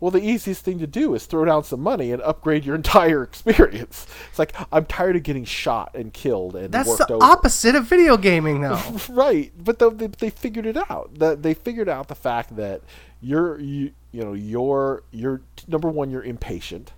Well, 0.00 0.10
the 0.10 0.20
easiest 0.22 0.64
thing 0.64 0.80
to 0.80 0.86
do 0.86 1.14
is 1.14 1.26
throw 1.26 1.44
down 1.44 1.62
some 1.64 1.80
money 1.80 2.10
and 2.10 2.20
upgrade 2.22 2.64
your 2.64 2.74
entire 2.82 3.22
experience. 3.22 4.06
It's 4.30 4.38
like 4.38 4.52
I'm 4.72 4.84
tired 4.86 5.14
of 5.16 5.22
getting 5.22 5.44
shot 5.44 5.92
and 5.94 6.12
killed 6.12 6.56
and 6.56 6.72
That's 6.72 6.88
worked 6.88 7.06
the 7.08 7.14
over. 7.14 7.24
opposite 7.24 7.74
of 7.76 7.84
video 7.84 8.16
gaming, 8.16 8.60
though. 8.62 8.80
right, 9.10 9.52
but 9.56 9.78
the, 9.78 9.90
they 9.90 10.08
they 10.08 10.30
figured 10.30 10.66
it 10.66 10.76
out. 10.90 11.14
That 11.18 11.42
they 11.42 11.54
figured 11.54 11.88
out 11.88 12.08
the 12.08 12.14
fact 12.16 12.56
that 12.56 12.82
you're 13.20 13.60
you 13.60 13.92
you 14.10 14.24
know 14.24 14.32
you're 14.32 15.04
you're 15.12 15.40
number 15.68 15.88
one 15.88 16.10
you're 16.10 16.24
impatient. 16.24 16.92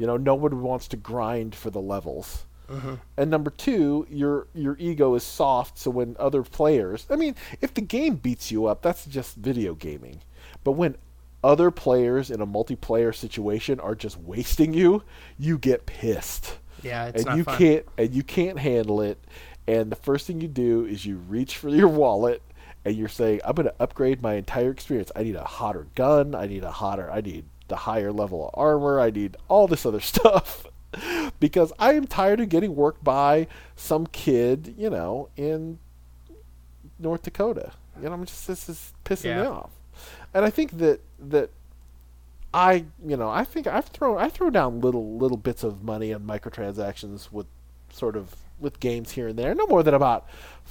You 0.00 0.06
know 0.06 0.16
nobody 0.16 0.56
wants 0.56 0.88
to 0.88 0.96
grind 0.96 1.54
for 1.54 1.70
the 1.70 1.80
levels. 1.80 2.46
Mm-hmm. 2.68 2.94
And 3.16 3.30
number 3.30 3.50
two, 3.50 4.06
your 4.08 4.46
your 4.54 4.76
ego 4.78 5.14
is 5.14 5.24
soft, 5.24 5.78
so 5.78 5.90
when 5.90 6.16
other 6.18 6.42
players, 6.42 7.06
I 7.10 7.16
mean, 7.16 7.34
if 7.60 7.74
the 7.74 7.80
game 7.80 8.16
beats 8.16 8.50
you 8.50 8.66
up, 8.66 8.82
that's 8.82 9.04
just 9.04 9.36
video 9.36 9.74
gaming. 9.74 10.20
But 10.64 10.72
when 10.72 10.96
other 11.42 11.70
players 11.70 12.30
in 12.30 12.40
a 12.40 12.46
multiplayer 12.46 13.14
situation 13.14 13.80
are 13.80 13.94
just 13.94 14.18
wasting 14.18 14.72
you, 14.72 15.02
you 15.38 15.58
get 15.58 15.86
pissed 15.86 16.58
yeah, 16.82 17.06
it's 17.06 17.24
and 17.24 17.36
you 17.36 17.44
fun. 17.44 17.58
can't 17.58 17.86
and 17.98 18.14
you 18.14 18.22
can't 18.22 18.58
handle 18.58 19.00
it 19.00 19.18
and 19.66 19.90
the 19.90 19.96
first 19.96 20.26
thing 20.26 20.40
you 20.40 20.48
do 20.48 20.84
is 20.84 21.04
you 21.04 21.16
reach 21.16 21.56
for 21.56 21.68
your 21.68 21.88
wallet 21.88 22.42
and 22.84 22.96
you're 22.96 23.08
saying 23.08 23.40
i'm 23.44 23.54
going 23.54 23.66
to 23.66 23.74
upgrade 23.80 24.22
my 24.22 24.34
entire 24.34 24.70
experience 24.70 25.10
i 25.14 25.22
need 25.22 25.36
a 25.36 25.44
hotter 25.44 25.86
gun 25.94 26.34
i 26.34 26.46
need 26.46 26.64
a 26.64 26.70
hotter 26.70 27.10
i 27.10 27.20
need 27.20 27.44
the 27.70 27.76
higher 27.76 28.12
level 28.12 28.48
of 28.48 28.50
armor 28.54 29.00
i 29.00 29.10
need 29.10 29.36
all 29.48 29.66
this 29.66 29.86
other 29.86 30.00
stuff 30.12 30.66
because 31.40 31.72
i 31.78 31.94
am 31.94 32.06
tired 32.06 32.40
of 32.40 32.48
getting 32.48 32.76
worked 32.76 33.02
by 33.02 33.46
some 33.76 34.06
kid 34.06 34.74
you 34.76 34.90
know 34.90 35.28
in 35.36 35.78
north 36.98 37.22
dakota 37.22 37.72
you 37.96 38.08
know 38.08 38.12
i'm 38.12 38.24
just 38.26 38.46
this 38.46 38.68
is 38.68 38.92
pissing 39.04 39.24
me 39.40 39.46
off 39.46 39.70
and 40.34 40.44
i 40.44 40.50
think 40.50 40.76
that 40.78 41.00
that 41.18 41.50
I 42.52 42.84
you 43.06 43.16
know 43.16 43.28
I 43.28 43.44
think 43.44 43.66
I've 43.66 43.86
thrown 43.86 44.18
I 44.18 44.28
throw 44.28 44.50
down 44.50 44.80
little 44.80 45.16
little 45.16 45.36
bits 45.36 45.62
of 45.62 45.82
money 45.84 46.12
on 46.12 46.22
microtransactions 46.22 47.30
with 47.30 47.46
sort 47.92 48.16
of 48.16 48.34
with 48.58 48.80
games 48.80 49.12
here 49.12 49.28
and 49.28 49.38
there. 49.38 49.54
No 49.54 49.66
more 49.66 49.82
than 49.82 49.94
about 49.94 50.26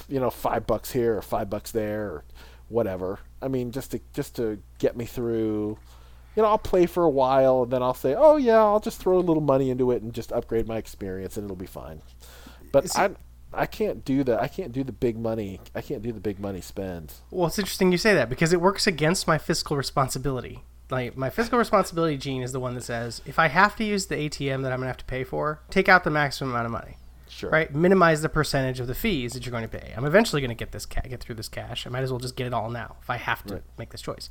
you 0.09 0.19
know 0.19 0.29
five 0.29 0.67
bucks 0.67 0.91
here 0.91 1.17
or 1.17 1.21
five 1.21 1.49
bucks 1.49 1.71
there 1.71 2.03
or 2.03 2.23
whatever. 2.67 3.19
I 3.41 3.47
mean 3.47 3.71
just 3.71 3.91
to 3.91 4.01
just 4.13 4.35
to 4.35 4.59
get 4.77 4.97
me 4.97 5.05
through. 5.05 5.77
You 6.39 6.43
know 6.43 6.51
I'll 6.51 6.57
play 6.57 6.85
for 6.85 7.03
a 7.03 7.09
while 7.09 7.63
and 7.63 7.71
then 7.73 7.83
I'll 7.83 7.93
say 7.93 8.15
oh 8.17 8.37
yeah 8.37 8.59
I'll 8.63 8.79
just 8.79 8.97
throw 9.01 9.17
a 9.17 9.19
little 9.19 9.41
money 9.43 9.69
into 9.71 9.91
it 9.91 10.01
and 10.01 10.13
just 10.13 10.31
upgrade 10.31 10.69
my 10.69 10.77
experience 10.77 11.35
and 11.35 11.43
it'll 11.43 11.57
be 11.57 11.65
fine. 11.65 12.01
But 12.71 12.97
I 12.97 13.09
I 13.53 13.65
can't 13.65 14.05
do 14.05 14.23
the 14.23 14.41
I 14.41 14.47
can't 14.47 14.71
do 14.71 14.85
the 14.85 14.93
big 14.93 15.17
money 15.19 15.59
I 15.75 15.81
can't 15.81 16.01
do 16.01 16.13
the 16.13 16.21
big 16.21 16.39
money 16.39 16.61
spends. 16.61 17.19
Well, 17.29 17.47
it's 17.47 17.59
interesting 17.59 17.91
you 17.91 17.97
say 17.97 18.13
that 18.13 18.29
because 18.29 18.53
it 18.53 18.61
works 18.61 18.87
against 18.87 19.27
my 19.27 19.37
fiscal 19.37 19.75
responsibility. 19.75 20.63
Like 20.89 21.17
my 21.17 21.29
fiscal 21.29 21.59
responsibility 21.59 22.15
gene 22.15 22.41
is 22.41 22.53
the 22.53 22.59
one 22.61 22.73
that 22.75 22.83
says 22.85 23.21
if 23.25 23.37
I 23.37 23.49
have 23.49 23.75
to 23.75 23.83
use 23.83 24.05
the 24.05 24.15
ATM 24.15 24.63
that 24.63 24.71
I'm 24.71 24.79
gonna 24.79 24.87
have 24.87 24.95
to 24.95 25.05
pay 25.05 25.25
for, 25.25 25.59
take 25.69 25.89
out 25.89 26.05
the 26.05 26.09
maximum 26.09 26.51
amount 26.51 26.67
of 26.67 26.71
money. 26.71 26.95
Sure. 27.27 27.49
Right, 27.49 27.75
minimize 27.75 28.21
the 28.21 28.29
percentage 28.29 28.79
of 28.79 28.87
the 28.87 28.95
fees 28.95 29.33
that 29.33 29.45
you're 29.45 29.51
going 29.51 29.69
to 29.69 29.77
pay. 29.77 29.93
I'm 29.95 30.03
eventually 30.03 30.41
going 30.41 30.49
to 30.49 30.55
get 30.55 30.71
this 30.71 30.87
ca- 30.87 31.01
get 31.07 31.19
through 31.21 31.35
this 31.35 31.47
cash. 31.47 31.85
I 31.85 31.89
might 31.91 32.01
as 32.01 32.11
well 32.11 32.19
just 32.19 32.35
get 32.35 32.47
it 32.47 32.53
all 32.55 32.71
now 32.71 32.95
if 33.03 33.09
I 33.09 33.17
have 33.17 33.43
to 33.45 33.53
Right. 33.53 33.63
make 33.77 33.91
this 33.91 34.01
choice. 34.01 34.29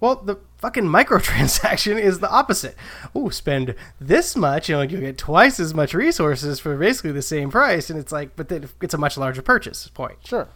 Well, 0.00 0.16
the 0.16 0.36
fucking 0.58 0.84
microtransaction 0.84 2.00
is 2.00 2.20
the 2.20 2.30
opposite. 2.30 2.76
Oh, 3.14 3.28
spend 3.30 3.74
this 4.00 4.36
much, 4.36 4.70
and 4.70 4.90
you'll 4.90 5.00
get 5.00 5.18
twice 5.18 5.58
as 5.58 5.74
much 5.74 5.94
resources 5.94 6.60
for 6.60 6.76
basically 6.76 7.12
the 7.12 7.22
same 7.22 7.50
price. 7.50 7.90
And 7.90 7.98
it's 7.98 8.12
like, 8.12 8.36
but 8.36 8.48
then 8.48 8.68
it's 8.80 8.94
a 8.94 8.98
much 8.98 9.16
larger 9.16 9.42
purchase 9.42 9.88
point. 9.88 10.18
Sure. 10.24 10.48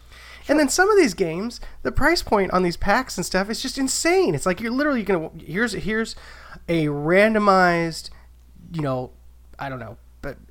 And 0.47 0.59
then 0.59 0.69
some 0.69 0.89
of 0.89 0.97
these 0.97 1.13
games, 1.13 1.61
the 1.83 1.91
price 1.91 2.21
point 2.21 2.51
on 2.51 2.63
these 2.63 2.77
packs 2.77 3.17
and 3.17 3.25
stuff 3.25 3.49
is 3.49 3.61
just 3.61 3.77
insane. 3.77 4.35
It's 4.35 4.45
like 4.45 4.59
you're 4.59 4.71
literally 4.71 5.03
gonna 5.03 5.29
here's 5.37 5.71
here's 5.73 6.15
a 6.67 6.87
randomized, 6.87 8.09
you 8.73 8.81
know, 8.81 9.11
I 9.57 9.69
don't 9.69 9.79
know, 9.79 9.97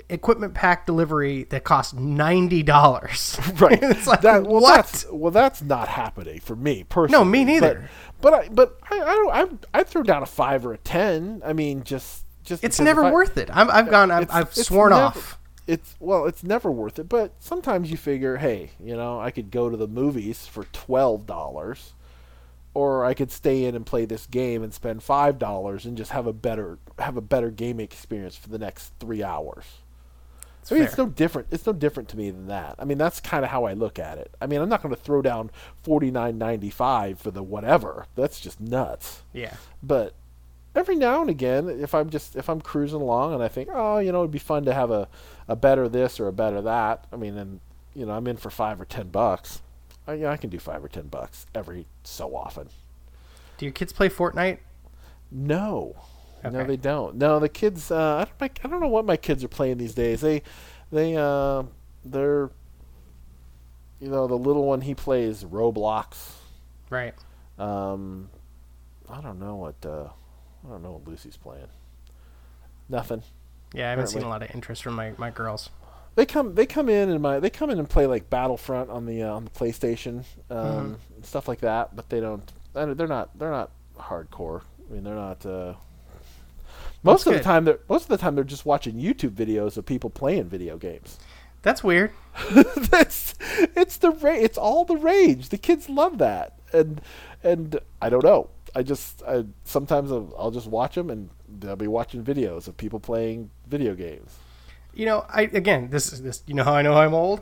equipment 0.09 0.55
pack 0.55 0.87
delivery 0.87 1.45
that 1.45 1.65
costs 1.65 1.95
ninety 1.95 2.63
dollars. 2.63 3.39
right. 3.55 3.79
it's 3.83 4.07
like 4.07 4.21
that, 4.23 4.45
well, 4.45 4.61
what? 4.61 4.77
That's, 4.77 5.07
well, 5.11 5.31
that's 5.31 5.63
not 5.63 5.89
happening 5.89 6.41
for 6.41 6.57
me 6.57 6.85
personally. 6.85 7.25
No, 7.25 7.31
me 7.31 7.45
neither. 7.45 7.89
But 8.21 8.23
but 8.23 8.35
I 8.35 8.49
but 8.49 8.79
I 8.91 9.01
I 9.01 9.15
don't 9.15 9.67
I 9.75 9.81
I 9.81 9.83
throw 9.85 10.03
down 10.03 10.23
a 10.23 10.27
five 10.27 10.65
or 10.67 10.73
a 10.73 10.79
ten. 10.79 11.43
I 11.45 11.53
mean, 11.53 11.85
just 11.85 12.25
just 12.45 12.63
it's 12.65 12.81
never 12.81 13.05
I- 13.05 13.11
worth 13.13 13.37
it. 13.37 13.49
I've, 13.53 13.69
I've 13.69 13.91
gone. 13.91 14.11
I've, 14.11 14.31
I've 14.31 14.55
sworn 14.55 14.91
never- 14.91 15.03
off. 15.03 15.39
It's 15.67 15.95
well, 16.01 16.27
it's 16.27 16.43
never 16.43 16.71
worth 16.71 16.99
it. 16.99 17.09
But 17.09 17.35
sometimes 17.39 17.91
you 17.91 17.97
figure, 17.97 18.37
hey, 18.37 18.71
you 18.83 18.97
know, 18.97 19.21
I 19.21 19.31
could 19.31 19.51
go 19.53 19.71
to 19.71 19.77
the 19.77 19.87
movies 19.87 20.45
for 20.47 20.65
twelve 20.73 21.25
dollars, 21.27 21.95
or 22.75 23.05
I 23.05 23.15
could 23.15 23.31
stay 23.31 23.65
in 23.65 23.75
and 23.75 23.85
play 23.85 24.05
this 24.05 24.27
game 24.27 24.63
and 24.63 24.73
spend 24.73 25.03
five 25.03 25.39
dollars 25.39 25.85
and 25.85 25.97
just 25.97 26.11
have 26.13 26.27
a 26.27 26.33
better 26.33 26.79
have 26.99 27.17
a 27.17 27.23
better 27.23 27.51
gaming 27.51 27.85
experience 27.85 28.37
for 28.37 28.49
the 28.49 28.59
next 28.59 28.93
three 28.99 29.23
hours. 29.23 29.65
I 30.71 30.75
mean, 30.75 30.85
it's 30.85 30.97
no 30.97 31.07
different. 31.07 31.49
It's 31.51 31.67
no 31.67 31.73
different 31.73 32.09
to 32.11 32.17
me 32.17 32.31
than 32.31 32.47
that. 32.47 32.77
I 32.79 32.85
mean, 32.85 32.97
that's 32.97 33.21
kind 33.21 33.45
of 33.45 33.51
how 33.51 33.65
I 33.65 33.73
look 33.73 33.99
at 33.99 34.19
it. 34.19 34.33
I 34.41 34.47
mean, 34.47 34.61
I'm 34.61 34.69
not 34.69 34.81
going 34.81 34.95
to 34.95 35.01
throw 35.01 35.21
down 35.21 35.51
forty 35.83 36.11
nine 36.11 36.39
ninety 36.39 36.71
five 36.71 37.19
for 37.19 37.31
the 37.31 37.43
whatever. 37.43 38.07
That's 38.15 38.41
just 38.41 38.61
nuts. 38.61 39.23
Yeah. 39.33 39.55
But 39.83 40.15
every 40.75 40.95
now 40.95 41.21
and 41.21 41.31
again, 41.31 41.69
if 41.69 41.95
I'm 41.95 42.11
just 42.11 42.37
if 42.37 42.49
I'm 42.49 42.61
cruising 42.61 43.01
along 43.01 43.35
and 43.35 43.43
I 43.43 43.49
think, 43.49 43.71
oh, 43.73 43.99
you 43.99 44.13
know, 44.13 44.21
it'd 44.21 44.31
be 44.31 44.39
fun 44.39 44.65
to 44.67 44.73
have 44.73 44.91
a 44.91 45.09
a 45.49 45.57
better 45.57 45.89
this 45.89 46.21
or 46.21 46.29
a 46.29 46.33
better 46.33 46.63
that. 46.63 47.07
I 47.13 47.17
mean, 47.17 47.37
and 47.37 47.61
you 47.95 48.07
know, 48.07 48.13
I'm 48.13 48.27
in 48.27 48.37
for 48.37 48.51
five 48.51 48.81
or 48.81 48.85
ten 48.85 49.09
bucks. 49.09 49.63
I, 50.07 50.15
yeah, 50.15 50.31
I 50.31 50.37
can 50.37 50.51
do 50.51 50.59
five 50.59 50.85
or 50.85 50.89
ten 50.89 51.07
bucks 51.09 51.47
every 51.55 51.87
so 52.05 52.35
often. 52.35 52.69
Do 53.59 53.67
your 53.67 53.73
kids 53.73 53.93
play 53.93 54.09
Fortnite? 54.09 54.59
No, 55.31 55.95
no, 56.45 56.65
they 56.65 56.77
don't. 56.77 57.17
No, 57.17 57.39
the 57.39 57.49
kids. 57.49 57.91
Uh, 57.91 58.17
I 58.17 58.25
don't. 58.25 58.41
my- 58.41 58.51
I 58.65 58.69
don't 58.69 58.81
know 58.81 58.89
what 58.89 59.05
my 59.05 59.17
kids 59.17 59.45
are 59.45 59.49
playing 59.49 59.79
these 59.79 59.95
days. 59.95 60.21
They, 60.21 60.43
they, 60.91 61.17
uh, 61.17 61.63
they're. 62.05 62.51
You 64.01 64.09
know, 64.09 64.27
the 64.27 64.37
little 64.37 64.65
one 64.67 64.81
he 64.81 64.95
plays 64.97 65.45
Roblox. 65.45 66.33
Right. 66.91 67.15
Um, 67.59 68.29
I 69.09 69.21
don't 69.21 69.39
know 69.39 69.55
what. 69.55 69.77
Uh, 69.87 70.09
I 70.67 70.71
don't 70.71 70.83
know 70.83 70.93
what 70.93 71.07
Lucy's 71.07 71.37
playing. 71.37 71.69
Nothing. 72.89 73.23
Yeah, 73.73 73.87
I 73.87 73.91
haven't 73.91 74.09
seen 74.09 74.23
a 74.23 74.29
lot 74.29 74.43
of 74.43 74.51
interest 74.55 74.83
from 74.83 74.95
my, 74.95 75.13
my 75.17 75.31
girls. 75.31 75.71
They 76.15 76.27
come. 76.27 76.55
They 76.55 76.67
come 76.67 76.89
in 76.89 77.09
and 77.09 77.21
my. 77.23 77.41
They 77.41 77.51
come 77.51 77.71
in 77.71 77.79
and 77.79 77.89
play 77.89 78.07
like 78.07 78.29
Battlefront 78.29 78.91
on 78.91 79.07
the 79.07 79.23
uh, 79.23 79.35
on 79.35 79.45
the 79.45 79.51
PlayStation, 79.51 80.25
um, 80.51 80.99
and 81.17 81.25
stuff 81.25 81.49
like 81.49 81.61
that. 81.61 81.97
But 81.97 82.11
they 82.11 82.21
don't 82.21 82.51
they're 82.73 83.07
not. 83.07 83.39
They're 83.39 83.51
not 83.51 83.71
hardcore. 83.99 84.63
I 84.89 84.95
mean, 84.95 85.05
they're 85.05 85.15
not. 85.15 85.45
Uh, 85.45 85.75
most 87.03 87.25
That's 87.25 87.37
of 87.37 87.43
the 87.43 87.45
time, 87.45 87.65
they're 87.65 87.81
most 87.89 88.05
of 88.05 88.09
the 88.09 88.17
time 88.17 88.35
they're 88.35 88.45
just 88.45 88.65
watching 88.65 88.95
YouTube 88.95 89.31
videos 89.31 89.77
of 89.77 89.87
people 89.87 90.11
playing 90.11 90.45
video 90.45 90.77
games. 90.79 91.19
That's 91.63 91.85
weird. 91.85 92.13
That's 92.53 93.35
it's 93.77 93.97
the 93.99 94.11
ra- 94.11 94.33
it's 94.33 94.59
all 94.59 94.85
the 94.85 94.97
rage. 94.97 95.51
The 95.51 95.59
kids 95.59 95.89
love 95.89 96.19
that, 96.19 96.59
and 96.73 97.01
and 97.43 97.79
I 98.01 98.09
don't 98.09 98.25
know. 98.25 98.51
I 98.75 98.83
just 98.83 99.23
I, 99.25 99.45
sometimes 99.65 100.11
I'll, 100.11 100.33
I'll 100.39 100.51
just 100.51 100.67
watch 100.67 100.95
them, 100.95 101.11
and 101.11 101.31
they'll 101.49 101.77
be 101.77 101.89
watching 101.89 102.25
videos 102.25 102.69
of 102.69 102.77
people 102.77 103.01
playing 103.01 103.51
video 103.67 103.95
games. 103.95 104.37
You 104.95 105.07
know, 105.07 105.25
I 105.29 105.43
again, 105.43 105.89
this 105.91 106.13
is 106.13 106.23
this. 106.23 106.43
You 106.47 106.55
know 106.55 106.65
how 106.65 106.75
I 106.75 106.83
know 106.83 106.95
I'm 106.95 107.15
old 107.15 107.41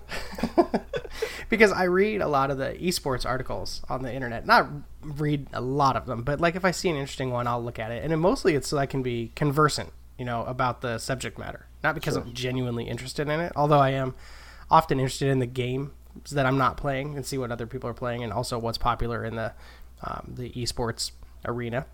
because 1.48 1.72
I 1.72 1.84
read 1.84 2.20
a 2.20 2.28
lot 2.28 2.50
of 2.50 2.58
the 2.58 2.74
esports 2.80 3.26
articles 3.26 3.82
on 3.88 4.02
the 4.02 4.12
internet. 4.12 4.46
Not 4.46 4.68
read 5.02 5.48
a 5.52 5.60
lot 5.60 5.96
of 5.96 6.06
them, 6.06 6.22
but 6.22 6.40
like 6.40 6.54
if 6.54 6.64
I 6.64 6.70
see 6.70 6.88
an 6.88 6.96
interesting 6.96 7.30
one, 7.30 7.46
I'll 7.46 7.62
look 7.62 7.78
at 7.78 7.90
it, 7.90 8.02
and 8.02 8.12
then 8.12 8.20
mostly 8.20 8.54
it's 8.54 8.68
so 8.68 8.78
I 8.78 8.86
can 8.86 9.02
be 9.02 9.32
conversant, 9.34 9.92
you 10.18 10.24
know, 10.24 10.44
about 10.44 10.80
the 10.80 10.98
subject 10.98 11.38
matter. 11.38 11.66
Not 11.82 11.94
because 11.94 12.16
I'm 12.16 12.32
genuinely 12.32 12.84
interested 12.84 13.28
in 13.28 13.40
it, 13.40 13.52
although 13.56 13.80
I 13.80 13.90
am 13.90 14.14
often 14.70 15.00
interested 15.00 15.28
in 15.28 15.40
the 15.40 15.46
game 15.46 15.92
that 16.32 16.46
I'm 16.46 16.58
not 16.58 16.76
playing 16.76 17.16
and 17.16 17.24
see 17.24 17.38
what 17.38 17.50
other 17.50 17.66
people 17.66 17.90
are 17.90 17.94
playing, 17.94 18.22
and 18.22 18.32
also 18.32 18.58
what's 18.58 18.78
popular 18.78 19.24
in 19.24 19.34
the 19.36 19.52
um, 20.02 20.34
the 20.36 20.50
esports 20.50 21.10
arena. 21.44 21.86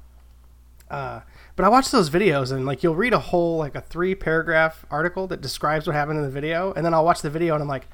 Uh, 0.90 1.20
but 1.56 1.64
I 1.64 1.68
watch 1.68 1.90
those 1.90 2.10
videos 2.10 2.52
and 2.52 2.64
like 2.64 2.82
you'll 2.82 2.94
read 2.94 3.12
a 3.12 3.18
whole 3.18 3.58
like 3.58 3.74
a 3.74 3.80
three 3.80 4.14
paragraph 4.14 4.84
article 4.90 5.26
that 5.28 5.40
describes 5.40 5.86
what 5.86 5.94
happened 5.94 6.18
in 6.18 6.24
the 6.24 6.30
video, 6.30 6.72
and 6.72 6.84
then 6.84 6.94
I'll 6.94 7.04
watch 7.04 7.22
the 7.22 7.30
video 7.30 7.54
and 7.54 7.62
I'm 7.62 7.68
like, 7.68 7.88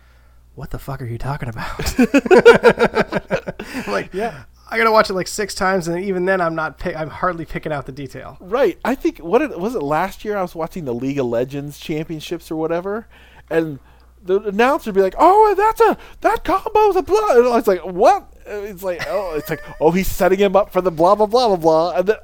what 0.55 0.71
the 0.71 0.79
fuck 0.79 1.01
are 1.01 1.07
you 1.07 1.19
talking 1.19 1.49
about? 1.49 1.99
I'm 1.99 3.85
like, 3.93 4.13
Yeah. 4.13 4.45
I 4.73 4.79
gotta 4.79 4.91
watch 4.91 5.11
it 5.11 5.13
like 5.13 5.29
six 5.29 5.55
times, 5.55 5.87
and 5.87 6.03
even 6.03 6.25
then 6.25 6.41
I'm 6.41 6.55
not. 6.55 6.79
Pick, 6.79 6.97
I'm 6.97 7.11
hardly 7.11 7.45
picking 7.45 7.73
out 7.73 7.85
the 7.85 7.93
detail. 7.93 8.39
Right. 8.41 8.79
I 8.87 8.95
think 8.95 9.19
what 9.19 9.43
it, 9.43 9.61
was 9.61 9.75
it 9.75 9.83
last 9.83 10.25
year? 10.25 10.35
I 10.35 10.41
was 10.41 10.55
watching 10.55 10.87
the 10.87 10.95
League 10.95 11.19
of 11.19 11.27
Legends 11.27 11.79
championships 11.79 12.51
or 12.51 12.57
whatever, 12.57 13.07
and 13.51 13.81
the 14.23 14.41
announcer 14.41 14.89
would 14.89 14.95
be 14.95 15.03
like, 15.03 15.15
"Oh, 15.19 15.55
that's 15.55 15.79
a 15.83 15.99
that 16.23 16.43
combo 16.45 16.71
combo's 16.71 16.97
a 16.97 17.03
blah." 17.03 17.37
And 17.37 17.47
I 17.49 17.57
was 17.57 17.67
like, 17.67 17.81
"What?" 17.85 18.33
It's 18.47 18.83
like, 18.83 19.05
"Oh, 19.09 19.35
it's 19.37 19.51
like, 19.51 19.63
oh, 19.79 19.91
he's 19.91 20.09
setting 20.09 20.39
him 20.39 20.57
up 20.57 20.73
for 20.73 20.81
the 20.81 20.91
blah 20.91 21.17
blah 21.17 21.27
blah 21.27 21.49
blah 21.49 21.57
blah." 21.57 21.91
And 21.99 22.09
then, 22.09 22.17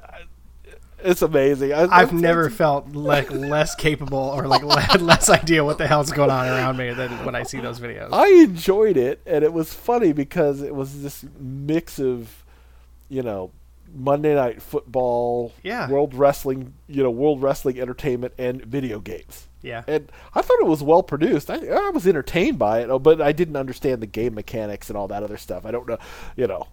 it's 1.05 1.23
amazing. 1.23 1.73
I, 1.73 1.87
I've 1.91 2.13
never 2.13 2.51
felt 2.51 2.95
like 2.95 3.31
less 3.31 3.75
capable 3.75 4.19
or 4.19 4.47
like 4.47 4.63
less 5.01 5.29
idea 5.29 5.65
what 5.65 5.79
the 5.79 5.87
hell's 5.87 6.13
going 6.13 6.31
on 6.31 6.47
around 6.47 6.77
me 6.77 6.93
than 6.93 7.25
when 7.25 7.35
I 7.35 7.43
see 7.45 7.61
those 7.61 7.79
videos. 7.81 8.09
I 8.13 8.29
enjoyed 8.43 8.97
it, 8.97 9.21
and 9.27 9.45
it 9.45 9.53
was 9.53 9.73
funny 9.73 10.13
because 10.13 10.63
it 10.63 10.75
was 10.75 11.03
this 11.03 11.25
mix 11.39 11.99
of, 11.99 12.45
you 13.09 13.23
know, 13.23 13.53
Monday 13.95 14.35
Night 14.35 14.61
Football, 14.61 15.53
Yeah. 15.63 15.89
World 15.89 16.15
Wrestling, 16.15 16.75
you 16.89 17.03
know, 17.03 17.11
World 17.11 17.43
Wrestling 17.43 17.81
Entertainment, 17.81 18.35
and 18.37 18.65
video 18.65 18.99
games. 19.01 19.47
Yeah. 19.63 19.83
And 19.89 20.11
I 20.35 20.43
thought 20.43 20.61
it 20.61 20.67
was 20.67 20.83
well 20.83 21.03
produced. 21.03 21.51
I, 21.51 21.67
I 21.67 21.91
was 21.91 22.07
entertained 22.07 22.59
by 22.59 22.81
it, 22.81 22.91
oh, 22.91 22.99
but 22.99 23.21
I 23.21 23.33
didn't 23.33 23.57
understand 23.57 24.01
the 24.03 24.07
game 24.07 24.35
mechanics 24.35 24.89
and 24.89 24.97
all 24.97 25.09
that 25.09 25.23
other 25.23 25.37
stuff. 25.37 25.65
I 25.65 25.71
don't 25.71 25.89
know, 25.89 25.99
you 26.37 26.47
know. 26.47 26.69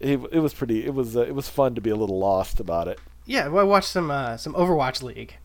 It, 0.00 0.20
it 0.32 0.40
was 0.40 0.52
pretty. 0.52 0.84
It 0.84 0.92
was 0.92 1.16
uh, 1.16 1.22
it 1.22 1.34
was 1.34 1.48
fun 1.48 1.74
to 1.76 1.80
be 1.80 1.88
a 1.90 1.96
little 1.96 2.18
lost 2.18 2.60
about 2.60 2.88
it. 2.88 2.98
Yeah, 3.26 3.48
well, 3.48 3.64
I 3.64 3.68
watched 3.68 3.88
some 3.88 4.10
uh, 4.10 4.36
some 4.36 4.52
Overwatch 4.54 5.02
League, 5.02 5.36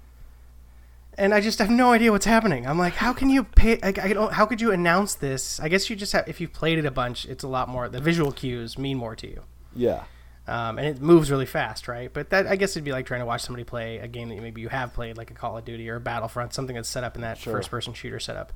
and 1.17 1.33
I 1.33 1.41
just 1.41 1.59
have 1.59 1.69
no 1.69 1.91
idea 1.93 2.11
what's 2.11 2.25
happening. 2.25 2.67
I'm 2.67 2.77
like, 2.77 2.93
how 2.95 3.13
can 3.13 3.29
you 3.29 3.43
pay? 3.43 3.79
I, 3.81 3.87
I 3.89 4.13
don't. 4.13 4.33
How 4.33 4.45
could 4.45 4.59
you 4.61 4.71
announce 4.71 5.15
this? 5.15 5.59
I 5.59 5.69
guess 5.69 5.89
you 5.89 5.95
just 5.95 6.11
have. 6.13 6.27
If 6.27 6.41
you've 6.41 6.53
played 6.53 6.77
it 6.77 6.85
a 6.85 6.91
bunch, 6.91 7.25
it's 7.25 7.43
a 7.43 7.47
lot 7.47 7.69
more. 7.69 7.87
The 7.89 8.01
visual 8.01 8.31
cues 8.31 8.77
mean 8.77 8.97
more 8.97 9.15
to 9.15 9.27
you, 9.27 9.43
Yeah, 9.73 10.03
um, 10.47 10.77
and 10.77 10.87
it 10.87 11.01
moves 11.01 11.31
really 11.31 11.45
fast, 11.45 11.87
right? 11.87 12.11
But 12.13 12.31
that 12.31 12.47
I 12.47 12.57
guess 12.57 12.71
it'd 12.71 12.83
be 12.83 12.91
like 12.91 13.05
trying 13.05 13.21
to 13.21 13.25
watch 13.25 13.41
somebody 13.43 13.63
play 13.63 13.99
a 13.99 14.07
game 14.07 14.27
that 14.29 14.41
maybe 14.41 14.59
you 14.61 14.69
have 14.69 14.93
played, 14.93 15.15
like 15.17 15.31
a 15.31 15.33
Call 15.33 15.57
of 15.57 15.63
Duty 15.63 15.89
or 15.89 15.95
a 15.95 15.99
Battlefront, 16.01 16.53
something 16.53 16.75
that's 16.75 16.89
set 16.89 17.03
up 17.05 17.15
in 17.15 17.21
that 17.21 17.37
Sure. 17.37 17.53
first-person 17.53 17.93
shooter 17.93 18.19
setup. 18.19 18.51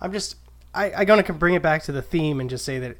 I'm 0.00 0.12
just, 0.12 0.36
I, 0.74 0.92
I'm 0.92 1.04
gonna 1.04 1.22
bring 1.24 1.52
it 1.54 1.62
back 1.62 1.82
to 1.84 1.92
the 1.92 2.00
theme 2.00 2.40
and 2.40 2.48
just 2.48 2.64
say 2.64 2.78
that, 2.78 2.96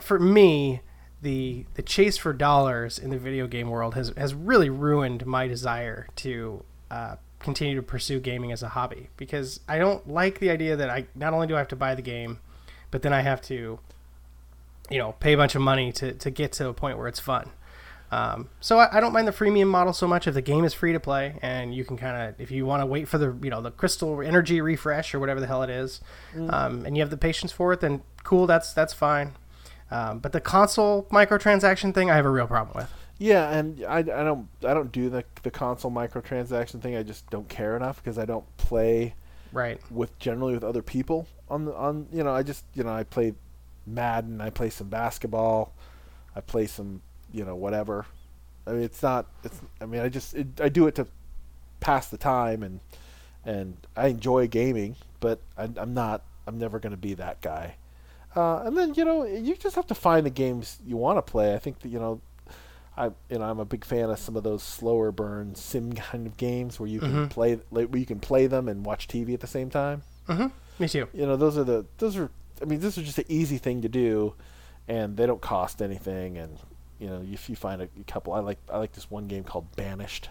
for 0.00 0.18
me, 0.20 0.80
the 1.24 1.64
the 1.74 1.82
chase 1.82 2.16
for 2.16 2.32
dollars 2.32 2.98
in 2.98 3.10
the 3.10 3.18
video 3.18 3.48
game 3.48 3.70
world 3.70 3.94
has 3.94 4.12
has 4.16 4.32
really 4.32 4.70
ruined 4.70 5.26
my 5.26 5.48
desire 5.48 6.06
to 6.16 6.62
uh, 6.90 7.16
continue 7.40 7.74
to 7.74 7.82
pursue 7.82 8.20
gaming 8.20 8.52
as 8.52 8.62
a 8.62 8.68
hobby 8.68 9.08
because 9.16 9.58
I 9.66 9.78
don't 9.78 10.08
like 10.08 10.38
the 10.38 10.50
idea 10.50 10.76
that 10.76 10.90
I 10.90 11.06
not 11.16 11.32
only 11.34 11.46
do 11.46 11.56
I 11.56 11.58
have 11.58 11.68
to 11.68 11.76
buy 11.76 11.94
the 11.94 12.02
game, 12.02 12.38
but 12.90 13.02
then 13.02 13.12
I 13.12 13.22
have 13.22 13.42
to, 13.42 13.80
you 14.90 14.98
know, 14.98 15.12
pay 15.12 15.32
a 15.32 15.36
bunch 15.36 15.54
of 15.54 15.62
money 15.62 15.90
to 15.92 16.12
to 16.12 16.30
get 16.30 16.52
to 16.52 16.68
a 16.68 16.74
point 16.74 16.98
where 16.98 17.08
it's 17.08 17.20
fun. 17.20 17.50
Um, 18.12 18.50
so 18.60 18.78
I, 18.78 18.98
I 18.98 19.00
don't 19.00 19.12
mind 19.12 19.26
the 19.26 19.32
freemium 19.32 19.66
model 19.66 19.92
so 19.92 20.06
much 20.06 20.28
if 20.28 20.34
the 20.34 20.42
game 20.42 20.64
is 20.64 20.72
free 20.72 20.92
to 20.92 21.00
play 21.00 21.36
and 21.42 21.74
you 21.74 21.84
can 21.84 21.96
kind 21.96 22.28
of 22.28 22.40
if 22.40 22.50
you 22.50 22.64
want 22.64 22.82
to 22.82 22.86
wait 22.86 23.08
for 23.08 23.18
the 23.18 23.34
you 23.42 23.50
know 23.50 23.62
the 23.62 23.70
crystal 23.70 24.20
energy 24.20 24.60
refresh 24.60 25.14
or 25.14 25.18
whatever 25.20 25.40
the 25.40 25.46
hell 25.46 25.62
it 25.62 25.70
is, 25.70 26.00
um, 26.50 26.84
and 26.84 26.96
you 26.96 27.02
have 27.02 27.10
the 27.10 27.16
patience 27.16 27.50
for 27.50 27.72
it, 27.72 27.80
then 27.80 28.02
cool, 28.24 28.46
that's 28.46 28.74
that's 28.74 28.92
fine. 28.92 29.32
Um, 29.90 30.18
but 30.18 30.32
the 30.32 30.40
console 30.40 31.04
microtransaction 31.10 31.94
thing, 31.94 32.10
I 32.10 32.16
have 32.16 32.26
a 32.26 32.30
real 32.30 32.46
problem 32.46 32.76
with. 32.76 32.90
yeah, 33.18 33.50
and 33.50 33.84
I, 33.84 33.98
I 33.98 34.02
don't 34.02 34.48
I 34.66 34.74
don't 34.74 34.90
do 34.90 35.08
the 35.10 35.24
the 35.42 35.50
console 35.50 35.90
microtransaction 35.90 36.80
thing. 36.80 36.96
I 36.96 37.02
just 37.02 37.28
don't 37.30 37.48
care 37.48 37.76
enough 37.76 37.96
because 38.02 38.18
I 38.18 38.24
don't 38.24 38.44
play 38.56 39.14
Right. 39.52 39.80
with 39.90 40.18
generally 40.18 40.54
with 40.54 40.64
other 40.64 40.82
people 40.82 41.28
on 41.48 41.64
the 41.66 41.74
on 41.76 42.06
you 42.12 42.24
know 42.24 42.34
I 42.34 42.42
just 42.42 42.64
you 42.74 42.82
know 42.82 42.92
I 42.92 43.04
play 43.04 43.34
Madden, 43.86 44.40
I 44.40 44.50
play 44.50 44.70
some 44.70 44.88
basketball, 44.88 45.72
I 46.34 46.40
play 46.40 46.66
some 46.66 47.02
you 47.32 47.44
know 47.44 47.54
whatever. 47.54 48.06
I 48.66 48.72
mean 48.72 48.82
it's 48.82 49.02
not 49.02 49.26
it's 49.44 49.60
I 49.80 49.86
mean 49.86 50.00
I 50.00 50.08
just 50.08 50.34
it, 50.34 50.60
I 50.60 50.68
do 50.70 50.86
it 50.88 50.94
to 50.96 51.06
pass 51.80 52.08
the 52.08 52.16
time 52.18 52.62
and 52.64 52.80
and 53.44 53.76
I 53.94 54.08
enjoy 54.08 54.48
gaming, 54.48 54.96
but 55.20 55.38
I, 55.56 55.68
I'm 55.76 55.94
not 55.94 56.22
I'm 56.48 56.58
never 56.58 56.78
going 56.80 56.92
to 56.92 56.96
be 56.96 57.14
that 57.14 57.40
guy. 57.42 57.76
Uh, 58.36 58.62
and 58.64 58.76
then 58.76 58.94
you 58.94 59.04
know 59.04 59.24
you 59.24 59.54
just 59.56 59.76
have 59.76 59.86
to 59.86 59.94
find 59.94 60.26
the 60.26 60.30
games 60.30 60.78
you 60.84 60.96
want 60.96 61.18
to 61.18 61.22
play. 61.22 61.54
I 61.54 61.58
think 61.58 61.80
that 61.80 61.88
you 61.88 61.98
know 61.98 62.20
I 62.96 63.06
you 63.28 63.38
know 63.38 63.44
I'm 63.44 63.60
a 63.60 63.64
big 63.64 63.84
fan 63.84 64.10
of 64.10 64.18
some 64.18 64.36
of 64.36 64.42
those 64.42 64.62
slower 64.62 65.12
burn 65.12 65.54
sim 65.54 65.92
kind 65.92 66.26
of 66.26 66.36
games 66.36 66.78
where 66.80 66.88
you 66.88 67.00
can 67.00 67.12
Mhm. 67.12 67.30
play 67.30 67.58
like, 67.70 67.88
where 67.88 67.98
you 68.00 68.06
can 68.06 68.20
play 68.20 68.46
them 68.46 68.68
and 68.68 68.84
watch 68.84 69.06
TV 69.08 69.34
at 69.34 69.40
the 69.40 69.46
same 69.46 69.70
time. 69.70 70.02
Mm-hmm. 70.28 70.46
Me 70.78 70.88
too. 70.88 71.08
You 71.12 71.26
know 71.26 71.36
those 71.36 71.56
are 71.58 71.64
the 71.64 71.86
those 71.98 72.16
are 72.16 72.30
I 72.62 72.64
mean 72.66 72.80
this 72.80 72.98
is 72.98 73.04
just 73.04 73.18
an 73.18 73.24
easy 73.28 73.58
thing 73.58 73.82
to 73.82 73.88
do, 73.88 74.34
and 74.88 75.16
they 75.16 75.26
don't 75.26 75.40
cost 75.40 75.80
anything. 75.82 76.36
And 76.38 76.58
you 76.98 77.08
know 77.08 77.22
if 77.30 77.48
you 77.48 77.56
find 77.56 77.82
a, 77.82 77.88
couple, 78.06 78.32
I 78.32 78.40
like 78.40 78.58
I 78.72 78.78
like 78.78 78.92
this 78.92 79.10
one 79.10 79.26
game 79.28 79.44
called 79.44 79.74
Banished, 79.76 80.30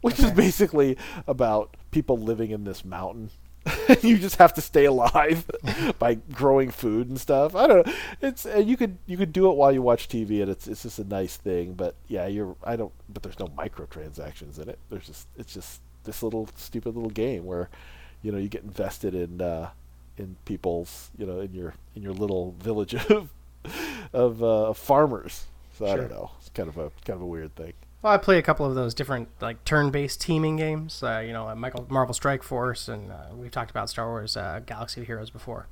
which 0.00 0.18
is 0.20 0.30
basically 0.32 0.96
about 1.26 1.76
people 1.90 2.16
living 2.16 2.50
in 2.52 2.64
this 2.64 2.84
mountain. 2.84 3.30
you 4.02 4.18
just 4.18 4.36
have 4.36 4.54
to 4.54 4.60
stay 4.60 4.86
alive 4.86 5.44
by 5.98 6.14
growing 6.14 6.70
food 6.70 7.08
and 7.08 7.20
stuff. 7.20 7.54
I 7.54 7.66
don't 7.66 7.86
know. 7.86 7.92
It's 8.20 8.46
and 8.46 8.68
you 8.68 8.76
could 8.76 8.98
you 9.06 9.16
could 9.16 9.32
do 9.32 9.50
it 9.50 9.56
while 9.56 9.72
you 9.72 9.82
watch 9.82 10.08
TV, 10.08 10.40
and 10.40 10.50
it's 10.50 10.66
it's 10.66 10.82
just 10.82 10.98
a 10.98 11.04
nice 11.04 11.36
thing. 11.36 11.74
But 11.74 11.94
yeah, 12.08 12.26
you're 12.26 12.56
I 12.64 12.76
don't. 12.76 12.92
But 13.08 13.22
there's 13.22 13.38
no 13.38 13.48
microtransactions 13.48 14.58
in 14.58 14.68
it. 14.68 14.78
There's 14.88 15.06
just 15.06 15.28
it's 15.36 15.52
just 15.52 15.80
this 16.04 16.22
little 16.22 16.48
stupid 16.56 16.94
little 16.94 17.10
game 17.10 17.44
where, 17.44 17.68
you 18.22 18.32
know, 18.32 18.38
you 18.38 18.48
get 18.48 18.62
invested 18.62 19.14
in 19.14 19.42
uh, 19.42 19.70
in 20.16 20.36
people's 20.44 21.10
you 21.18 21.26
know 21.26 21.40
in 21.40 21.52
your 21.52 21.74
in 21.94 22.02
your 22.02 22.14
little 22.14 22.52
village 22.58 22.94
of 22.94 23.28
of 24.12 24.42
uh, 24.42 24.72
farmers. 24.72 25.46
So 25.76 25.86
I 25.86 25.96
don't 25.96 26.10
know. 26.10 26.32
It's 26.38 26.50
kind 26.50 26.68
of 26.68 26.78
a 26.78 26.90
kind 27.04 27.16
of 27.16 27.22
a 27.22 27.26
weird 27.26 27.54
thing. 27.56 27.74
Well, 28.02 28.14
I 28.14 28.16
play 28.16 28.38
a 28.38 28.42
couple 28.42 28.64
of 28.64 28.74
those 28.74 28.94
different 28.94 29.28
like 29.40 29.64
turn-based 29.64 30.20
teaming 30.20 30.56
games. 30.56 31.02
Uh, 31.02 31.22
you 31.24 31.32
know, 31.32 31.48
uh, 31.48 31.54
Michael 31.54 31.86
Marvel 31.90 32.14
Strike 32.14 32.42
Force, 32.42 32.88
and 32.88 33.12
uh, 33.12 33.26
we've 33.34 33.50
talked 33.50 33.70
about 33.70 33.90
Star 33.90 34.08
Wars 34.08 34.36
uh, 34.36 34.60
Galaxy 34.64 35.02
of 35.02 35.06
Heroes 35.06 35.28
before. 35.28 35.68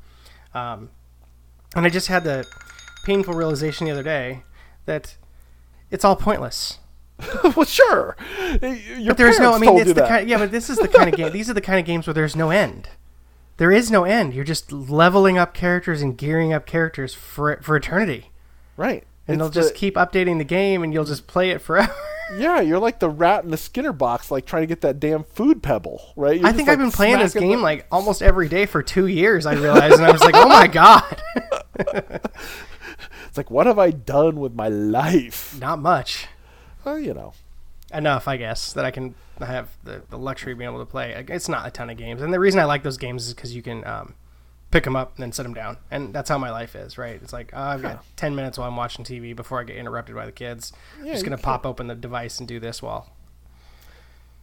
Um, 0.53 0.91
and 1.75 1.87
I 1.87 1.89
just 1.89 2.09
had 2.09 2.25
the 2.25 2.47
painful 3.05 3.35
realization 3.35 3.87
the 3.87 3.93
other 3.93 4.03
day 4.03 4.43
that 4.85 5.17
it's 5.91 6.05
all 6.05 6.17
pointless. 6.17 6.79
well, 7.57 7.65
sure. 7.65 8.17
Your 8.61 9.09
But 9.09 9.17
there's 9.17 9.39
no. 9.39 9.55
I 9.55 9.59
mean, 9.59 9.77
it's 9.79 9.89
the 9.89 9.95
that. 9.95 10.09
kind. 10.09 10.29
Yeah, 10.29 10.39
but 10.39 10.51
this 10.51 10.69
is 10.69 10.77
the 10.77 10.89
kind 10.89 11.09
of 11.09 11.17
game. 11.17 11.33
These 11.33 11.49
are 11.49 11.55
the 11.55 11.61
kind 11.61 11.81
of 11.81 11.87
games 11.87 12.07
where 12.07 12.15
there's 12.15 12.37
no 12.37 12.51
end. 12.51 12.91
There 13.57 13.73
is 13.73 13.91
no 13.91 14.05
end. 14.05 14.35
You're 14.35 14.45
just 14.45 14.71
leveling 14.71 15.37
up 15.37 15.53
characters 15.53 16.01
and 16.01 16.17
gearing 16.17 16.53
up 16.53 16.67
characters 16.67 17.15
for 17.15 17.59
for 17.61 17.75
eternity, 17.75 18.31
right. 18.77 19.05
and 19.27 19.35
It's 19.35 19.43
they'll 19.43 19.63
just 19.63 19.75
keep 19.75 19.97
updating 19.97 20.39
the 20.39 20.45
game, 20.45 20.85
and 20.85 20.93
you'll 20.93 21.05
just 21.05 21.27
play 21.27 21.51
it 21.51 21.61
forever. 21.61 21.93
Yeah, 22.37 22.61
you're 22.61 22.79
like 22.79 22.99
the 22.99 23.09
rat 23.09 23.45
in 23.45 23.51
the 23.51 23.57
Skinner 23.57 23.93
box, 23.93 24.31
like 24.31 24.45
trying 24.45 24.63
to 24.63 24.67
get 24.67 24.83
that 24.83 25.01
damn 25.01 25.25
food 25.25 25.63
pebble, 25.63 26.13
right? 26.17 26.39
You're 26.39 26.47
I 26.47 26.53
think 26.53 26.69
like, 26.69 26.75
I've 26.75 26.79
been 26.79 26.91
playing 26.91 27.19
this 27.19 27.35
game 27.35 27.63
like 27.63 27.87
almost 27.91 28.23
every 28.23 28.49
day 28.49 28.67
for 28.67 28.83
two 28.83 29.07
years. 29.07 29.47
I 29.47 29.55
realized, 29.55 29.95
and 29.95 30.05
I 30.05 30.13
was 30.13 30.21
like, 30.21 30.35
"Oh 30.37 30.49
my 30.49 30.67
god, 30.67 31.23
It's 33.29 33.37
like, 33.37 33.51
what 33.51 33.67
have 33.67 33.79
I 33.79 33.91
done 33.91 34.41
with 34.41 34.55
my 34.55 34.69
life? 34.69 35.59
not 35.59 35.79
much." 35.79 36.27
Well, 36.85 36.99
you 36.99 37.15
know, 37.15 37.35
Enough, 37.93 38.29
I 38.29 38.37
guess, 38.37 38.75
that 38.75 38.85
I 38.85 38.91
can 38.91 39.15
have 39.39 39.71
the, 39.83 40.03
the 40.11 40.19
luxury 40.19 40.53
of 40.53 40.59
being 40.59 40.69
able 40.69 40.81
to 40.81 40.91
play. 40.91 41.25
It's 41.29 41.49
not 41.49 41.67
a 41.67 41.71
ton 41.71 41.89
of 41.89 41.97
games, 41.97 42.21
and 42.21 42.35
the 42.35 42.41
reason 42.41 42.61
I 42.61 42.65
like 42.65 42.83
those 42.83 42.99
games 42.99 43.27
is 43.27 43.33
because 43.33 43.57
you 43.57 43.63
can 43.63 43.83
um, 43.87 44.15
pick 44.71 44.85
them 44.85 44.97
up 44.97 45.15
and 45.17 45.23
then 45.23 45.33
set 45.33 45.43
them 45.45 45.55
down, 45.55 45.79
and 45.91 46.13
that's 46.15 46.29
how 46.29 46.39
my 46.39 46.51
life 46.51 46.75
is. 46.77 46.99
Right? 46.99 47.19
It's 47.23 47.33
like 47.33 47.51
oh, 47.55 47.61
I've 47.63 47.83
got 47.83 47.93
Yeah. 47.93 47.99
ten 48.17 48.35
minutes 48.35 48.59
while 48.59 48.69
I'm 48.69 48.77
watching 48.77 49.05
TV 49.05 49.35
before 49.35 49.61
I 49.61 49.65
get 49.65 49.77
interrupted 49.77 50.15
by 50.15 50.27
the 50.27 50.33
kids. 50.33 50.73
Yeah, 50.99 51.07
I'm 51.07 51.13
just 51.13 51.25
gonna 51.25 51.39
pop 51.39 51.65
open 51.67 51.87
the 51.87 51.95
device 51.95 52.39
and 52.39 52.47
do 52.49 52.61
this 52.61 52.83
while. 52.83 53.11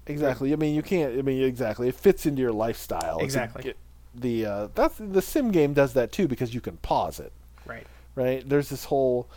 exactly. 0.08 0.54
I 0.54 0.56
mean, 0.56 0.76
you 0.76 0.82
can't. 0.84 1.18
I 1.18 1.22
mean, 1.22 1.44
exactly. 1.44 1.88
It 1.88 1.96
fits 1.96 2.26
into 2.26 2.42
your 2.42 2.52
lifestyle. 2.52 3.20
Exactly. 3.20 3.70
it- 3.72 3.78
the 4.18 4.46
uh, 4.46 4.68
that's 4.74 4.96
the 4.98 5.22
sim 5.22 5.52
game 5.52 5.74
does 5.74 5.92
that 5.92 6.14
too 6.14 6.26
because 6.26 6.54
you 6.54 6.62
can 6.62 6.78
pause 6.78 7.20
it. 7.20 7.34
Right. 7.66 7.86
right? 8.16 8.48
There's 8.48 8.70
this 8.70 8.86
whole, 8.86 9.28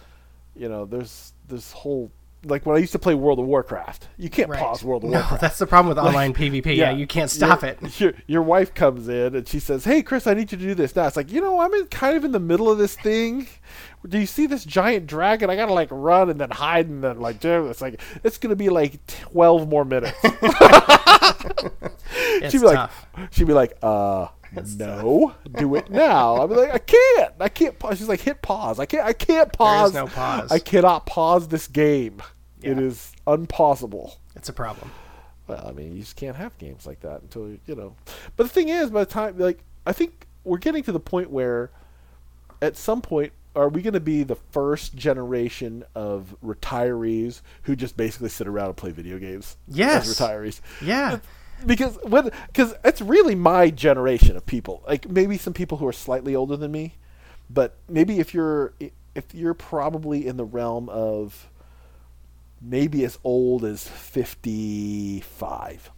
you 0.54 0.68
know, 0.68 0.84
there's 0.84 1.32
this 1.48 1.72
whole 1.72 2.12
like 2.44 2.64
when 2.66 2.76
I 2.76 2.78
used 2.78 2.92
to 2.92 2.98
play 2.98 3.14
World 3.14 3.38
of 3.38 3.46
Warcraft, 3.46 4.08
you 4.16 4.30
can't 4.30 4.48
Right. 4.48 4.60
pause 4.60 4.84
World 4.84 5.04
of 5.04 5.10
No, 5.10 5.18
Warcraft. 5.18 5.40
that's 5.40 5.58
the 5.58 5.66
problem 5.66 5.88
with 5.88 5.98
online 6.04 6.32
PvP. 6.34 6.76
Yeah, 6.76 6.90
you 6.92 7.06
can't 7.06 7.30
stop 7.30 7.62
your, 7.62 7.70
it. 7.72 7.78
Your, 8.00 8.12
your 8.26 8.42
wife 8.42 8.74
comes 8.74 9.08
in 9.08 9.34
and 9.34 9.48
she 9.48 9.58
says, 9.58 9.84
"Hey, 9.84 10.02
Chris, 10.02 10.26
I 10.26 10.34
need 10.34 10.52
you 10.52 10.58
to 10.58 10.64
do 10.64 10.74
this." 10.74 10.94
Now 10.94 11.06
it's 11.06 11.16
like, 11.16 11.32
you 11.32 11.40
know, 11.40 11.60
I'm 11.60 11.72
in 11.74 11.86
kind 11.86 12.16
of 12.16 12.24
in 12.24 12.32
the 12.32 12.38
middle 12.40 12.70
of 12.70 12.78
this 12.78 12.96
thing. 12.96 13.48
Do 14.08 14.18
you 14.18 14.26
see 14.26 14.46
this 14.46 14.64
giant 14.64 15.06
dragon? 15.08 15.50
I 15.50 15.56
gotta 15.56 15.72
like 15.72 15.88
run 15.90 16.30
and 16.30 16.40
then 16.40 16.50
hide 16.50 16.86
and 16.88 17.02
then 17.02 17.20
like. 17.20 17.44
It's 17.44 17.80
like 17.82 18.00
it's 18.22 18.38
gonna 18.38 18.56
be 18.56 18.68
like 18.68 19.04
twelve 19.06 19.68
more 19.68 19.84
minutes. 19.84 20.16
She'd 22.50 22.60
be 22.62 22.68
tough. 22.68 23.06
like, 23.16 23.32
she'd 23.32 23.46
be 23.46 23.52
like, 23.52 23.76
uh, 23.82 24.28
no, 24.66 25.34
do 25.56 25.74
it 25.76 25.90
now. 25.90 26.36
I'm 26.42 26.50
like, 26.50 26.70
I 26.72 26.78
can't, 26.78 27.34
I 27.40 27.48
can't 27.48 27.78
pause. 27.78 27.98
She's 27.98 28.08
like, 28.08 28.20
hit 28.20 28.42
pause. 28.42 28.78
I 28.78 28.86
can't, 28.86 29.04
I 29.06 29.12
can't 29.12 29.52
pause. 29.52 29.92
There 29.92 30.04
is 30.04 30.10
no 30.10 30.14
pause. 30.14 30.50
I 30.52 30.58
cannot 30.58 31.06
pause 31.06 31.48
this 31.48 31.66
game. 31.66 32.22
It 32.62 32.76
Yeah. 32.76 32.84
is 32.84 33.12
unpausable. 33.26 34.16
It's 34.36 34.48
a 34.48 34.52
problem. 34.52 34.90
Well, 35.46 35.64
I 35.66 35.72
mean, 35.72 35.94
you 35.94 36.00
just 36.00 36.16
can't 36.16 36.36
have 36.36 36.56
games 36.58 36.86
like 36.86 37.00
that 37.00 37.22
until 37.22 37.48
you, 37.48 37.58
you 37.66 37.74
know. 37.74 37.94
But 38.36 38.44
the 38.44 38.48
thing 38.50 38.68
is, 38.68 38.90
by 38.90 39.00
the 39.04 39.10
time, 39.10 39.38
like, 39.38 39.60
I 39.86 39.92
think 39.92 40.26
we're 40.44 40.58
getting 40.58 40.82
to 40.84 40.92
the 40.92 41.00
point 41.00 41.30
where, 41.30 41.70
at 42.60 42.76
some 42.76 43.00
point, 43.00 43.32
are 43.56 43.68
we 43.68 43.82
going 43.82 43.94
to 43.94 44.00
be 44.00 44.22
the 44.24 44.36
first 44.36 44.94
generation 44.94 45.84
of 45.94 46.36
retirees 46.44 47.40
who 47.62 47.74
just 47.74 47.96
basically 47.96 48.28
sit 48.28 48.46
around 48.46 48.66
and 48.68 48.76
play 48.76 48.90
video 48.90 49.18
games? 49.18 49.56
Yes. 49.66 50.08
As 50.08 50.18
retirees 50.18 50.60
Yeah. 50.82 51.18
Because 51.66 51.98
when 52.02 52.30
because 52.46 52.74
it's 52.84 53.00
really 53.00 53.34
my 53.34 53.70
generation 53.70 54.36
of 54.36 54.46
people. 54.46 54.82
Like 54.86 55.08
maybe 55.08 55.38
some 55.38 55.52
people 55.52 55.78
who 55.78 55.86
are 55.86 55.92
slightly 55.92 56.34
older 56.34 56.56
than 56.56 56.72
me 56.72 56.94
but 57.50 57.76
maybe 57.88 58.18
if 58.18 58.34
you're 58.34 58.72
if 59.14 59.34
you're 59.34 59.54
probably 59.54 60.26
in 60.26 60.36
the 60.36 60.44
realm 60.44 60.88
of 60.88 61.48
maybe 62.60 63.04
as 63.04 63.18
old 63.24 63.64
as 63.64 63.88
55 63.88 65.90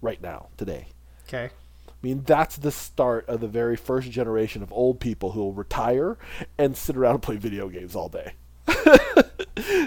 right 0.00 0.22
now 0.22 0.48
today. 0.56 0.86
Okay. 1.26 1.50
i 1.86 1.92
mean 2.00 2.22
that's 2.24 2.56
the 2.56 2.72
start 2.72 3.28
of 3.28 3.40
the 3.40 3.48
very 3.48 3.76
first 3.76 4.10
generation 4.10 4.62
of 4.62 4.72
old 4.72 5.00
people 5.00 5.32
who 5.32 5.40
will 5.40 5.52
retire 5.52 6.16
and 6.56 6.76
sit 6.76 6.96
around 6.96 7.14
and 7.14 7.22
play 7.22 7.36
video 7.36 7.68
games 7.68 7.94
all 7.94 8.08
day. 8.08 8.32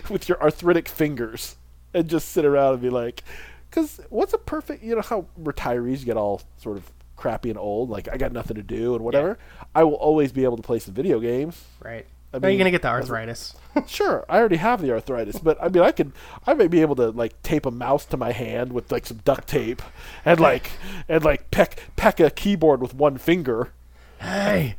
With 0.10 0.28
your 0.28 0.42
arthritic 0.42 0.88
fingers 0.88 1.56
and 1.94 2.10
just 2.10 2.30
sit 2.30 2.46
around 2.46 2.74
and 2.74 2.82
be 2.82 2.90
like, 2.90 3.24
because 3.72 4.02
what's 4.10 4.34
a 4.34 4.38
perfect, 4.38 4.84
you 4.84 4.96
know 4.96 5.02
how 5.02 5.26
retirees 5.42 6.04
get 6.04 6.18
all 6.18 6.42
sort 6.58 6.76
of 6.78 6.92
crappy 7.16 7.50
and 7.50 7.58
old, 7.58 7.90
like 7.90 8.10
I 8.12 8.18
got 8.18 8.34
nothing 8.34 8.56
to 8.56 8.64
do 8.64 8.96
and 8.96 9.04
whatever. 9.04 9.40
I 9.74 9.84
will 9.86 9.94
always 9.96 10.34
be 10.34 10.44
able 10.44 10.58
to 10.58 10.64
play 10.64 10.80
some 10.80 10.94
video 10.94 11.20
games. 11.20 11.64
Right. 11.82 12.06
I 12.34 12.40
How 12.40 12.48
are 12.48 12.50
you 12.50 12.58
gonna 12.58 12.72
get 12.72 12.82
the 12.82 12.90
arthritis? 12.90 13.56
Sure, 13.88 14.26
I 14.28 14.38
already 14.38 14.58
have 14.58 14.82
the 14.82 14.92
arthritis, 14.92 15.40
but 15.40 15.58
I 15.64 15.70
mean, 15.70 15.82
I 15.82 15.94
could, 15.94 16.12
I 16.46 16.54
may 16.54 16.68
be 16.68 16.82
able 16.82 16.96
to 16.98 17.10
like 17.12 17.42
tape 17.42 17.66
a 17.66 17.72
mouse 17.72 18.06
to 18.08 18.18
my 18.18 18.34
hand 18.34 18.74
with 18.74 18.92
like 18.92 19.06
some 19.06 19.22
duct 19.24 19.48
tape, 19.48 19.82
and 20.26 20.42
like, 20.42 20.72
and 21.08 21.24
like 21.24 21.50
peck 21.52 21.80
peck 21.96 22.20
a 22.20 22.30
keyboard 22.30 22.82
with 22.82 22.94
one 22.94 23.18
finger. 23.18 23.72
hey, 24.20 24.76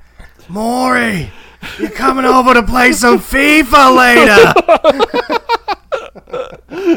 Maury, 0.47 1.31
you 1.79 1.89
coming 1.89 2.27
over 2.27 2.53
to 2.53 2.63
play 2.63 2.93
some 2.93 3.19
FIFA 3.19 3.97
later? 3.97 4.53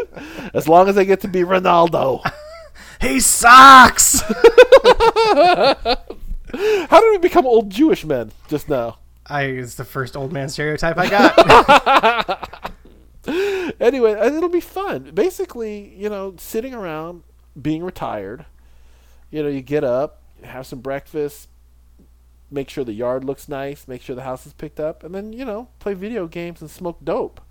As 0.53 0.67
long 0.67 0.87
as 0.87 0.97
I 0.97 1.03
get 1.03 1.21
to 1.21 1.27
be 1.27 1.41
Ronaldo. 1.41 2.21
he 3.01 3.19
sucks. 3.19 4.21
How 6.51 7.01
did 7.01 7.11
we 7.11 7.17
become 7.17 7.45
old 7.45 7.69
Jewish 7.69 8.05
men 8.05 8.31
just 8.47 8.69
now? 8.69 8.99
I 9.27 9.43
it's 9.43 9.75
the 9.75 9.83
first 9.85 10.15
old 10.15 10.31
man 10.31 10.49
stereotype 10.49 10.97
I 10.97 11.09
got. 11.09 12.71
Anyway, 13.79 14.11
it'll 14.13 14.49
be 14.49 14.61
fun. 14.61 15.11
Basically, 15.13 15.93
you 15.95 16.09
know, 16.09 16.35
sitting 16.37 16.73
around, 16.73 17.23
being 17.59 17.83
retired. 17.83 18.45
You 19.31 19.43
know, 19.43 19.49
you 19.49 19.61
get 19.61 19.83
up, 19.83 20.21
have 20.43 20.65
some 20.65 20.79
breakfast, 20.79 21.49
make 22.49 22.69
sure 22.69 22.83
the 22.83 22.93
yard 22.93 23.23
looks 23.23 23.49
nice, 23.49 23.87
make 23.87 24.01
sure 24.01 24.15
the 24.15 24.23
house 24.23 24.45
is 24.45 24.53
picked 24.53 24.79
up, 24.79 25.03
and 25.03 25.13
then 25.13 25.33
you 25.33 25.43
know, 25.43 25.67
play 25.79 25.93
video 25.93 26.27
games 26.27 26.61
and 26.61 26.69
smoke 26.69 26.99
dope 27.03 27.41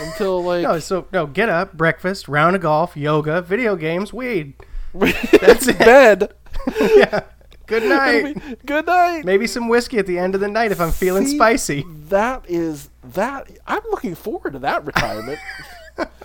until 0.00 0.42
like 0.44 0.62
no, 0.62 0.78
so 0.78 1.06
no, 1.12 1.26
get 1.26 1.48
up, 1.48 1.72
breakfast, 1.74 2.28
round 2.28 2.56
of 2.56 2.62
golf, 2.62 2.96
yoga, 2.96 3.42
video 3.42 3.76
games, 3.76 4.12
weed. 4.12 4.54
That's 4.94 5.68
it. 5.68 5.78
bed. 5.78 6.32
yeah. 6.80 7.24
Good 7.66 7.82
night. 7.82 8.64
Good 8.64 8.86
night. 8.86 9.24
Maybe 9.24 9.46
some 9.48 9.68
whiskey 9.68 9.98
at 9.98 10.06
the 10.06 10.18
end 10.18 10.34
of 10.36 10.40
the 10.40 10.48
night 10.48 10.70
if 10.70 10.80
I'm 10.80 10.92
feeling 10.92 11.26
See, 11.26 11.36
spicy. 11.36 11.84
That 12.08 12.44
is 12.48 12.90
that. 13.02 13.50
I'm 13.66 13.82
looking 13.90 14.14
forward 14.14 14.52
to 14.52 14.58
that 14.60 14.86
retirement. 14.86 15.38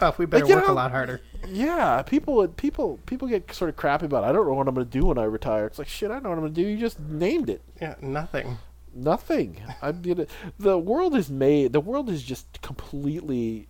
Oh, 0.02 0.14
we 0.18 0.26
better 0.26 0.46
Like, 0.46 0.56
work 0.56 0.68
a 0.68 0.74
lot 0.74 0.92
harder. 0.92 1.22
yeah, 1.48 2.02
people 2.04 2.48
people 2.50 3.00
people 3.06 3.28
get 3.28 3.52
sort 3.54 3.70
of 3.70 3.76
crappy 3.76 4.06
about. 4.06 4.24
It. 4.24 4.28
I 4.28 4.32
don't 4.34 4.46
know 4.46 4.54
what 4.54 4.68
I'm 4.68 4.76
going 4.76 4.86
to 4.86 5.00
do 5.00 5.06
when 5.08 5.18
I 5.18 5.24
retire. 5.24 5.66
It's 5.66 5.80
like 5.80 5.88
shit. 5.88 6.12
I 6.12 6.16
don't 6.16 6.24
know 6.24 6.30
what 6.30 6.36
I'm 6.36 6.42
going 6.42 6.54
to 6.54 6.62
do. 6.64 6.68
You 6.68 6.78
just 6.78 7.00
named 7.00 7.50
it. 7.50 7.62
Yeah, 7.82 7.96
nothing. 8.02 8.58
Nothing. 8.94 9.62
I'm 9.82 10.02
gonna. 10.02 10.28
The 10.60 10.78
world 10.78 11.16
is 11.16 11.30
made. 11.30 11.74
The 11.74 11.80
world 11.80 12.10
is 12.10 12.24
just 12.24 12.62
completely 12.62 13.68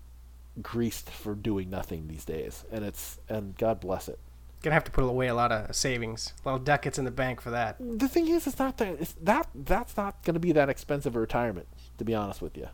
greased 0.61 1.09
for 1.09 1.35
doing 1.35 1.69
nothing 1.69 2.07
these 2.07 2.25
days, 2.25 2.65
and 2.71 2.83
it's 2.83 3.19
and 3.29 3.57
God 3.57 3.79
bless 3.79 4.07
it. 4.07 4.19
Gonna 4.61 4.73
have 4.75 4.83
to 4.83 4.91
put 4.91 5.03
away 5.03 5.27
a 5.27 5.33
lot 5.33 5.51
of 5.51 5.75
savings, 5.75 6.33
a 6.45 6.49
lot 6.49 6.55
of 6.55 6.65
ducats 6.65 6.99
in 6.99 7.05
the 7.05 7.11
bank 7.11 7.41
for 7.41 7.49
that. 7.49 7.77
The 7.79 8.07
thing 8.07 8.27
is, 8.27 8.45
it's 8.45 8.59
not 8.59 8.77
that. 8.77 8.97
It's 8.99 9.13
that. 9.21 9.47
That's 9.55 9.97
not 9.97 10.23
to 10.23 10.33
be 10.39 10.51
that 10.51 10.69
expensive 10.69 11.15
a 11.15 11.19
retirement. 11.19 11.67
To 11.97 12.05
be 12.05 12.13
honest 12.13 12.41
with 12.41 12.57
you. 12.57 12.69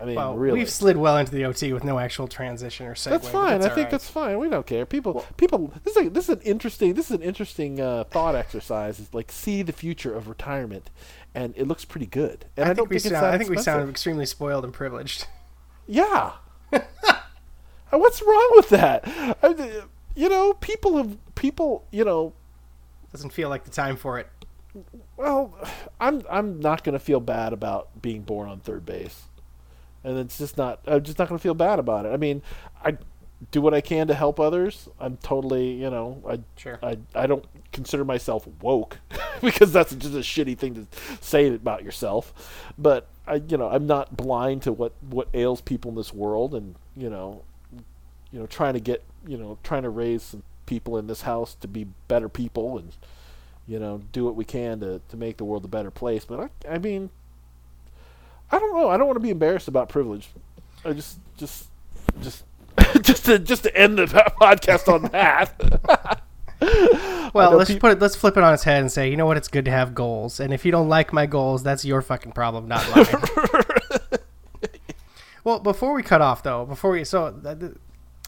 I 0.00 0.04
mean, 0.04 0.14
Well, 0.14 0.36
really. 0.36 0.58
we've 0.58 0.70
slid 0.70 0.96
well 0.96 1.16
into 1.16 1.32
the 1.32 1.44
OT 1.44 1.72
with 1.72 1.82
no 1.82 1.98
actual 1.98 2.28
transition 2.28 2.86
or 2.86 2.94
segue. 2.94 3.10
That's 3.10 3.24
but 3.24 3.32
fine. 3.32 3.54
I 3.56 3.62
think 3.62 3.70
alright. 3.72 3.90
that's 3.90 4.08
fine. 4.08 4.38
We 4.38 4.48
don't 4.48 4.66
care. 4.66 4.86
People, 4.86 5.26
people. 5.36 5.72
This 5.82 5.96
is 5.96 6.06
a, 6.06 6.10
this 6.10 6.24
is 6.28 6.36
an 6.36 6.40
interesting. 6.42 6.94
This 6.94 7.06
is 7.06 7.16
an 7.16 7.22
interesting 7.22 7.80
uh, 7.80 8.04
thought 8.04 8.34
exercise. 8.34 9.00
Is 9.00 9.12
like 9.12 9.32
see 9.32 9.62
the 9.62 9.72
future 9.72 10.14
of 10.14 10.28
retirement, 10.28 10.90
and 11.34 11.52
it 11.56 11.66
looks 11.66 11.84
pretty 11.84 12.06
good. 12.06 12.44
And 12.56 12.68
I, 12.68 12.70
I, 12.70 12.74
don't 12.74 12.86
think 12.86 12.90
we 12.90 12.98
think 13.00 13.14
sound. 13.14 13.26
I 13.26 13.38
think 13.38 13.50
we 13.50 13.58
sound 13.58 13.90
extremely 13.90 14.26
spoiled 14.26 14.64
and 14.64 14.72
privileged. 14.72 15.26
Yeah. 15.86 16.32
Uh, 17.90 17.96
What's 17.96 18.20
wrong 18.20 18.52
with 18.56 18.68
that? 18.68 19.02
I, 19.42 19.82
you 20.14 20.28
know, 20.28 20.52
people 20.52 20.98
have 20.98 21.16
people. 21.34 21.86
You 21.90 22.04
know, 22.04 22.34
Doesn't 23.12 23.30
feel 23.30 23.48
like 23.48 23.64
the 23.64 23.70
time 23.70 23.96
for 23.96 24.18
it. 24.18 24.28
well, 25.16 25.56
I'm 25.98 26.22
I'm 26.30 26.60
not 26.60 26.84
going 26.84 26.92
to 26.92 26.98
feel 26.98 27.20
bad 27.20 27.54
about 27.54 28.02
being 28.02 28.22
born 28.22 28.48
on 28.50 28.60
third 28.60 28.84
base, 28.84 29.22
and 30.04 30.18
it's 30.18 30.38
just 30.38 30.56
not. 30.56 30.80
I'm 30.86 31.02
just 31.02 31.18
not 31.18 31.28
going 31.28 31.38
to 31.38 31.42
feel 31.42 31.54
bad 31.54 31.78
about 31.78 32.06
it. 32.06 32.10
I 32.10 32.16
mean, 32.16 32.42
I 32.84 32.96
do 33.50 33.60
what 33.60 33.74
I 33.74 33.80
can 33.80 34.08
to 34.08 34.14
help 34.14 34.40
others. 34.40 34.88
I'm 34.98 35.16
totally, 35.18 35.72
you 35.72 35.90
know, 35.90 36.22
I 36.28 36.40
Sure. 36.56 36.78
I 36.82 36.98
I 37.14 37.26
don't 37.26 37.44
consider 37.72 38.04
myself 38.04 38.48
woke 38.60 38.98
because 39.40 39.72
that's 39.72 39.94
just 39.94 40.14
a 40.14 40.18
shitty 40.18 40.58
thing 40.58 40.74
to 40.74 40.86
say 41.20 41.54
about 41.54 41.84
yourself. 41.84 42.32
But 42.76 43.08
I, 43.26 43.36
you 43.48 43.56
know, 43.56 43.68
I'm 43.68 43.86
not 43.86 44.16
blind 44.16 44.62
to 44.62 44.72
what 44.72 44.92
what 45.08 45.28
ails 45.34 45.60
people 45.60 45.90
in 45.90 45.96
this 45.96 46.12
world, 46.12 46.54
and 46.54 46.74
you 46.96 47.10
know, 47.10 47.42
you 48.32 48.40
know, 48.40 48.46
trying 48.46 48.74
to 48.74 48.80
get, 48.80 49.04
you 49.26 49.36
know, 49.36 49.58
trying 49.62 49.82
to 49.82 49.90
raise 49.90 50.22
some 50.22 50.42
people 50.66 50.98
in 50.98 51.06
this 51.06 51.22
house 51.22 51.54
to 51.60 51.68
be 51.68 51.86
better 52.08 52.28
people, 52.28 52.78
and 52.78 52.92
you 53.66 53.78
know, 53.78 54.02
do 54.12 54.24
what 54.24 54.34
we 54.34 54.44
can 54.44 54.80
to 54.80 55.00
to 55.08 55.16
make 55.16 55.36
the 55.36 55.44
world 55.44 55.64
a 55.64 55.68
better 55.68 55.90
place. 55.90 56.24
But 56.24 56.50
I, 56.66 56.74
I 56.74 56.78
mean, 56.78 57.10
I 58.50 58.58
don't 58.58 58.74
know. 58.76 58.88
I 58.88 58.96
don't 58.96 59.06
want 59.06 59.16
to 59.16 59.20
be 59.22 59.30
embarrassed 59.30 59.68
about 59.68 59.88
privilege. 59.88 60.30
I 60.84 60.92
just, 60.92 61.18
just, 61.36 61.68
just. 62.22 62.44
just 63.02 63.24
to 63.26 63.38
just 63.38 63.64
to 63.64 63.76
end 63.76 63.98
the 63.98 64.04
podcast 64.40 64.92
on 64.92 65.02
that. 65.12 66.22
Well, 67.34 67.52
let's 67.52 67.70
peop- 67.70 67.80
put 67.80 67.92
it. 67.92 68.00
Let's 68.00 68.16
flip 68.16 68.36
it 68.36 68.42
on 68.42 68.54
its 68.54 68.64
head 68.64 68.80
and 68.80 68.90
say, 68.90 69.10
you 69.10 69.16
know 69.16 69.26
what? 69.26 69.36
It's 69.36 69.48
good 69.48 69.66
to 69.66 69.70
have 69.70 69.94
goals, 69.94 70.40
and 70.40 70.52
if 70.52 70.64
you 70.64 70.72
don't 70.72 70.88
like 70.88 71.12
my 71.12 71.26
goals, 71.26 71.62
that's 71.62 71.84
your 71.84 72.00
fucking 72.02 72.32
problem, 72.32 72.66
not 72.66 72.84
mine. 72.96 73.06
well, 75.44 75.60
before 75.60 75.92
we 75.94 76.02
cut 76.02 76.20
off, 76.20 76.42
though, 76.42 76.64
before 76.64 76.90
we 76.92 77.04
so. 77.04 77.30
th- 77.32 77.58
th- 77.60 77.72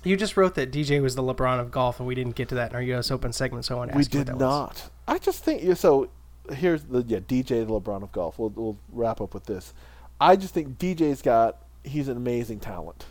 you 0.04 0.16
just 0.16 0.36
wrote 0.36 0.54
that 0.54 0.70
DJ 0.70 1.02
was 1.02 1.14
the 1.14 1.22
LeBron 1.22 1.60
of 1.60 1.70
golf, 1.70 1.98
and 1.98 2.06
we 2.06 2.14
didn't 2.14 2.34
get 2.36 2.48
to 2.50 2.54
that 2.56 2.70
in 2.70 2.76
our 2.76 2.82
U.S. 2.82 3.10
Open 3.10 3.32
segment, 3.32 3.64
so 3.64 3.74
I 3.74 3.78
want 3.78 3.90
to 3.92 3.96
we 3.96 4.00
ask 4.02 4.14
you 4.14 4.20
what 4.20 4.26
did 4.26 4.38
that 4.38 4.44
was. 4.44 4.58
not. 4.68 4.90
I 5.08 5.18
just 5.18 5.42
think 5.44 5.76
so. 5.76 6.08
Here's 6.52 6.84
the 6.84 7.02
yeah 7.06 7.18
DJ 7.20 7.48
the 7.48 7.66
LeBron 7.66 8.02
of 8.02 8.12
golf. 8.12 8.38
We'll, 8.38 8.50
we'll 8.50 8.78
wrap 8.92 9.20
up 9.20 9.34
with 9.34 9.46
this. 9.46 9.74
I 10.20 10.36
just 10.36 10.52
think 10.52 10.78
DJ's 10.78 11.22
got 11.22 11.58
he's 11.82 12.08
an 12.08 12.16
amazing 12.16 12.60
talent, 12.60 13.06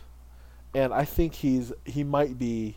and 0.74 0.92
I 0.94 1.04
think 1.04 1.34
he's 1.34 1.72
he 1.84 2.04
might 2.04 2.38
be. 2.38 2.76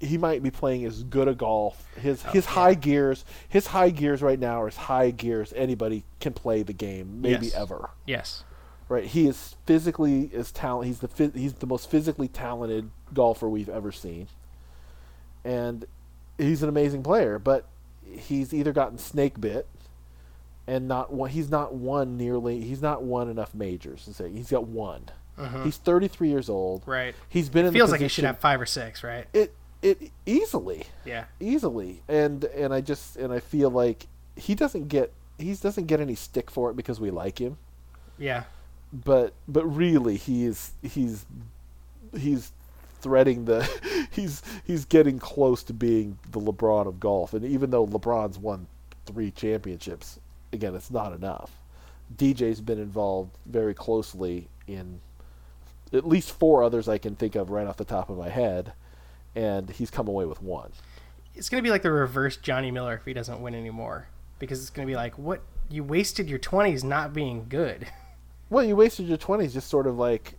He 0.00 0.16
might 0.16 0.44
be 0.44 0.52
playing 0.52 0.84
as 0.84 1.02
good 1.02 1.26
a 1.26 1.34
golf. 1.34 1.84
His 1.96 2.22
his 2.22 2.44
yeah. 2.44 2.50
high 2.52 2.74
gears, 2.74 3.24
his 3.48 3.66
high 3.66 3.90
gears 3.90 4.22
right 4.22 4.38
now 4.38 4.62
are 4.62 4.68
as 4.68 4.76
high 4.76 5.10
gears 5.10 5.52
anybody 5.56 6.04
can 6.20 6.34
play 6.34 6.62
the 6.62 6.72
game, 6.72 7.20
maybe 7.20 7.46
Yes. 7.46 7.54
ever. 7.54 7.90
Yes. 8.06 8.44
Right, 8.88 9.04
he 9.04 9.26
is 9.26 9.56
physically 9.66 10.30
as 10.32 10.52
talent. 10.52 10.86
He's 10.86 11.00
the 11.00 11.30
he's 11.34 11.54
the 11.54 11.66
most 11.66 11.90
physically 11.90 12.28
talented 12.28 12.90
golfer 13.12 13.48
we've 13.48 13.68
ever 13.68 13.90
seen, 13.90 14.28
and 15.44 15.84
he's 16.38 16.62
an 16.62 16.68
amazing 16.68 17.02
player. 17.02 17.38
But 17.40 17.66
he's 18.10 18.54
either 18.54 18.72
gotten 18.72 18.98
snake 18.98 19.40
bit, 19.40 19.66
and 20.68 20.86
not 20.86 21.12
one. 21.12 21.30
He's 21.30 21.50
not 21.50 21.74
won 21.74 22.16
nearly. 22.16 22.60
He's 22.60 22.80
not 22.80 23.02
won 23.02 23.28
enough 23.28 23.52
majors. 23.54 24.04
To 24.04 24.14
say 24.14 24.30
he's 24.30 24.50
got 24.50 24.68
one. 24.68 25.06
Mm-hmm. 25.36 25.64
He's 25.64 25.76
33 25.78 26.28
years 26.28 26.48
old. 26.48 26.82
Right. 26.86 27.14
He's 27.28 27.48
been 27.48 27.66
in. 27.66 27.72
Feels 27.72 27.90
the 27.90 27.94
like 27.94 28.00
he 28.02 28.08
should 28.08 28.24
have 28.24 28.38
five 28.38 28.60
or 28.60 28.66
six, 28.66 29.02
right? 29.02 29.26
it. 29.32 29.52
It 29.80 30.10
easily, 30.26 30.86
Yeah. 31.04 31.26
easily, 31.38 32.02
and 32.08 32.42
and 32.44 32.74
I 32.74 32.80
just 32.80 33.16
and 33.16 33.32
I 33.32 33.38
feel 33.38 33.70
like 33.70 34.08
he 34.34 34.56
doesn't 34.56 34.88
get 34.88 35.12
he 35.38 35.54
doesn't 35.54 35.86
get 35.86 36.00
any 36.00 36.16
stick 36.16 36.50
for 36.50 36.68
it 36.70 36.74
because 36.76 36.98
we 36.98 37.12
like 37.12 37.40
him 37.40 37.58
Yeah. 38.18 38.42
but 38.92 39.34
but 39.46 39.64
really 39.66 40.16
he's 40.16 40.72
he's 40.82 41.24
he's 42.16 42.50
threading 43.00 43.44
the 43.44 43.62
he's 44.10 44.42
he's 44.64 44.84
getting 44.84 45.20
close 45.20 45.62
to 45.62 45.72
being 45.72 46.18
the 46.32 46.40
LeBron 46.40 46.88
of 46.88 46.98
golf 46.98 47.32
and 47.32 47.44
even 47.44 47.70
though 47.70 47.86
LeBron's 47.86 48.36
won 48.36 48.66
3 49.06 49.30
championships 49.30 50.18
again 50.52 50.74
it's 50.74 50.90
not 50.90 51.12
enough 51.12 51.50
DJ's 52.16 52.60
been 52.60 52.78
involved 52.78 53.36
very 53.46 53.74
closely 53.74 54.48
in 54.66 55.00
at 55.92 56.06
least 56.06 56.30
four 56.32 56.62
others 56.62 56.88
I 56.88 56.98
can 56.98 57.16
think 57.16 57.34
of 57.34 57.50
right 57.50 57.66
off 57.66 57.76
the 57.76 57.84
top 57.84 58.08
of 58.10 58.18
my 58.18 58.28
head 58.28 58.72
and 59.34 59.68
he's 59.70 59.90
come 59.90 60.08
away 60.08 60.24
with 60.24 60.40
one 60.42 60.72
It's 61.34 61.48
gonna 61.48 61.62
be 61.62 61.70
like 61.70 61.82
the 61.82 61.90
reverse 61.92 62.36
Johnny 62.36 62.70
Miller 62.70 62.94
if 62.94 63.04
he 63.04 63.12
doesn't 63.12 63.40
win 63.40 63.54
anymore, 63.54 64.08
because 64.38 64.60
it's 64.60 64.70
gonna 64.70 64.86
be 64.86 64.96
like, 64.96 65.16
what 65.18 65.42
you 65.70 65.84
wasted 65.84 66.28
your 66.28 66.38
twenties 66.38 66.82
not 66.82 67.12
being 67.12 67.46
good. 67.48 67.86
well 68.50 68.64
you 68.64 68.74
wasted 68.74 69.06
your 69.06 69.18
20s 69.18 69.52
just 69.52 69.68
sort 69.68 69.86
of 69.86 69.98
like 69.98 70.34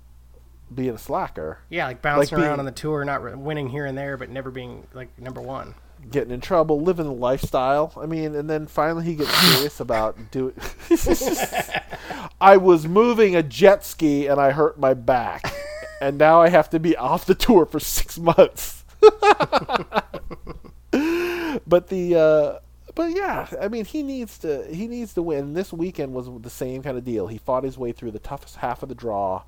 being 0.74 0.89
a 0.95 0.97
slacker 0.97 1.60
Yeah, 1.70 1.86
like 1.86 2.01
bouncing 2.01 2.36
Like 2.38 2.43
around 2.45 2.53
being- 2.55 2.60
on 2.60 2.66
the 2.66 2.72
tour, 2.72 3.05
not 3.05 3.38
winning 3.38 3.70
here 3.70 3.86
and 3.86 3.97
there, 3.97 4.18
but 4.18 4.30
never 4.30 4.49
being 4.51 4.86
like 4.93 5.18
number 5.20 5.39
one. 5.41 5.76
Getting 6.09 6.31
in 6.31 6.41
trouble, 6.41 6.81
living 6.81 7.05
the 7.05 7.13
lifestyle. 7.13 7.93
I 7.97 8.05
mean, 8.05 8.35
and 8.35 8.49
then 8.49 8.67
finally 8.67 9.05
he 9.05 9.15
gets 9.15 9.35
serious 9.37 9.79
about 9.85 10.31
doing. 10.31 10.53
I 12.41 12.57
was 12.57 12.87
moving 12.87 13.35
a 13.35 13.43
jet 13.43 13.85
ski 13.85 14.27
and 14.27 14.39
I 14.39 14.51
hurt 14.51 14.79
my 14.79 14.93
back, 14.93 15.53
and 16.01 16.17
now 16.17 16.41
I 16.41 16.49
have 16.49 16.69
to 16.71 16.79
be 16.79 16.95
off 16.95 17.25
the 17.25 17.35
tour 17.35 17.65
for 17.65 17.79
six 17.79 18.17
months. 18.17 18.83
but 21.67 21.87
the. 21.87 22.15
Uh, 22.15 22.59
but 22.95 23.15
yeah, 23.15 23.47
I 23.61 23.69
mean, 23.69 23.85
he 23.85 24.03
needs 24.03 24.39
to 24.39 24.65
he 24.65 24.87
needs 24.87 25.13
to 25.13 25.21
win. 25.21 25.53
This 25.53 25.71
weekend 25.71 26.13
was 26.13 26.27
the 26.41 26.49
same 26.49 26.83
kind 26.83 26.97
of 26.97 27.05
deal. 27.05 27.27
He 27.27 27.37
fought 27.37 27.63
his 27.63 27.77
way 27.77 27.93
through 27.93 28.11
the 28.11 28.19
toughest 28.19 28.57
half 28.57 28.83
of 28.83 28.89
the 28.89 28.95
draw, 28.95 29.43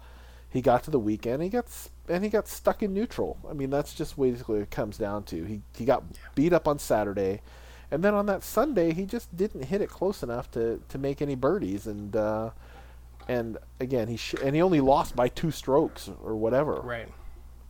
he 0.52 0.62
got 0.62 0.84
to 0.84 0.92
the 0.92 1.00
weekend. 1.00 1.42
He 1.42 1.50
got 1.50 1.66
and 2.10 2.24
he 2.24 2.30
got 2.30 2.48
stuck 2.48 2.84
in 2.84 2.94
neutral. 2.94 3.40
I 3.50 3.54
mean, 3.54 3.70
that's 3.70 3.94
just 3.94 4.20
basically 4.20 4.58
what 4.58 4.64
it 4.64 4.72
comes 4.72 4.98
down 4.98 5.24
to. 5.26 5.44
He 5.46 5.62
he 5.78 5.86
got 5.86 6.04
beat 6.36 6.54
up 6.54 6.68
on 6.68 6.78
Saturday, 6.78 7.42
and 7.90 8.04
then 8.04 8.14
on 8.14 8.26
that 8.26 8.44
Sunday 8.44 8.94
he 8.94 9.06
just 9.06 9.36
didn't 9.36 9.64
hit 9.64 9.82
it 9.82 9.90
close 9.90 10.22
enough 10.22 10.52
to 10.52 10.82
to 10.90 10.98
make 10.98 11.22
any 11.22 11.36
birdies. 11.36 11.88
And 11.88 12.16
uh, 12.16 12.52
and 13.28 13.58
again 13.80 14.10
he 14.10 14.18
sh- 14.18 14.36
and 14.44 14.54
he 14.54 14.62
only 14.62 14.82
lost 14.82 15.16
by 15.16 15.30
two 15.30 15.52
strokes 15.52 16.10
or 16.22 16.36
whatever. 16.36 16.82
Right. 16.82 17.08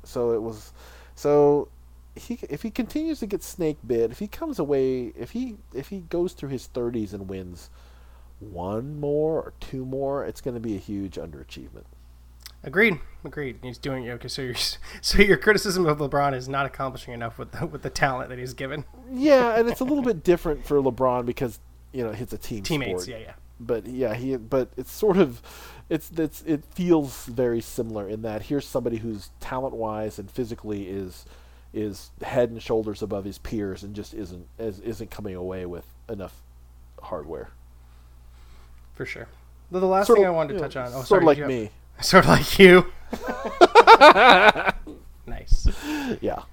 So 0.03 0.31
it 0.31 0.41
was 0.41 0.73
so 1.13 1.69
he 2.15 2.39
if 2.49 2.63
he 2.63 2.71
continues 2.71 3.19
to 3.19 3.27
get 3.27 3.43
snake 3.43 3.77
bit, 3.85 4.11
if 4.11 4.17
he 4.17 4.27
comes 4.27 4.57
away, 4.57 5.13
if 5.15 5.31
he 5.31 5.57
if 5.73 5.89
he 5.89 5.99
goes 5.99 6.33
through 6.33 6.49
his 6.49 6.67
30s 6.73 7.13
and 7.13 7.29
wins 7.29 7.69
one 8.39 8.99
more 8.99 9.35
or 9.35 9.53
two 9.59 9.85
more, 9.85 10.25
it's 10.25 10.41
going 10.41 10.55
to 10.55 10.59
be 10.59 10.75
a 10.75 10.79
huge 10.79 11.15
underachievement. 11.15 11.85
Agreed. 12.63 12.99
Agreed. 13.25 13.59
He's 13.63 13.77
doing 13.77 14.07
okay. 14.09 14.27
So 14.27 14.41
your 14.43 14.55
so 15.01 15.17
your 15.21 15.37
criticism 15.37 15.85
of 15.87 15.97
LeBron 15.99 16.35
is 16.35 16.47
not 16.47 16.65
accomplishing 16.65 17.13
enough 17.13 17.37
with 17.39 17.51
the, 17.51 17.65
with 17.65 17.81
the 17.81 17.89
talent 17.89 18.29
that 18.29 18.37
he's 18.37 18.53
given. 18.53 18.85
Yeah, 19.11 19.57
and 19.57 19.67
it's 19.69 19.79
a 19.79 19.83
little 19.83 20.03
bit 20.03 20.23
different 20.23 20.65
for 20.65 20.81
LeBron 20.81 21.25
because 21.25 21.59
you 21.91 22.03
know 22.03 22.11
it's 22.11 22.33
a 22.33 22.37
team 22.37 22.63
Teammates. 22.63 23.03
sport. 23.03 23.19
Yeah, 23.19 23.25
yeah. 23.25 23.33
But 23.59 23.87
yeah, 23.87 24.13
he 24.13 24.35
but 24.37 24.69
it's 24.77 24.91
sort 24.91 25.17
of 25.17 25.41
it's 25.89 26.11
it's 26.11 26.41
it 26.43 26.63
feels 26.65 27.25
very 27.25 27.61
similar 27.61 28.07
in 28.07 28.21
that 28.23 28.43
here's 28.43 28.65
somebody 28.67 28.97
who's 28.97 29.29
talent 29.39 29.75
wise 29.75 30.19
and 30.19 30.29
physically 30.29 30.87
is 30.87 31.25
is 31.73 32.11
head 32.21 32.49
and 32.49 32.61
shoulders 32.61 33.01
above 33.01 33.23
his 33.25 33.37
peers 33.39 33.81
and 33.83 33.95
just 33.95 34.13
isn't 34.13 34.47
is, 34.59 34.79
isn't 34.81 35.09
coming 35.09 35.35
away 35.35 35.65
with 35.65 35.85
enough 36.09 36.33
hardware. 37.01 37.49
For 38.95 39.05
sure. 39.05 39.27
The, 39.71 39.79
the 39.79 39.85
last 39.87 40.07
Sort 40.07 40.17
thing 40.17 40.25
of- 40.25 40.33
I 40.33 40.35
wanted 40.35 40.53
to 40.53 40.59
know, 40.59 40.67
touch 40.67 40.75
on. 40.75 40.87
Oh, 40.87 40.91
sort 41.03 41.07
sorry. 41.07 41.21
of 41.23 41.27
like 41.27 41.37
have- 41.39 41.47
me. 41.47 41.69
Sort 42.01 42.25
of 42.25 42.29
like 42.29 42.59
you. 42.59 42.91
nice. 45.27 45.67
Yeah. 46.21 46.43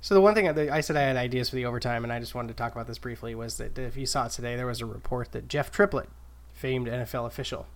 So 0.00 0.14
the 0.14 0.20
one 0.20 0.34
thing 0.34 0.46
that 0.46 0.70
I 0.70 0.80
said 0.80 0.96
I 0.96 1.02
had 1.02 1.16
ideas 1.16 1.50
for 1.50 1.56
the 1.56 1.66
overtime, 1.66 2.04
and 2.04 2.12
I 2.12 2.20
just 2.20 2.34
wanted 2.34 2.48
to 2.48 2.54
talk 2.54 2.72
about 2.72 2.86
this 2.86 2.98
briefly, 2.98 3.34
was 3.34 3.56
that 3.56 3.78
if 3.78 3.96
you 3.96 4.06
saw 4.06 4.26
it 4.26 4.32
today, 4.32 4.56
there 4.56 4.66
was 4.66 4.80
a 4.80 4.86
report 4.86 5.32
that 5.32 5.48
Jeff 5.48 5.70
Triplett, 5.70 6.08
famed 6.54 6.86
NFL 6.86 7.26
official, 7.26 7.66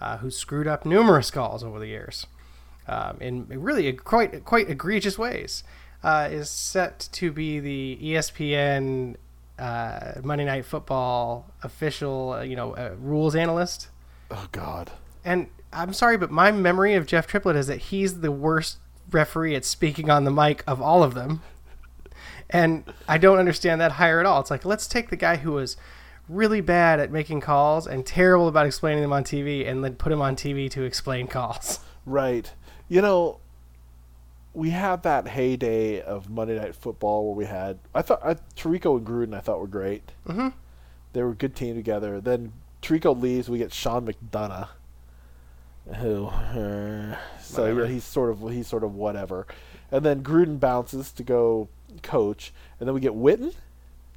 uh, 0.00 0.18
who 0.18 0.30
screwed 0.30 0.66
up 0.66 0.84
numerous 0.84 1.30
calls 1.30 1.62
over 1.64 1.78
the 1.78 1.86
years, 1.86 2.26
um, 2.88 3.16
in 3.20 3.46
really 3.48 3.92
quite 3.92 4.44
quite 4.44 4.68
egregious 4.68 5.16
ways, 5.18 5.62
uh, 6.02 6.28
is 6.30 6.50
set 6.50 7.08
to 7.12 7.32
be 7.32 7.60
the 7.60 7.98
ESPN 8.02 9.16
uh, 9.58 10.14
Monday 10.22 10.44
Night 10.44 10.64
Football 10.64 11.46
official, 11.62 12.32
uh, 12.32 12.42
you 12.42 12.56
know, 12.56 12.74
uh, 12.74 12.94
rules 12.98 13.36
analyst. 13.36 13.88
Oh 14.30 14.48
God. 14.52 14.90
And 15.24 15.48
I'm 15.72 15.92
sorry, 15.92 16.16
but 16.16 16.30
my 16.30 16.52
memory 16.52 16.94
of 16.94 17.06
Jeff 17.06 17.26
Triplett 17.26 17.56
is 17.56 17.66
that 17.66 17.78
he's 17.78 18.20
the 18.20 18.30
worst 18.30 18.78
referee 19.10 19.54
at 19.54 19.64
speaking 19.64 20.10
on 20.10 20.24
the 20.24 20.30
mic 20.30 20.62
of 20.66 20.80
all 20.80 21.02
of 21.02 21.14
them. 21.14 21.42
And 22.50 22.84
I 23.08 23.18
don't 23.18 23.38
understand 23.38 23.80
that 23.80 23.92
hire 23.92 24.20
at 24.20 24.26
all. 24.26 24.40
It's 24.40 24.50
like, 24.50 24.64
let's 24.64 24.86
take 24.86 25.08
the 25.08 25.16
guy 25.16 25.36
who 25.36 25.52
was 25.52 25.76
really 26.28 26.60
bad 26.60 27.00
at 27.00 27.10
making 27.10 27.40
calls 27.40 27.86
and 27.86 28.04
terrible 28.06 28.48
about 28.48 28.66
explaining 28.66 29.02
them 29.02 29.12
on 29.12 29.24
TV 29.24 29.66
and 29.66 29.82
then 29.82 29.94
put 29.94 30.12
him 30.12 30.20
on 30.20 30.36
TV 30.36 30.70
to 30.70 30.82
explain 30.82 31.26
calls. 31.26 31.80
Right. 32.04 32.52
You 32.88 33.00
know, 33.00 33.38
we 34.54 34.70
had 34.70 35.02
that 35.04 35.28
heyday 35.28 36.00
of 36.00 36.28
Monday 36.28 36.58
Night 36.58 36.74
Football 36.74 37.26
where 37.26 37.34
we 37.34 37.46
had 37.46 37.78
I 37.94 38.02
thought 38.02 38.20
I, 38.24 38.34
Tirico 38.56 38.98
and 38.98 39.06
Gruden 39.06 39.34
I 39.34 39.40
thought 39.40 39.60
were 39.60 39.66
great. 39.66 40.12
Mm-hmm. 40.26 40.48
They 41.12 41.22
were 41.22 41.30
a 41.30 41.34
good 41.34 41.54
team 41.54 41.74
together. 41.74 42.20
Then 42.20 42.52
Tirico 42.82 43.18
leaves, 43.18 43.48
we 43.48 43.58
get 43.58 43.72
Sean 43.72 44.06
McDonough, 44.06 44.68
who 45.96 46.26
uh, 46.26 47.16
so 47.40 47.66
yeah, 47.76 47.86
he's 47.86 48.04
sort 48.04 48.30
of 48.30 48.40
he's 48.50 48.66
sort 48.68 48.84
of 48.84 48.94
whatever. 48.94 49.46
And 49.90 50.04
then 50.04 50.22
Gruden 50.22 50.58
bounces 50.58 51.12
to 51.12 51.22
go 51.22 51.68
coach, 52.02 52.52
and 52.80 52.88
then 52.88 52.94
we 52.94 53.00
get 53.00 53.12
Witten, 53.12 53.54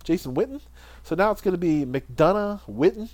Jason 0.03 0.33
Witten. 0.35 0.61
So 1.03 1.15
now 1.15 1.31
it's 1.31 1.41
going 1.41 1.53
to 1.53 1.57
be 1.57 1.85
McDonough, 1.85 2.61
Witten, 2.69 3.09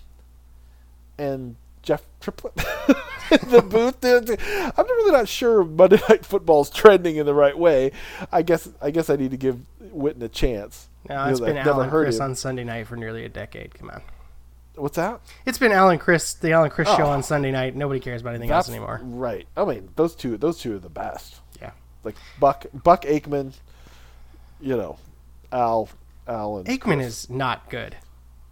and 1.18 1.56
Jeff 1.82 2.04
Triplett 2.20 2.54
in 3.32 3.50
the 3.50 3.62
booth. 3.68 4.06
I'm 4.78 4.86
really 4.86 5.12
not 5.12 5.28
sure 5.28 5.64
Monday 5.64 6.00
Night 6.10 6.26
Football 6.26 6.62
is 6.62 6.70
trending 6.70 7.16
in 7.16 7.26
the 7.26 7.34
right 7.34 7.58
way. 7.58 7.92
I 8.32 8.44
guess 8.44 8.70
I 8.82 8.92
guess 8.92 9.10
I 9.10 9.16
need 9.16 9.32
to 9.32 9.38
give 9.38 9.60
Witten 9.84 10.22
a 10.22 10.30
chance. 10.30 10.88
Now, 11.10 11.28
it's 11.30 11.40
Because 11.40 11.40
been 11.40 11.58
I've 11.58 11.66
never 11.66 11.78
Alan 11.78 11.90
heard 11.90 12.06
Chris 12.06 12.18
him. 12.18 12.24
on 12.24 12.36
Sunday 12.36 12.64
night 12.64 12.86
for 12.86 12.96
nearly 12.96 13.26
a 13.26 13.30
decade. 13.30 13.74
Come 13.74 13.90
on. 13.90 14.02
What's 14.76 14.96
that? 14.96 15.20
It's 15.46 15.58
been 15.58 15.72
Alan 15.72 16.00
Chris, 16.00 16.34
the 16.34 16.52
Alan 16.54 16.70
Chris 16.70 16.88
show 16.88 17.04
Oh. 17.04 17.10
on 17.10 17.24
Sunday 17.24 17.52
night. 17.52 17.76
Nobody 17.76 18.00
cares 18.00 18.22
about 18.22 18.32
anything 18.36 18.52
else 18.52 18.70
anymore. 18.70 19.02
Right. 19.04 19.48
I 19.58 19.66
mean, 19.66 19.90
those 19.96 20.16
two 20.16 20.38
those 20.38 20.60
two 20.60 20.76
are 20.76 20.80
the 20.80 20.90
best. 20.90 21.40
Yeah. 21.62 21.72
Like 22.04 22.16
Buck 22.40 22.66
Buck 22.74 23.04
Aikman, 23.04 23.54
you 24.62 24.78
know, 24.78 24.98
Al 25.52 25.90
Alan. 26.28 26.64
Aikman 26.66 26.98
Chris. 26.98 27.24
is 27.24 27.30
not 27.30 27.70
good. 27.70 27.98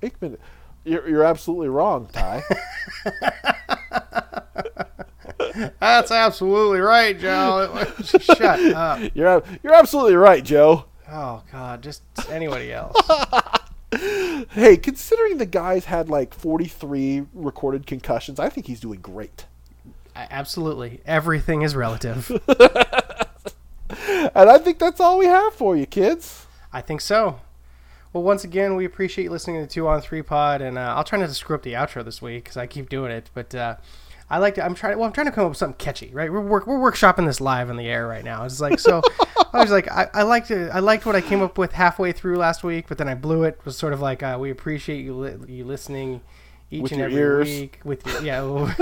Aikman. 0.02 0.38
You're, 0.86 1.08
you're 1.10 1.24
absolutely 1.24 1.68
wrong, 1.70 2.08
Ty. 2.12 2.42
That's 5.80 6.12
absolutely 6.12 6.80
right, 6.80 7.18
Joe. 7.20 7.86
Shut 8.04 8.42
up. 8.42 9.00
you're 9.14 9.44
you're 9.64 9.74
absolutely 9.74 10.16
right, 10.16 10.44
Joe. 10.44 10.86
Oh 11.12 11.44
God, 11.52 11.82
just 11.82 12.04
anybody 12.30 12.72
else. 12.74 12.96
Hey, 13.92 14.78
considering 14.78 15.38
the 15.38 15.46
guy's 15.46 15.86
had 15.86 16.10
like 16.10 16.34
43 16.34 17.26
recorded 17.34 17.86
concussions, 17.86 18.40
I 18.40 18.50
think 18.50 18.68
he's 18.68 18.80
doing 18.80 19.00
great. 19.02 19.46
Absolutely, 20.16 21.02
everything 21.06 21.62
is 21.62 21.76
relative. 21.76 22.32
And 24.36 24.50
I 24.50 24.58
think 24.58 24.80
that's 24.80 25.00
all 25.00 25.18
we 25.18 25.26
have 25.26 25.54
for 25.54 25.76
you, 25.76 25.86
kids. 25.86 26.46
I 26.72 26.82
think 26.82 27.02
so. 27.02 27.40
Well, 28.14 28.24
once 28.24 28.44
again, 28.44 28.76
we 28.76 28.86
appreciate 28.86 29.26
you 29.26 29.32
listening 29.32 29.58
to 29.58 29.62
the 29.64 29.68
Two 29.72 29.88
on 29.88 30.02
Three 30.02 30.22
Pod, 30.22 30.62
and 30.62 30.78
uh, 30.78 30.94
I'll 30.96 31.04
try 31.04 31.20
not 31.20 31.30
to 31.30 31.36
screw 31.36 31.56
up 31.56 31.64
the 31.64 31.74
outro 31.74 32.04
this 32.04 32.22
week 32.22 32.44
because 32.44 32.58
I 32.58 32.68
keep 32.68 32.90
doing 32.90 33.12
it. 33.12 33.30
But 33.34 33.54
uh, 33.54 33.76
I 34.30 34.38
like 34.38 34.56
to. 34.56 34.66
I'm 34.66 34.76
trying. 34.76 34.98
Well, 34.98 35.08
I'm 35.08 35.14
trying 35.14 35.26
to 35.28 35.32
come 35.32 35.46
up 35.46 35.50
with 35.52 35.58
something 35.58 35.78
catchy, 35.78 36.12
right? 36.14 36.32
We're 36.32 36.42
work, 36.42 36.68
we're 36.68 36.78
workshopping 36.78 37.26
this 37.26 37.42
live 37.42 37.70
in 37.70 37.78
the 37.78 37.88
air 37.88 38.08
right 38.08 38.24
now. 38.24 38.44
It's 38.46 38.62
like 38.62 38.80
so. 38.80 39.02
I 39.54 39.60
was 39.62 39.72
like, 39.72 39.90
I, 39.90 40.08
I 40.14 40.22
liked 40.24 40.52
it. 40.52 40.70
I 40.72 40.80
liked 40.80 41.06
what 41.08 41.16
I 41.16 41.22
came 41.22 41.42
up 41.42 41.58
with 41.58 41.72
halfway 41.72 42.12
through 42.12 42.38
last 42.38 42.64
week, 42.64 42.86
but 42.88 43.00
then 43.00 43.08
I 43.10 43.16
blew 43.16 43.44
it. 43.44 43.56
it 43.60 43.66
was 43.66 43.76
sort 43.76 43.94
of 43.94 44.02
like 44.02 44.22
uh, 44.22 44.38
we 44.40 44.52
appreciate 44.52 45.04
you 45.04 45.16
li- 45.16 45.38
you 45.56 45.66
listening 45.66 46.22
each 46.70 46.84
With 46.84 46.92
and 46.92 47.02
every 47.02 47.16
ears. 47.16 47.48
week 47.48 47.80
with 47.84 48.06
your 48.06 48.22
yeah. 48.22 48.76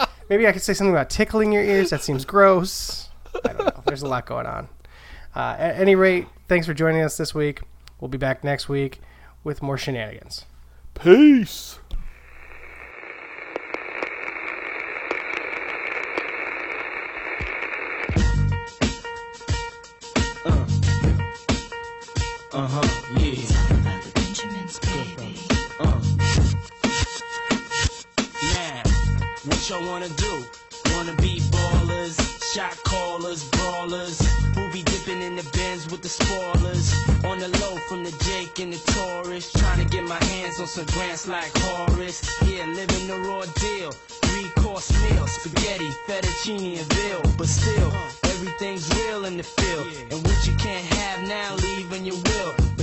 Maybe 0.30 0.46
I 0.46 0.52
could 0.52 0.62
say 0.62 0.72
something 0.72 0.94
about 0.94 1.10
tickling 1.10 1.52
your 1.52 1.62
ears. 1.62 1.90
That 1.90 2.02
seems 2.02 2.24
gross. 2.24 3.10
I 3.44 3.52
don't 3.52 3.66
know. 3.66 3.82
There's 3.86 4.02
a 4.02 4.08
lot 4.08 4.24
going 4.24 4.46
on. 4.46 4.68
Uh, 5.36 5.56
at 5.58 5.76
any 5.78 5.94
rate, 5.94 6.26
thanks 6.48 6.66
for 6.66 6.72
joining 6.74 7.02
us 7.02 7.16
this 7.18 7.34
week. 7.34 7.60
We'll 8.00 8.08
be 8.08 8.18
back 8.18 8.42
next 8.44 8.68
week 8.68 9.00
with 9.44 9.62
more 9.62 9.76
shenanigans. 9.76 10.46
Peace. 10.94 11.78
Uh 22.58 22.66
huh, 22.66 22.88
yeah. 23.20 23.38
about 23.70 24.02
the 24.02 24.10
Benjamins, 24.18 24.80
baby. 24.80 25.38
Uh. 25.78 26.02
Now, 28.52 28.82
what 29.44 29.70
y'all 29.70 29.86
wanna 29.86 30.08
do? 30.08 30.44
Wanna 30.92 31.14
be 31.22 31.38
ballers, 31.54 32.18
shot 32.52 32.76
callers, 32.82 33.48
brawlers, 33.50 34.18
who 34.56 34.72
be 34.72 34.82
dipping 34.82 35.22
in 35.22 35.36
the 35.36 35.48
bins 35.52 35.88
with 35.88 36.02
the 36.02 36.08
spoilers. 36.08 36.92
On 37.22 37.38
the 37.38 37.46
low 37.60 37.76
from 37.88 38.02
the 38.02 38.10
Jake 38.24 38.58
and 38.58 38.72
the 38.72 38.92
Taurus, 38.92 39.52
trying 39.52 39.78
to 39.78 39.88
get 39.88 40.02
my 40.02 40.22
hands 40.24 40.58
on 40.58 40.66
some 40.66 40.86
grants 40.86 41.28
like 41.28 41.56
Horace. 41.58 42.42
Yeah, 42.42 42.66
living 42.66 43.06
the 43.06 43.20
raw 43.20 43.44
deal. 43.54 43.92
Three 43.92 44.50
course 44.64 44.90
meal, 45.00 45.28
spaghetti, 45.28 45.90
fettuccine, 46.08 46.80
and 46.80 46.92
veal. 46.92 47.22
But 47.38 47.46
still, 47.46 47.92
everything's 48.40 48.88
real 48.94 49.24
in 49.24 49.36
the 49.36 49.42
field. 49.42 49.86
And 50.10 50.24
what 50.24 50.46
you 50.46 50.54
can't 50.56 50.84
have 50.94 51.28
now, 51.28 51.56
leave 51.56 51.90
when 51.90 52.04
you 52.04 52.14
will. 52.14 52.77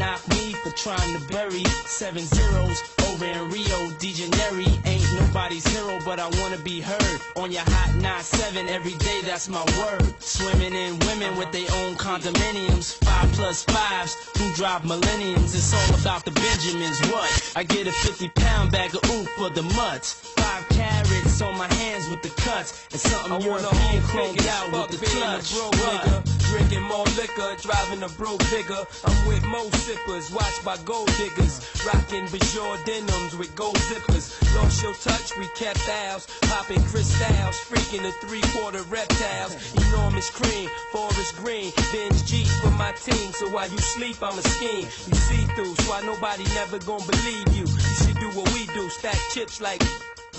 Don't 0.00 0.28
me 0.30 0.54
for 0.54 0.70
trying 0.70 1.12
to 1.12 1.20
bury 1.28 1.62
seven 1.84 2.22
zeros 2.24 2.82
over 3.08 3.26
in 3.26 3.50
Rio 3.50 3.90
de 3.98 4.12
Janeiro. 4.14 4.64
Ain't 4.86 5.04
nobody's 5.20 5.66
hero, 5.66 5.98
but 6.06 6.18
I 6.18 6.26
wanna 6.40 6.56
be 6.56 6.80
heard 6.80 7.20
on 7.36 7.52
your 7.52 7.64
hot 7.66 7.90
9-7 8.00 8.66
every 8.68 8.94
day. 8.94 9.20
That's 9.24 9.50
my 9.50 9.62
word. 9.76 10.14
Swimming 10.18 10.72
in 10.72 10.98
women 11.00 11.36
with 11.36 11.52
their 11.52 11.68
own 11.82 11.96
condominiums, 11.96 12.94
five 13.04 13.30
plus 13.32 13.64
fives 13.64 14.16
who 14.38 14.50
drive 14.54 14.86
millenniums. 14.86 15.54
It's 15.54 15.74
all 15.74 16.00
about 16.00 16.24
the 16.24 16.30
Benjamins. 16.30 16.98
What? 17.12 17.52
I 17.54 17.62
get 17.62 17.86
a 17.86 17.92
50 17.92 18.30
pound 18.30 18.72
bag 18.72 18.94
of 18.94 19.04
oof 19.10 19.28
for 19.36 19.50
the 19.50 19.62
mutts. 19.76 20.14
Five 20.14 20.66
carrots 20.70 21.42
on 21.42 21.58
my 21.58 21.70
hands 21.74 22.08
with 22.08 22.22
the 22.22 22.30
cuts, 22.40 22.88
and 22.90 22.98
something 22.98 23.32
I 23.32 23.38
European 23.38 24.02
chromed 24.04 24.46
out 24.46 24.72
with 24.72 24.98
the 24.98 25.06
clutch. 25.06 25.52
What? 25.52 26.39
Drinking 26.50 26.82
more 26.82 27.04
liquor, 27.14 27.54
driving 27.62 28.02
a 28.02 28.08
bro 28.08 28.36
bigger. 28.50 28.82
I'm 29.04 29.28
with 29.28 29.44
mo 29.44 29.70
sippers, 29.70 30.32
watched 30.32 30.64
by 30.64 30.76
gold 30.78 31.06
diggers. 31.16 31.62
Rocking 31.86 32.26
Bajor 32.26 32.84
denims 32.84 33.36
with 33.36 33.54
gold 33.54 33.76
zippers. 33.76 34.34
Lost 34.56 34.82
your 34.82 34.94
touch, 34.94 35.38
we 35.38 35.46
kept 35.54 35.88
ours. 35.88 36.26
Popping 36.42 36.82
crystals, 36.82 37.56
freaking 37.70 38.02
the 38.02 38.10
three 38.26 38.42
quarter 38.52 38.82
reptiles. 38.82 39.54
Enormous 39.74 40.28
cream, 40.30 40.68
forest 40.90 41.36
green. 41.36 41.72
Binge 41.92 42.24
G 42.26 42.44
for 42.60 42.70
my 42.72 42.90
team, 42.92 43.30
so 43.32 43.48
while 43.50 43.70
you 43.70 43.78
sleep, 43.78 44.16
I'm 44.20 44.36
a 44.36 44.42
scheme. 44.42 44.88
You 45.06 45.14
see 45.14 45.44
through, 45.54 45.76
so 45.76 45.90
why 45.90 46.02
nobody 46.02 46.42
never 46.54 46.80
gonna 46.80 47.06
believe 47.06 47.46
you. 47.54 47.66
You 47.66 47.94
should 48.02 48.18
do 48.18 48.28
what 48.30 48.52
we 48.54 48.66
do, 48.66 48.88
stack 48.88 49.18
chips 49.32 49.60
like. 49.60 49.82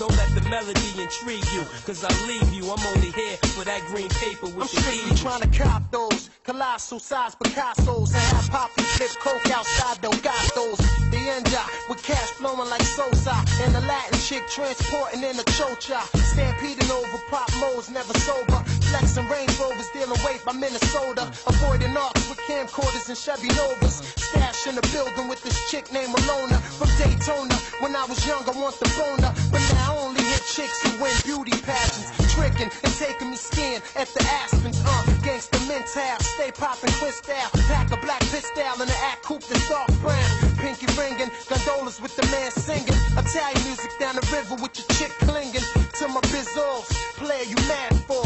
Don't 0.02 0.16
let 0.16 0.34
the 0.34 0.42
melody 0.50 0.82
intrigue 0.98 1.46
you, 1.54 1.62
cause 1.86 2.02
I 2.02 2.10
leave 2.26 2.52
you. 2.52 2.64
I'm 2.64 2.86
only 2.90 3.12
here 3.12 3.36
for 3.54 3.64
that 3.64 3.86
green 3.86 4.08
paper 4.08 4.46
with 4.46 4.66
I'm 4.66 4.74
the 4.74 4.82
strictly 4.82 5.14
trying 5.14 5.42
to 5.42 5.50
cop 5.56 5.88
those 5.92 6.28
colossal 6.42 6.98
size 6.98 7.36
Picassos 7.36 8.10
and 8.10 8.26
have 8.34 8.50
poppy 8.50 8.82
flip 8.82 9.10
coke 9.22 9.48
outside 9.52 10.02
Delgados. 10.02 10.78
The 11.12 11.18
Enja 11.38 11.62
with 11.88 12.02
cash 12.02 12.30
flowing 12.34 12.68
like 12.68 12.82
Sosa 12.82 13.34
and 13.62 13.72
the 13.76 13.80
Latin 13.82 14.18
chick 14.18 14.42
transporting 14.48 15.22
in 15.22 15.38
a 15.38 15.44
chocha. 15.54 16.02
Stampeding 16.34 16.90
over 16.90 17.18
pop 17.30 17.48
modes, 17.60 17.88
never 17.88 18.12
sober. 18.26 18.58
Flexing 18.90 19.28
Range 19.28 19.56
Rovers, 19.60 19.88
dealing 19.94 20.18
weight 20.26 20.44
by 20.44 20.52
Minnesota. 20.52 21.30
Avoiding 21.46 21.96
arcs 21.96 22.28
with 22.28 22.38
camcorders 22.50 23.08
and 23.08 23.16
Chevy 23.16 23.48
Novas. 23.54 24.02
Stash 24.16 24.66
in 24.66 24.74
the 24.74 24.82
building 24.92 25.28
with 25.28 25.42
this 25.44 25.70
chick 25.70 25.92
named 25.92 26.12
Malona 26.12 26.58
from 26.78 26.90
Daytona. 26.98 27.54
When 27.80 27.94
I 27.94 28.04
was 28.06 28.26
young, 28.26 28.42
I 28.48 28.52
want 28.58 28.78
the 28.80 28.88
boner, 28.96 29.32
but 29.50 29.62
now 29.74 29.91
I 29.91 29.91
only 30.02 30.22
hit 30.22 30.42
chicks 30.42 30.82
who 30.82 30.90
win 31.02 31.14
beauty 31.24 31.54
pageants. 31.62 32.10
Tricking 32.34 32.70
and 32.84 32.92
taking 32.98 33.30
me 33.30 33.36
skiing 33.36 33.80
at 33.94 34.08
the 34.10 34.22
Aspens. 34.42 34.82
Uh, 34.84 35.02
gangsta 35.22 35.58
mental, 35.68 36.18
stay 36.20 36.50
popping 36.50 36.92
twist 36.98 37.30
out. 37.30 37.52
Pack 37.70 37.92
a 37.92 37.96
black 38.02 38.20
pistol 38.34 38.82
in 38.82 38.88
the 38.88 38.98
act 39.06 39.22
coupe 39.22 39.44
that's 39.46 39.68
dark 39.68 39.88
brown. 40.02 40.28
Pinky 40.58 40.86
ringing, 40.98 41.30
gondolas 41.48 42.00
with 42.02 42.14
the 42.16 42.26
man 42.34 42.50
singing. 42.50 42.98
Italian 43.16 43.62
music 43.64 43.90
down 44.00 44.16
the 44.16 44.26
river 44.34 44.56
with 44.60 44.74
your 44.76 44.88
chick 44.98 45.12
clinging 45.24 45.66
to 45.98 46.08
my 46.08 46.20
bizzles. 46.32 46.90
Player, 47.16 47.44
you 47.44 47.56
mad 47.68 47.94
for? 48.06 48.22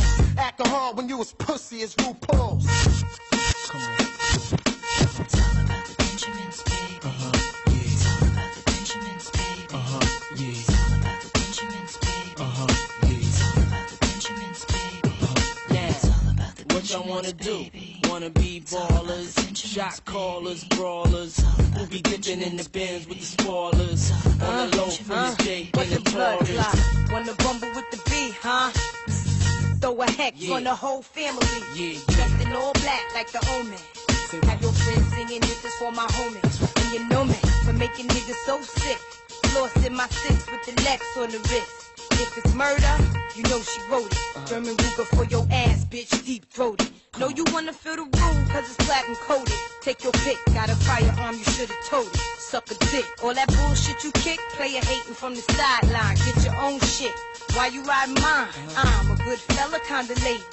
Hard 0.58 0.96
when 0.96 1.08
you 1.08 1.18
was 1.18 1.32
pussy 1.32 1.82
as 1.82 1.94
RuPaul's. 1.96 2.66
It's 5.18 5.40
all 5.40 5.55
What 16.86 16.92
y'all 16.92 17.08
wanna 17.08 17.32
do? 17.32 17.66
Wanna 18.04 18.30
be 18.30 18.58
It's 18.58 18.72
all 18.72 18.86
about 18.86 19.06
the 19.06 19.12
ballers, 19.12 19.56
shot 19.56 20.00
callers, 20.04 20.62
brawlers. 20.62 21.36
It's 21.36 21.44
all 21.44 21.54
about 21.66 21.80
Who 21.80 21.86
be 21.88 22.00
dipping 22.00 22.42
in 22.42 22.56
the 22.56 22.68
bins 22.68 23.08
with 23.08 23.18
the 23.18 23.24
spoilers. 23.24 24.10
It's 24.10 24.12
all 24.12 24.32
about 24.34 24.48
On 24.54 24.70
the 24.70 24.76
low 24.76 24.90
from 24.90 25.16
the 25.34 25.66
What 25.74 25.86
and 25.88 25.96
the 25.96 26.10
blood 26.12 26.46
clot? 26.46 26.78
Wanna 27.10 27.34
rumble 27.42 27.70
with 27.74 27.90
the 27.90 28.00
B, 28.08 28.32
huh? 28.40 28.70
Throw 29.80 30.00
a 30.00 30.08
hex 30.12 30.38
Yeah. 30.38 30.54
on 30.54 30.62
the 30.62 30.76
whole 30.76 31.02
family. 31.02 31.44
Yeah, 31.74 31.98
yeah. 31.98 31.98
Dressed 32.06 32.46
in 32.46 32.52
all 32.52 32.72
black 32.74 33.02
like 33.14 33.32
the 33.32 33.42
omen. 33.58 33.82
Have 34.48 34.62
your 34.62 34.70
friends 34.70 35.12
singing 35.12 35.40
this 35.40 35.64
is 35.64 35.74
for 35.80 35.90
my 35.90 36.06
homies. 36.06 36.54
And 36.76 36.92
you 36.94 37.08
know 37.08 37.24
me 37.24 37.34
for 37.64 37.72
making 37.72 38.06
niggas 38.06 38.38
so 38.46 38.62
sick. 38.62 39.00
Lost 39.56 39.76
in 39.84 39.92
my 39.92 40.06
six 40.06 40.46
with 40.46 40.62
the 40.66 40.80
Lex 40.84 41.02
on 41.16 41.30
the 41.32 41.38
wrist. 41.50 41.95
If 42.18 42.38
it's 42.38 42.54
murder, 42.54 42.94
you 43.34 43.42
know 43.44 43.60
she 43.60 43.80
wrote 43.90 44.10
it. 44.10 44.46
German 44.46 44.76
Ruger 44.76 45.06
for 45.16 45.24
your 45.24 45.46
ass, 45.50 45.84
bitch, 45.84 46.24
deep 46.24 46.44
throated. 46.50 46.90
Know 47.18 47.28
you 47.28 47.44
wanna 47.52 47.72
feel 47.72 47.96
the 47.96 48.02
room, 48.02 48.46
cause 48.48 48.64
it's 48.70 48.76
platinum 48.86 49.16
coated. 49.16 49.54
Take 49.82 50.02
your 50.02 50.12
pick, 50.24 50.38
got 50.54 50.68
a 50.70 50.76
firearm, 50.76 51.36
you 51.36 51.44
should've 51.44 51.76
told 51.88 52.06
it. 52.06 52.16
Suck 52.38 52.70
a 52.70 52.74
dick. 52.92 53.06
All 53.22 53.34
that 53.34 53.48
bullshit 53.48 54.02
you 54.04 54.12
kick, 54.12 54.40
player 54.56 54.80
hating 54.80 55.14
from 55.14 55.34
the 55.34 55.42
sideline. 55.42 56.16
Get 56.16 56.44
your 56.44 56.56
own 56.56 56.80
shit. 56.80 57.14
Why 57.54 57.68
you 57.68 57.82
ride 57.82 58.10
mine? 58.10 58.48
I'm 58.76 59.10
a 59.10 59.16
good 59.16 59.38
fella, 59.38 59.78
kinda 59.80 60.14
lady. 60.24 60.44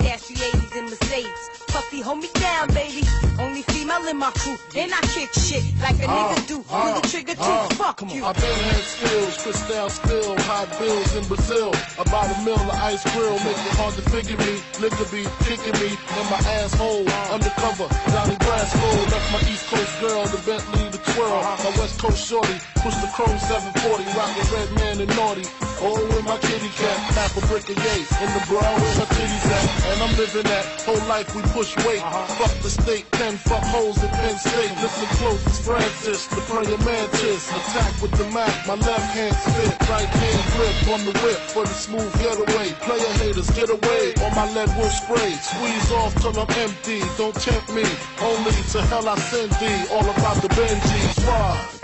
The 0.00 0.06
80s 0.06 0.76
in 0.78 0.84
Mercedes. 0.88 1.50
Puffy, 1.68 2.00
hold 2.00 2.20
me 2.24 2.28
down, 2.40 2.68
baby. 2.72 3.04
Only 3.38 3.60
female 3.60 4.00
in 4.08 4.16
my 4.16 4.30
crew. 4.32 4.56
And 4.74 4.94
I 4.94 5.00
kick 5.12 5.28
shit 5.34 5.62
like 5.76 6.00
a 6.00 6.08
nigga 6.08 6.40
uh, 6.40 6.46
do. 6.48 6.64
Uh, 6.70 6.80
Pull 6.80 7.00
the 7.02 7.08
trigger 7.08 7.34
too. 7.34 7.42
Uh. 7.44 7.68
Fuck 7.76 8.00
you. 8.08 8.24
I 8.24 8.32
been 8.32 8.58
had 8.64 8.80
skills, 8.80 9.36
crystal 9.42 9.90
spill, 9.90 10.38
hot 10.48 10.72
bills 10.80 11.14
in 11.16 11.24
Brazil. 11.28 11.68
About 12.00 12.32
a 12.32 12.44
mill 12.48 12.56
of 12.56 12.80
ice 12.80 13.04
grill, 13.12 13.36
make 13.44 13.60
it 13.60 13.76
hard 13.76 13.92
to 14.00 14.02
figure 14.08 14.38
me. 14.40 14.64
Nigga 14.80 15.04
be 15.12 15.28
kicking 15.44 15.76
me 15.84 15.92
in 15.92 16.24
my 16.32 16.40
asshole. 16.48 17.04
Undercover, 17.28 17.92
Johnny 18.08 18.36
Brasco. 18.40 18.88
Left 19.12 19.28
my 19.36 19.42
East 19.52 19.68
Coast 19.68 20.00
girl, 20.00 20.24
the 20.32 20.40
Bentley, 20.48 20.88
the 20.96 21.00
twirl. 21.12 21.44
My 21.44 21.72
West 21.76 22.00
Coast 22.00 22.24
shorty, 22.24 22.56
push 22.80 22.96
the 23.04 23.10
chrome 23.12 23.36
740, 23.36 24.16
rockin' 24.16 24.48
red 24.48 24.70
man 24.80 24.96
and 25.04 25.12
naughty. 25.14 25.44
Oh, 25.82 25.96
with 25.96 26.24
my 26.28 26.36
kitty 26.36 26.68
cat, 26.76 26.98
half 27.16 27.32
a 27.36 27.42
brick 27.48 27.64
of 27.64 27.78
yay. 27.80 28.04
In 28.20 28.28
the 28.36 28.44
bra 28.52 28.60
where 28.60 28.96
my 29.00 29.06
titties 29.16 29.46
at. 29.48 29.64
And 29.88 29.98
I'm 30.04 30.12
living 30.20 30.44
that 30.44 30.64
whole 30.84 31.00
life 31.08 31.34
we 31.34 31.40
push 31.56 31.72
weight. 31.88 32.04
Uh-huh. 32.04 32.36
Fuck 32.36 32.54
the 32.60 32.68
state, 32.68 33.10
pen, 33.12 33.36
fuck 33.36 33.64
hoes 33.64 33.96
in 34.02 34.10
Penn 34.12 34.36
State. 34.36 34.72
Listen 34.76 35.08
close, 35.16 35.40
it's 35.46 35.64
Francis, 35.64 36.26
the 36.28 36.40
prayer 36.52 36.78
mantis. 36.84 37.48
Attack 37.48 38.02
with 38.02 38.12
the 38.20 38.28
Mac, 38.28 38.52
my 38.68 38.76
left 38.76 39.08
hand 39.16 39.32
spit, 39.40 39.72
right 39.88 40.04
hand 40.04 40.44
grip 40.52 40.76
on 40.92 41.00
the 41.08 41.16
whip 41.24 41.40
for 41.48 41.64
the 41.64 41.72
smooth 41.72 42.12
getaway. 42.20 42.76
Player 42.84 43.12
haters, 43.24 43.48
get 43.56 43.70
away, 43.72 44.12
on 44.20 44.36
my 44.36 44.44
lead 44.52 44.68
will 44.76 44.92
spray. 44.92 45.32
Squeeze 45.40 45.90
off 45.96 46.12
till 46.20 46.36
I'm 46.36 46.50
empty, 46.60 47.00
don't 47.16 47.34
tempt 47.34 47.72
me. 47.72 47.88
Only 48.20 48.52
to 48.76 48.82
hell 48.92 49.08
I 49.08 49.16
send 49.16 49.52
thee, 49.56 49.80
all 49.96 50.04
about 50.04 50.44
the 50.44 50.48
Benjis. 50.52 51.24
Why? 51.24 51.80